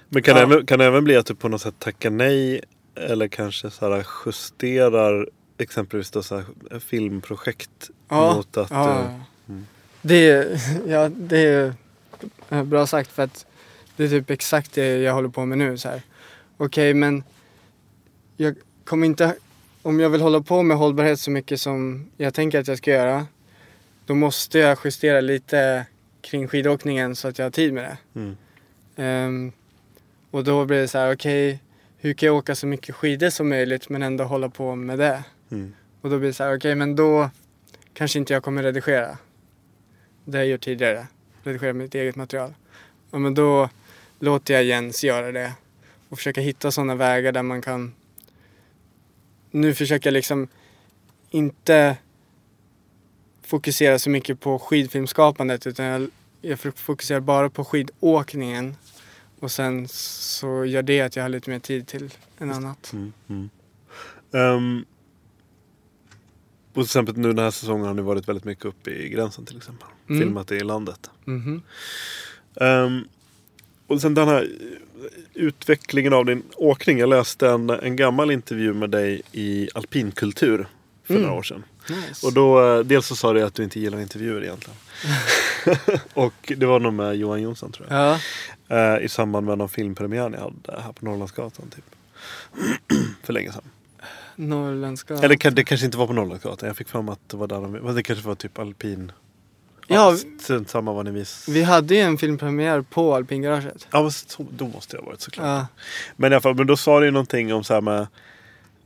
[0.08, 0.42] Men kan, Ja.
[0.42, 2.60] även, kan det även bli att du på något sätt tackar nej
[2.94, 5.28] eller kanske så här justerar
[5.58, 6.42] exempelvis då så
[6.80, 8.70] filmprojekt ja, mot att...
[8.70, 9.54] ja, ja.
[10.02, 11.74] det, är, ja, det
[12.48, 13.46] är bra sagt för att
[13.96, 15.78] det är typ exakt det jag håller på med nu.
[15.78, 16.02] så här.
[16.56, 17.22] Okej, men
[18.36, 19.36] jag kommer inte...
[19.86, 22.90] Om jag vill hålla på med hållbarhet så mycket som jag tänker att jag ska
[22.90, 23.26] göra
[24.06, 25.86] då måste jag justera lite
[26.20, 28.20] kring skidåkningen så att jag har tid med det.
[28.20, 28.36] Mm.
[28.96, 29.52] Ehm,
[30.30, 31.62] och då blir det så här, okej,
[31.98, 35.24] hur kan jag åka så mycket skidor som möjligt men ändå hålla på med det?
[35.50, 35.74] Mm.
[36.00, 37.30] Och då blir det så här, okej, men då
[37.94, 39.18] kanske inte jag kommer redigera.
[40.24, 41.06] Det jag gjort tidigare,
[41.42, 42.54] redigera mitt eget material.
[43.10, 43.68] Ja, men då
[44.18, 45.52] låter jag Jens göra det
[46.08, 47.94] och försöka hitta sådana vägar där man kan...
[49.56, 50.48] Nu försöker jag liksom
[51.30, 51.96] inte
[53.42, 56.10] fokusera så mycket på skidfilmskapandet utan jag,
[56.40, 58.76] jag fokuserar bara på skidåkningen
[59.40, 62.92] och sen så gör det att jag har lite mer tid till en annat.
[62.92, 63.12] Mm.
[63.28, 63.50] Mm.
[64.32, 64.84] Ehm,
[66.68, 69.46] och till exempel nu den här säsongen har ni varit väldigt mycket uppe i gränsen
[69.46, 69.88] till exempel.
[70.08, 70.22] Mm.
[70.22, 71.10] Filmat i landet.
[71.24, 71.62] Mhm.
[72.60, 73.08] Ehm,
[73.86, 74.50] och sen den här
[75.34, 76.98] utvecklingen av din åkning.
[76.98, 80.66] Jag läste en, en gammal intervju med dig i alpinkultur
[81.04, 81.26] för Mm.
[81.26, 81.64] några år sedan.
[81.90, 82.26] Nice.
[82.26, 84.76] Och då, eh, dels så sa du att du inte gillar intervjuer egentligen.
[86.14, 87.98] och det var nog med Johan Jonsson tror jag.
[88.00, 88.18] Ja,
[88.68, 91.84] Eh, I samband med någon filmpremiär ni hade här på Norrlandsgatan typ.
[93.22, 93.62] för länge sedan.
[94.36, 95.14] norrländska.
[95.14, 96.66] Eller det kanske inte var på Norrlandsgatan.
[96.66, 97.94] Jag fick för mig att det var där de...
[97.94, 99.12] Det kanske var typ alpin...
[99.86, 101.48] Ja, strunt samma vad ni vis.
[101.48, 103.86] vi hade ju en filmpremiär på alpingaraget.
[103.90, 105.46] Ja, så, då måste det ha varit såklart.
[105.46, 105.66] Ja,
[106.16, 108.06] Men i alla fall, men då sa du ju någonting om så här med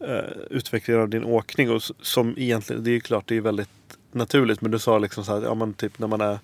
[0.00, 1.70] eh, utvecklingen av din åkning.
[1.70, 3.68] Och som egentligen, det är ju klart, det är ju väldigt
[4.12, 4.60] naturligt.
[4.60, 6.38] Men du sa liksom så här, ja men typ när man är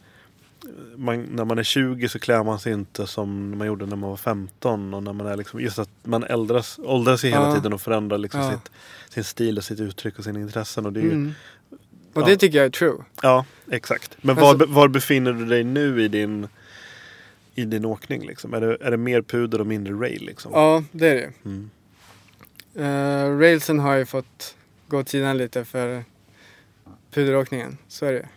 [0.97, 4.11] man, när man är 20 så klär man sig inte som man gjorde när man
[4.11, 4.95] var 15.
[4.95, 7.55] Och när man är liksom, just att man äldras, åldras ju hela Ja.
[7.55, 8.51] tiden och förändrar liksom Ja.
[8.51, 8.71] sitt,
[9.15, 10.87] sin stil och sitt uttryck och sina intressen.
[10.87, 11.35] Och det är ju, mm.
[12.17, 12.27] Och Ja.
[12.27, 12.97] det tycker jag är true.
[13.23, 14.17] Ja, exakt.
[14.21, 16.49] Men Alltså- var, var befinner du dig nu i din,
[17.55, 18.27] i din åkning?
[18.27, 18.55] Liksom?
[18.55, 20.27] Är, det, är det mer puder och mindre rail?
[20.27, 20.53] Liksom?
[20.55, 21.71] Ja, det är det Mm.
[22.79, 24.57] uh, Railsen har ju fått
[24.89, 26.05] gå åt sidan lite för
[27.11, 27.79] puderåkningen.
[27.89, 28.29] Så är det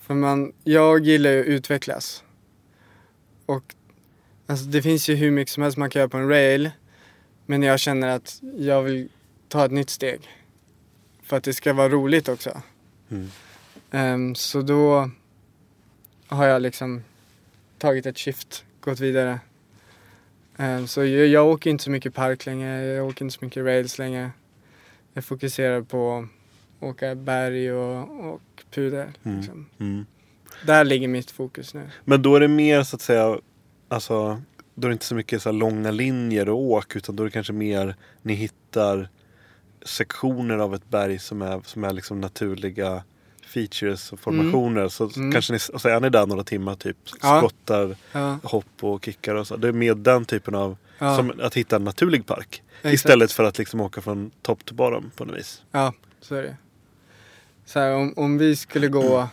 [0.00, 2.24] För man, jag gillar ju att utvecklas.
[3.46, 3.74] Och
[4.46, 6.70] alltså, det finns ju hur mycket som helst man kan göra på en rail.
[7.46, 9.08] Men jag känner att jag vill
[9.48, 10.20] ta ett nytt steg.
[11.30, 12.62] För att det ska vara roligt också.
[13.10, 13.30] Mm.
[13.90, 15.10] Ehm, så då
[16.26, 17.02] har jag liksom
[17.78, 19.40] tagit ett shift, gått vidare.
[20.56, 23.64] Ehm, så jag, jag åker inte så mycket park längre, jag åker inte så mycket
[23.64, 24.30] rails längre.
[25.14, 26.18] Jag fokuserar på
[26.78, 29.12] att åka berg och, och puder.
[29.22, 29.38] Mm.
[29.38, 29.66] Liksom.
[29.80, 30.06] Mm.
[30.66, 31.90] Där ligger mitt fokus nu.
[32.04, 33.38] Men då är det mer så att säga,
[33.88, 34.42] alltså,
[34.74, 37.32] då är det inte så mycket så långa linjer och åk utan då är det
[37.32, 39.08] kanske mer ni hittar
[39.84, 43.02] sektioner av ett berg som är, som är liksom naturliga
[43.46, 44.88] features och formationer.
[44.88, 45.32] Så Mm.
[45.32, 47.38] kanske ni, och så är ni där några timmar typ, Ja.
[47.38, 49.56] skottar, Ja, hopp och kickar och så.
[49.56, 52.62] Det är mer den typen av, ja, som att hitta en naturlig park.
[52.78, 52.94] exakt.
[52.94, 55.62] Istället för att liksom åka från topp till bottom på något vis.
[55.70, 56.56] Ja, så är det.
[57.66, 59.28] Så här, om, om vi skulle gå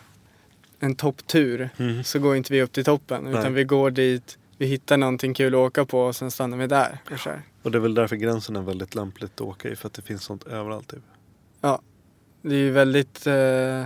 [0.80, 2.04] en topptur Mm.
[2.04, 3.52] så går inte vi upp till toppen utan Nej.
[3.52, 6.98] vi går dit, vi hittar någonting kul att åka på och sen stannar vi där
[7.10, 7.42] och kör.
[7.68, 9.76] Och det är väl därför gränsen är väldigt lämpligt att åka i.
[9.76, 10.88] För att det finns sånt överallt.
[10.88, 11.02] Typ.
[12.42, 13.84] Det är ju väldigt eh,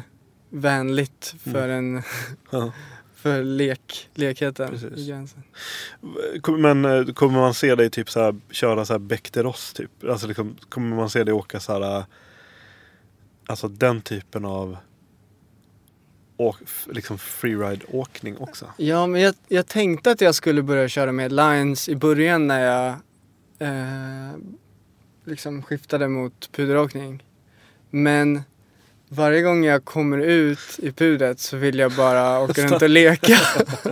[0.51, 2.03] vänligt för, en,
[2.51, 2.73] Ja.
[3.15, 4.99] för lek, lekheten Precis.
[4.99, 5.43] i gränsen.
[6.59, 9.73] Men eh, kommer man se dig typ så här, köra så här Bec de Ross
[9.73, 10.05] typ?
[10.05, 12.05] Alltså liksom, kommer man se dig åka så här, eh,
[13.47, 14.77] alltså den typen av
[16.37, 16.57] åk,
[16.87, 18.67] liksom freeride-åkning också?
[18.77, 22.61] Ja, men jag, jag tänkte att jag skulle börja köra med lines i början när
[22.61, 22.97] jag
[23.63, 24.39] eh,
[25.25, 27.23] liksom skiftade mot puderåkning.
[27.91, 28.43] Men
[29.09, 33.39] varje gång jag kommer ut i pudret så vill jag bara åka runt och leka.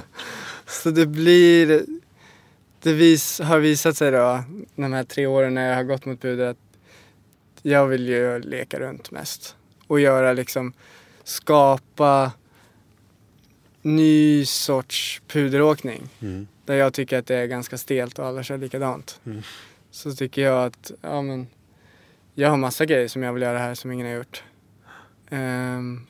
[0.67, 1.83] så det blir...
[2.83, 4.45] Det vis, har visat sig då,
[4.75, 6.57] de här tre åren när jag har gått mot pudret,
[7.63, 9.57] jag vill ju leka runt mest.
[9.87, 10.73] Och göra liksom,
[11.25, 12.33] skapa
[13.83, 16.09] ny sorts puderåkning.
[16.21, 16.47] Mm.
[16.71, 19.21] Där jag tycker att det är ganska stelt och alla kör likadant.
[19.27, 19.43] Mm.
[19.91, 21.47] Så tycker jag att, ja men,
[22.35, 24.43] jag har massa grejer som jag vill göra här som ingen har gjort.
[25.31, 26.07] Ehm,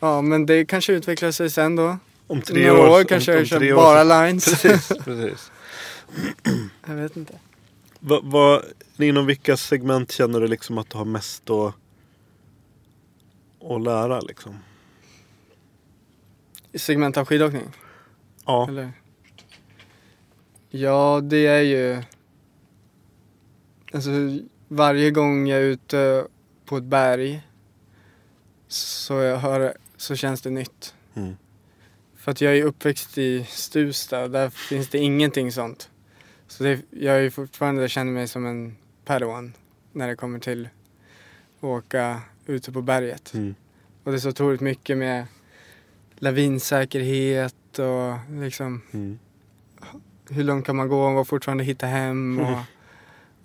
[0.00, 1.98] ja men det kanske utvecklar sig sen då.
[2.26, 4.44] Om tre Några år år, kanske om, jag om kör tre bara lines.
[4.62, 5.50] Precis, precis.
[6.86, 7.34] jag vet inte.
[7.98, 8.64] Vad, vad,
[8.98, 11.74] inom vilka segment känner du liksom att du har mest att,
[13.70, 14.58] att lära liksom?
[16.74, 17.72] Segment av skidåkning?
[18.44, 18.68] Ja.
[18.68, 18.92] Eller?
[20.74, 22.02] Ja, det är ju...
[23.92, 24.10] Alltså
[24.68, 26.26] varje gång jag är ute
[26.64, 27.42] på ett berg
[28.68, 30.94] så, jag hör, så känns det nytt.
[31.14, 31.36] Mm.
[32.16, 35.90] För att jag är uppväxt i Stuvsta, där finns det ingenting sånt.
[36.46, 39.52] Så det, jag är fortfarande, känner mig som en padawan
[39.92, 40.68] när det kommer till
[41.58, 43.34] att åka ute på berget.
[43.34, 43.54] Mm.
[44.04, 45.26] Och det är så otroligt mycket med
[46.16, 49.18] lavinsäkerhet och liksom Mm.
[50.32, 52.58] Hur långt kan man gå och fortfarande hitta hem och,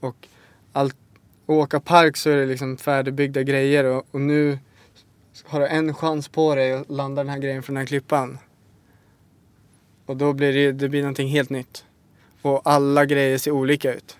[0.07, 0.27] och
[0.73, 0.95] allt.
[1.45, 4.59] Och åka park så är det liksom färdigbyggda grejer och, och nu
[5.45, 8.37] har du en chans på dig att landa den här grejen från den här klippan.
[10.05, 11.85] Och då blir det, det blir någonting helt nytt.
[12.41, 14.17] Och alla grejer ser olika ut.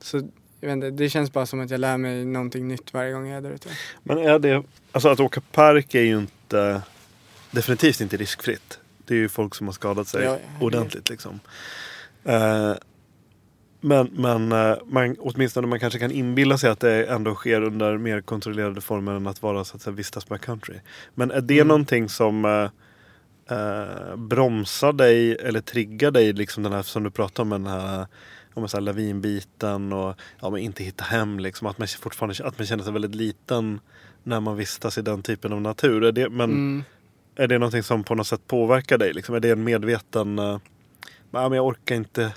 [0.00, 0.16] Så
[0.60, 3.26] jag vet inte, det känns bara som att jag lär mig någonting nytt varje gång
[3.26, 3.68] jag är där ute.
[4.02, 4.62] Men är det,
[4.92, 6.82] alltså att åka park är ju inte,
[7.50, 8.78] definitivt inte riskfritt.
[9.06, 11.40] Det är ju folk som har skadat sig Ja, ordentligt liksom.
[12.24, 12.72] Eh,
[13.80, 17.98] men men eh, man, åtminstone man kanske kan inbilla sig att det ändå sker under
[17.98, 20.74] mer kontrollerade former än att vara så att säga vistas backcountry.
[21.14, 21.68] Men är det Mm.
[21.68, 22.70] någonting som eh,
[23.58, 28.06] eh, bromsar dig eller triggar dig, liksom den här som du pratar om, den här
[28.54, 31.38] om man säger, lavinbiten och ja, men inte hitta hem.
[31.40, 33.80] Liksom, att, man fortfarande, att man känner sig väldigt liten
[34.22, 36.12] när man vistas i den typen av natur.
[36.12, 36.84] Det, men Mm.
[37.36, 39.12] Är det någonting som på något sätt påverkar dig?
[39.12, 39.34] Liksom?
[39.34, 40.38] Är det en medveten...
[40.38, 40.58] Uh,
[41.30, 42.32] men jag orkar inte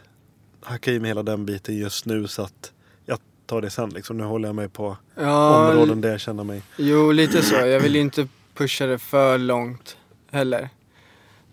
[0.62, 2.72] hacka i mig hela den biten just nu så att
[3.06, 3.90] jag tar det sen.
[3.90, 4.18] Liksom.
[4.18, 6.62] Nu håller jag mig på Ja, områden där jag känner mig...
[6.78, 7.56] Jo, lite så.
[7.56, 9.98] Jag vill ju inte pusha det för långt
[10.32, 10.70] heller.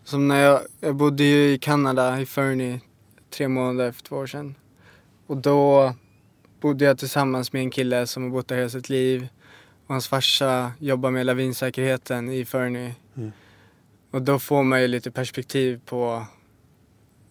[0.05, 2.81] Som när jag, jag bodde ju i Kanada, i Fernie,
[3.31, 4.55] tre månader för två år sedan.
[5.27, 5.95] Och då
[6.61, 9.29] bodde jag tillsammans med en kille som har bott där hela sitt liv.
[9.87, 12.95] Och hans farsa jobbar med lavinsäkerheten i Fernie.
[14.17, 14.23] Mm.
[14.23, 16.27] Och då får man ju lite perspektiv på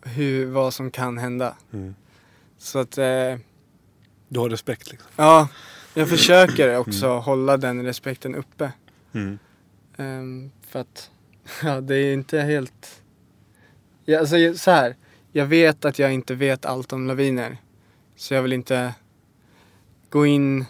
[0.03, 1.55] hur, vad som kan hända.
[1.73, 1.95] Mm.
[2.57, 3.37] Så att, eh,
[4.27, 5.09] Du har respekt liksom.
[5.15, 5.47] ja,
[5.93, 8.71] jag försöker också hålla den respekten uppe.
[9.13, 9.39] Mm.
[9.97, 11.11] Ehm, för att,
[11.63, 13.01] ja det är inte helt...
[14.05, 14.95] Ja, alltså så här.
[15.31, 17.57] Jag vet att jag inte vet allt om laviner.
[18.15, 18.93] Så jag vill inte
[20.09, 20.65] gå in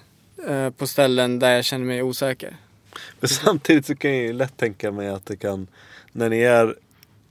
[0.48, 2.58] eh, på ställen där jag känner mig osäker.
[3.20, 5.68] Men samtidigt så kan jag ju lätt tänka mig att det kan,
[6.16, 6.76] när ni är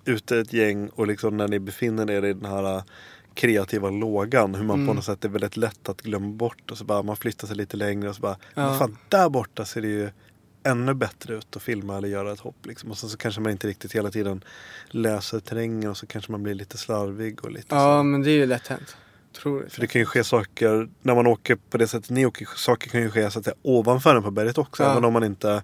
[0.04, 2.82] ute ett gäng och liksom när ni befinner er i den här äh,
[3.34, 4.54] kreativa lågan.
[4.54, 4.86] Hur man Mm.
[4.88, 7.56] på något sätt är väldigt lätt att glömma bort och så bara man flyttar sig
[7.56, 8.78] lite längre och så bara, Ja.
[8.78, 10.10] fan där borta ser det ju
[10.66, 12.66] ännu bättre ut att filma eller göra ett hopp.
[12.66, 12.90] Liksom.
[12.90, 14.44] Och sen så kanske man inte riktigt hela tiden
[14.88, 18.02] läser terrängen och så kanske man blir lite slarvig och lite Ja så.
[18.02, 18.96] men det är ju lätt hänt.
[19.32, 19.72] Otroligt.
[19.72, 22.90] För det kan ju ske saker, när man åker på det sättet ni åker, saker
[22.90, 24.82] kan ju ske så att säga, ovanför en på berget också.
[24.82, 24.90] Ja.
[24.92, 25.62] Även om man inte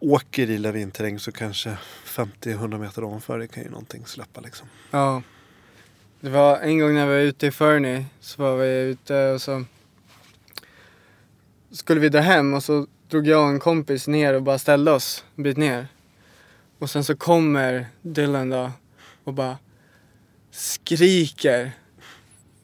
[0.00, 4.68] åker i lavinterräng så kanske 50-100 meter ovanför det kan ju någonting släppa liksom.
[4.90, 5.22] Ja.
[6.20, 9.42] Det var en gång när vi var ute i Fernie så var vi ute och
[9.42, 9.64] så
[11.70, 14.90] skulle vi dra hem och så drog jag och en kompis ner och bara ställde
[14.90, 15.88] oss en bit ner.
[16.78, 18.70] Och sen så kommer Dylan då
[19.24, 19.58] och bara
[20.50, 21.72] skriker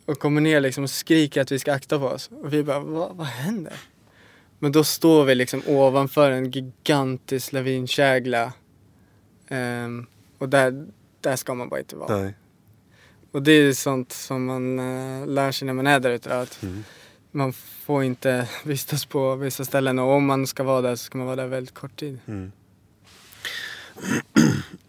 [0.06, 2.30] och kommer ner liksom och skriker att vi ska akta på oss.
[2.42, 3.74] Och vi bara, vad, vad händer?
[4.58, 8.52] Men då står vi liksom ovanför en gigantisk lavinkägla.
[9.48, 10.06] Ehm,
[10.38, 10.86] och där,
[11.20, 12.16] där ska man bara inte vara.
[12.18, 12.34] Nej.
[13.32, 16.38] Och det är sånt som man eh, lär sig när man är där ute.
[16.38, 16.84] Att Mm.
[17.30, 21.18] Man får inte vistas på vissa ställen och om man ska vara där så ska
[21.18, 22.18] man vara där väldigt kort tid.
[22.26, 22.52] Mm.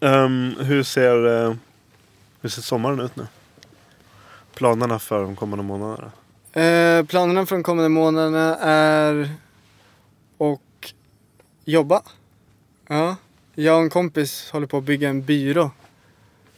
[0.00, 1.54] Ehm, hur, ser, eh,
[2.40, 3.26] hur ser sommaren ut nu?
[4.54, 6.12] Planerna för de kommande månaderna?
[6.52, 9.30] Eh, planerna för de kommande månaderna är
[10.38, 10.92] och
[11.64, 12.02] jobba.
[12.88, 13.16] Ja.
[13.54, 15.70] Jag och en kompis håller på att bygga en byrå.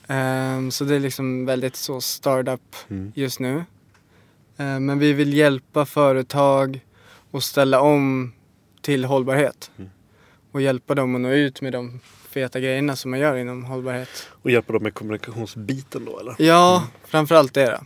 [0.07, 3.13] Ehm, så det är liksom väldigt så startup Mm.
[3.15, 3.57] just nu.
[4.57, 6.81] Eh, men vi vill hjälpa företag
[7.33, 8.33] att ställa om
[8.83, 9.71] till hållbarhet.
[9.79, 9.91] Mm.
[10.53, 14.29] Och hjälpa dem att nå ut med de feta grejerna som man gör inom hållbarhet.
[14.31, 16.35] Och hjälpa dem med kommunikationsbiten då eller?
[16.39, 17.79] Ja, framförallt det då.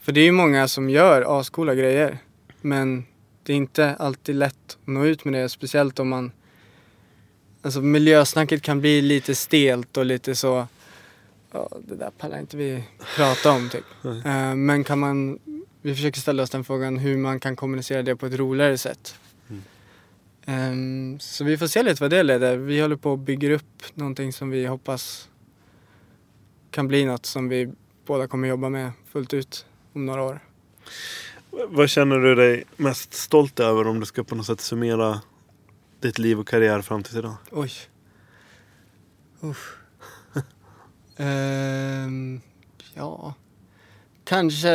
[0.00, 2.18] För det är ju många som gör ascoola grejer.
[2.60, 3.04] Men
[3.42, 5.48] det är inte alltid lätt att nå ut med det.
[5.48, 6.32] Speciellt om man...
[7.62, 10.66] Alltså miljösnacket kan bli lite stelt och lite så...
[11.52, 12.84] Ja, det där pallar inte vi
[13.16, 13.84] prata om typ.
[14.26, 15.38] Eh, men kan man...
[15.82, 19.14] Vi försöker ställa oss den frågan hur man kan kommunicera det på ett roligare sätt.
[20.46, 22.56] Ehm, så vi får se lite vad det leder.
[22.56, 25.28] Vi håller på och bygger upp någonting som vi hoppas
[26.70, 27.72] kan bli något som vi
[28.06, 30.40] båda kommer jobba med fullt ut om några år.
[31.52, 35.20] Vad känner du dig mest stolt över om du ska på något sätt summera
[36.00, 37.34] ditt liv och karriär fram till idag?
[37.50, 37.72] Oj.
[39.40, 39.76] Uff.
[41.16, 42.40] Ehm,
[42.94, 43.34] ja,
[44.24, 44.70] kanske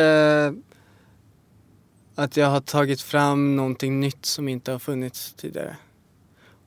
[2.14, 5.76] att jag har tagit fram någonting nytt som inte har funnits tidigare.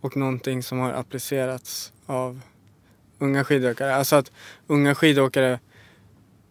[0.01, 2.41] Och någonting som har applicerats av
[3.19, 3.95] unga skidåkare.
[3.95, 4.31] Alltså att
[4.67, 5.59] unga skidåkare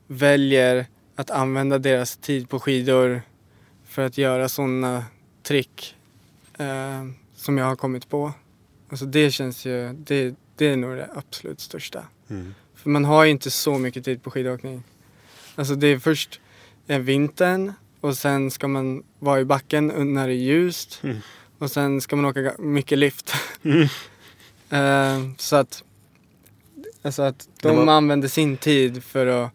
[0.06, 3.22] väljer att använda deras tid på skidor
[3.90, 5.04] för att göra sådana
[5.42, 5.96] trick
[6.58, 7.04] eh,
[7.36, 8.32] som jag har kommit på.
[8.88, 12.04] Alltså det känns ju, det, det är nog det absolut största.
[12.30, 12.54] Mm.
[12.74, 14.82] För man har ju inte så mycket tid på skidåkning.
[15.54, 16.40] Alltså det är först
[16.86, 21.00] en vintern och sen ska man vara i backen när det är ljust.
[21.02, 21.16] Mm.
[21.58, 23.32] Och sen ska man åka mycket lift.
[23.62, 23.88] Mm.
[24.72, 25.84] Eh, så att,
[27.02, 29.50] alltså att de var- använder sin tid för att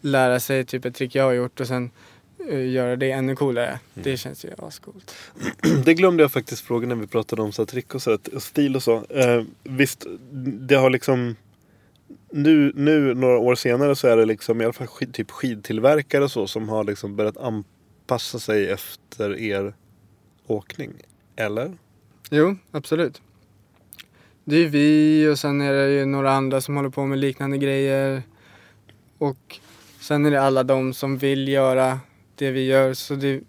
[0.00, 1.90] lära sig typ ett trick jag har gjort och sen eh,
[2.54, 3.66] göra det ännu coolare.
[3.66, 3.80] Mm.
[3.94, 5.14] Det känns ju ascoolt.
[5.84, 8.38] Det glömde jag faktiskt fråga när vi pratade om så här, trick och, så, här,
[8.38, 9.04] stil och så.
[9.04, 10.06] Eh, visst,
[10.60, 11.36] det har liksom
[12.32, 16.24] nu, nu några år senare så är det liksom i alla fall skid, typ skidtillverkare
[16.24, 19.74] och så som har liksom börjat anpassa sig efter er
[20.46, 20.92] åkning.
[21.36, 21.72] Eller?
[22.30, 23.22] Jo, absolut.
[24.44, 27.58] Det är vi och sen är det ju några andra som håller på med liknande
[27.58, 28.22] grejer.
[29.18, 29.60] Och
[30.00, 32.00] sen är det alla de som vill göra
[32.36, 32.94] det vi gör.
[32.94, 33.40] Så det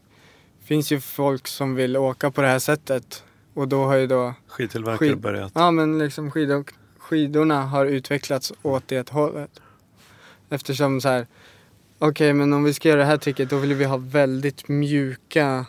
[0.63, 3.23] finns ju folk som vill åka på det här sättet.
[3.53, 5.51] Och då har ju då, Skidtillverkare Skid- börjat.
[5.55, 9.59] ja men liksom skidåk, skidorna har utvecklats åt det hållet.
[10.49, 11.27] Eftersom så här,
[11.99, 15.65] okej men om vi ska göra det här tricket då vill vi ha väldigt mjuka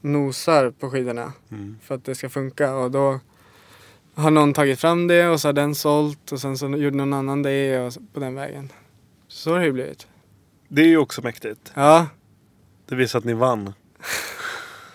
[0.00, 1.78] nosar på skidorna Mm.
[1.82, 3.20] för att det ska funka och då
[4.14, 7.12] har någon tagit fram det och så har den sålt och sen så gjorde någon
[7.12, 8.72] annan det och på den vägen.
[9.28, 10.06] Så har det ju blivit.
[10.68, 11.72] Det är ju också mäktigt.
[11.74, 12.06] Ja,
[12.90, 13.72] Det visar att ni vann.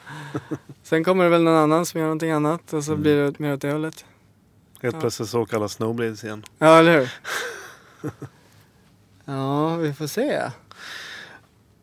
[0.84, 3.02] sen kommer det väl någon annan som gör någonting annat och så Mm.
[3.02, 4.06] blir det mer åt det hållet.
[4.82, 5.00] Helt Ja.
[5.02, 6.44] plötsligt så åker alla snowblades igen.
[6.58, 7.10] Ja, eller hur?
[9.26, 10.32] ja, vi får se.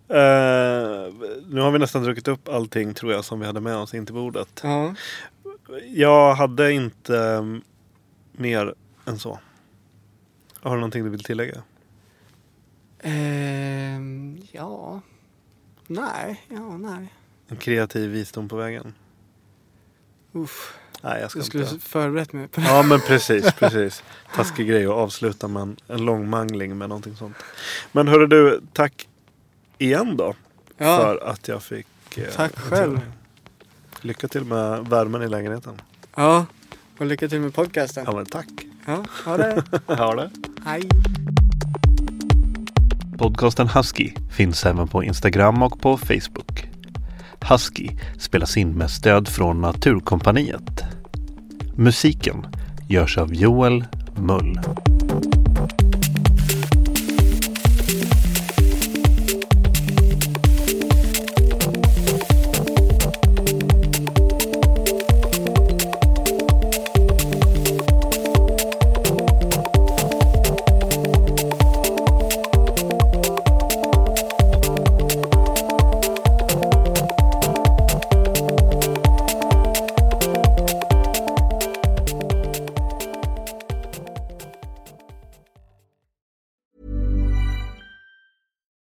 [0.08, 1.12] Eh,
[1.48, 4.06] nu har vi nästan druckit upp allting tror jag som vi hade med oss in
[4.06, 4.60] till bordet.
[4.64, 4.94] Ja.
[5.94, 7.62] Jag hade inte um,
[8.32, 8.74] mer
[9.04, 9.38] än så.
[10.60, 11.62] Har du någonting du vill tillägga?
[13.02, 15.00] Ehm, ja.
[15.92, 17.12] Nej, ja, nej.
[17.48, 18.94] En kreativ visdom på vägen?
[20.32, 21.78] Uff, Nej, jag ska jag skulle inte.
[21.78, 22.66] förberett mig på det.
[22.66, 24.02] Ja men precis, precis.
[24.34, 27.36] Taskig grej att avsluta med en, en lång mangling med någonting sånt.
[27.92, 29.08] Men hörru du, tack
[29.78, 30.34] igen då.
[30.76, 31.86] Ja, För att jag fick...
[32.18, 33.00] eh, Tack själv.
[34.00, 35.80] Lycka till med värmen i lägenheten.
[36.14, 36.46] ja.
[36.98, 38.04] Och lycka till med podcasten.
[38.06, 38.48] Ja men tack.
[38.86, 39.62] Ja, ha det.
[39.86, 40.30] Ha det.
[40.64, 40.88] Hej.
[43.22, 46.68] Podcasten Husky finns även på Instagram och på Facebook.
[47.40, 47.88] Husky
[48.18, 50.84] spelas in med stöd från Naturkompaniet.
[51.76, 52.46] Musiken
[52.88, 53.84] görs av Joel
[54.16, 54.60] Mull.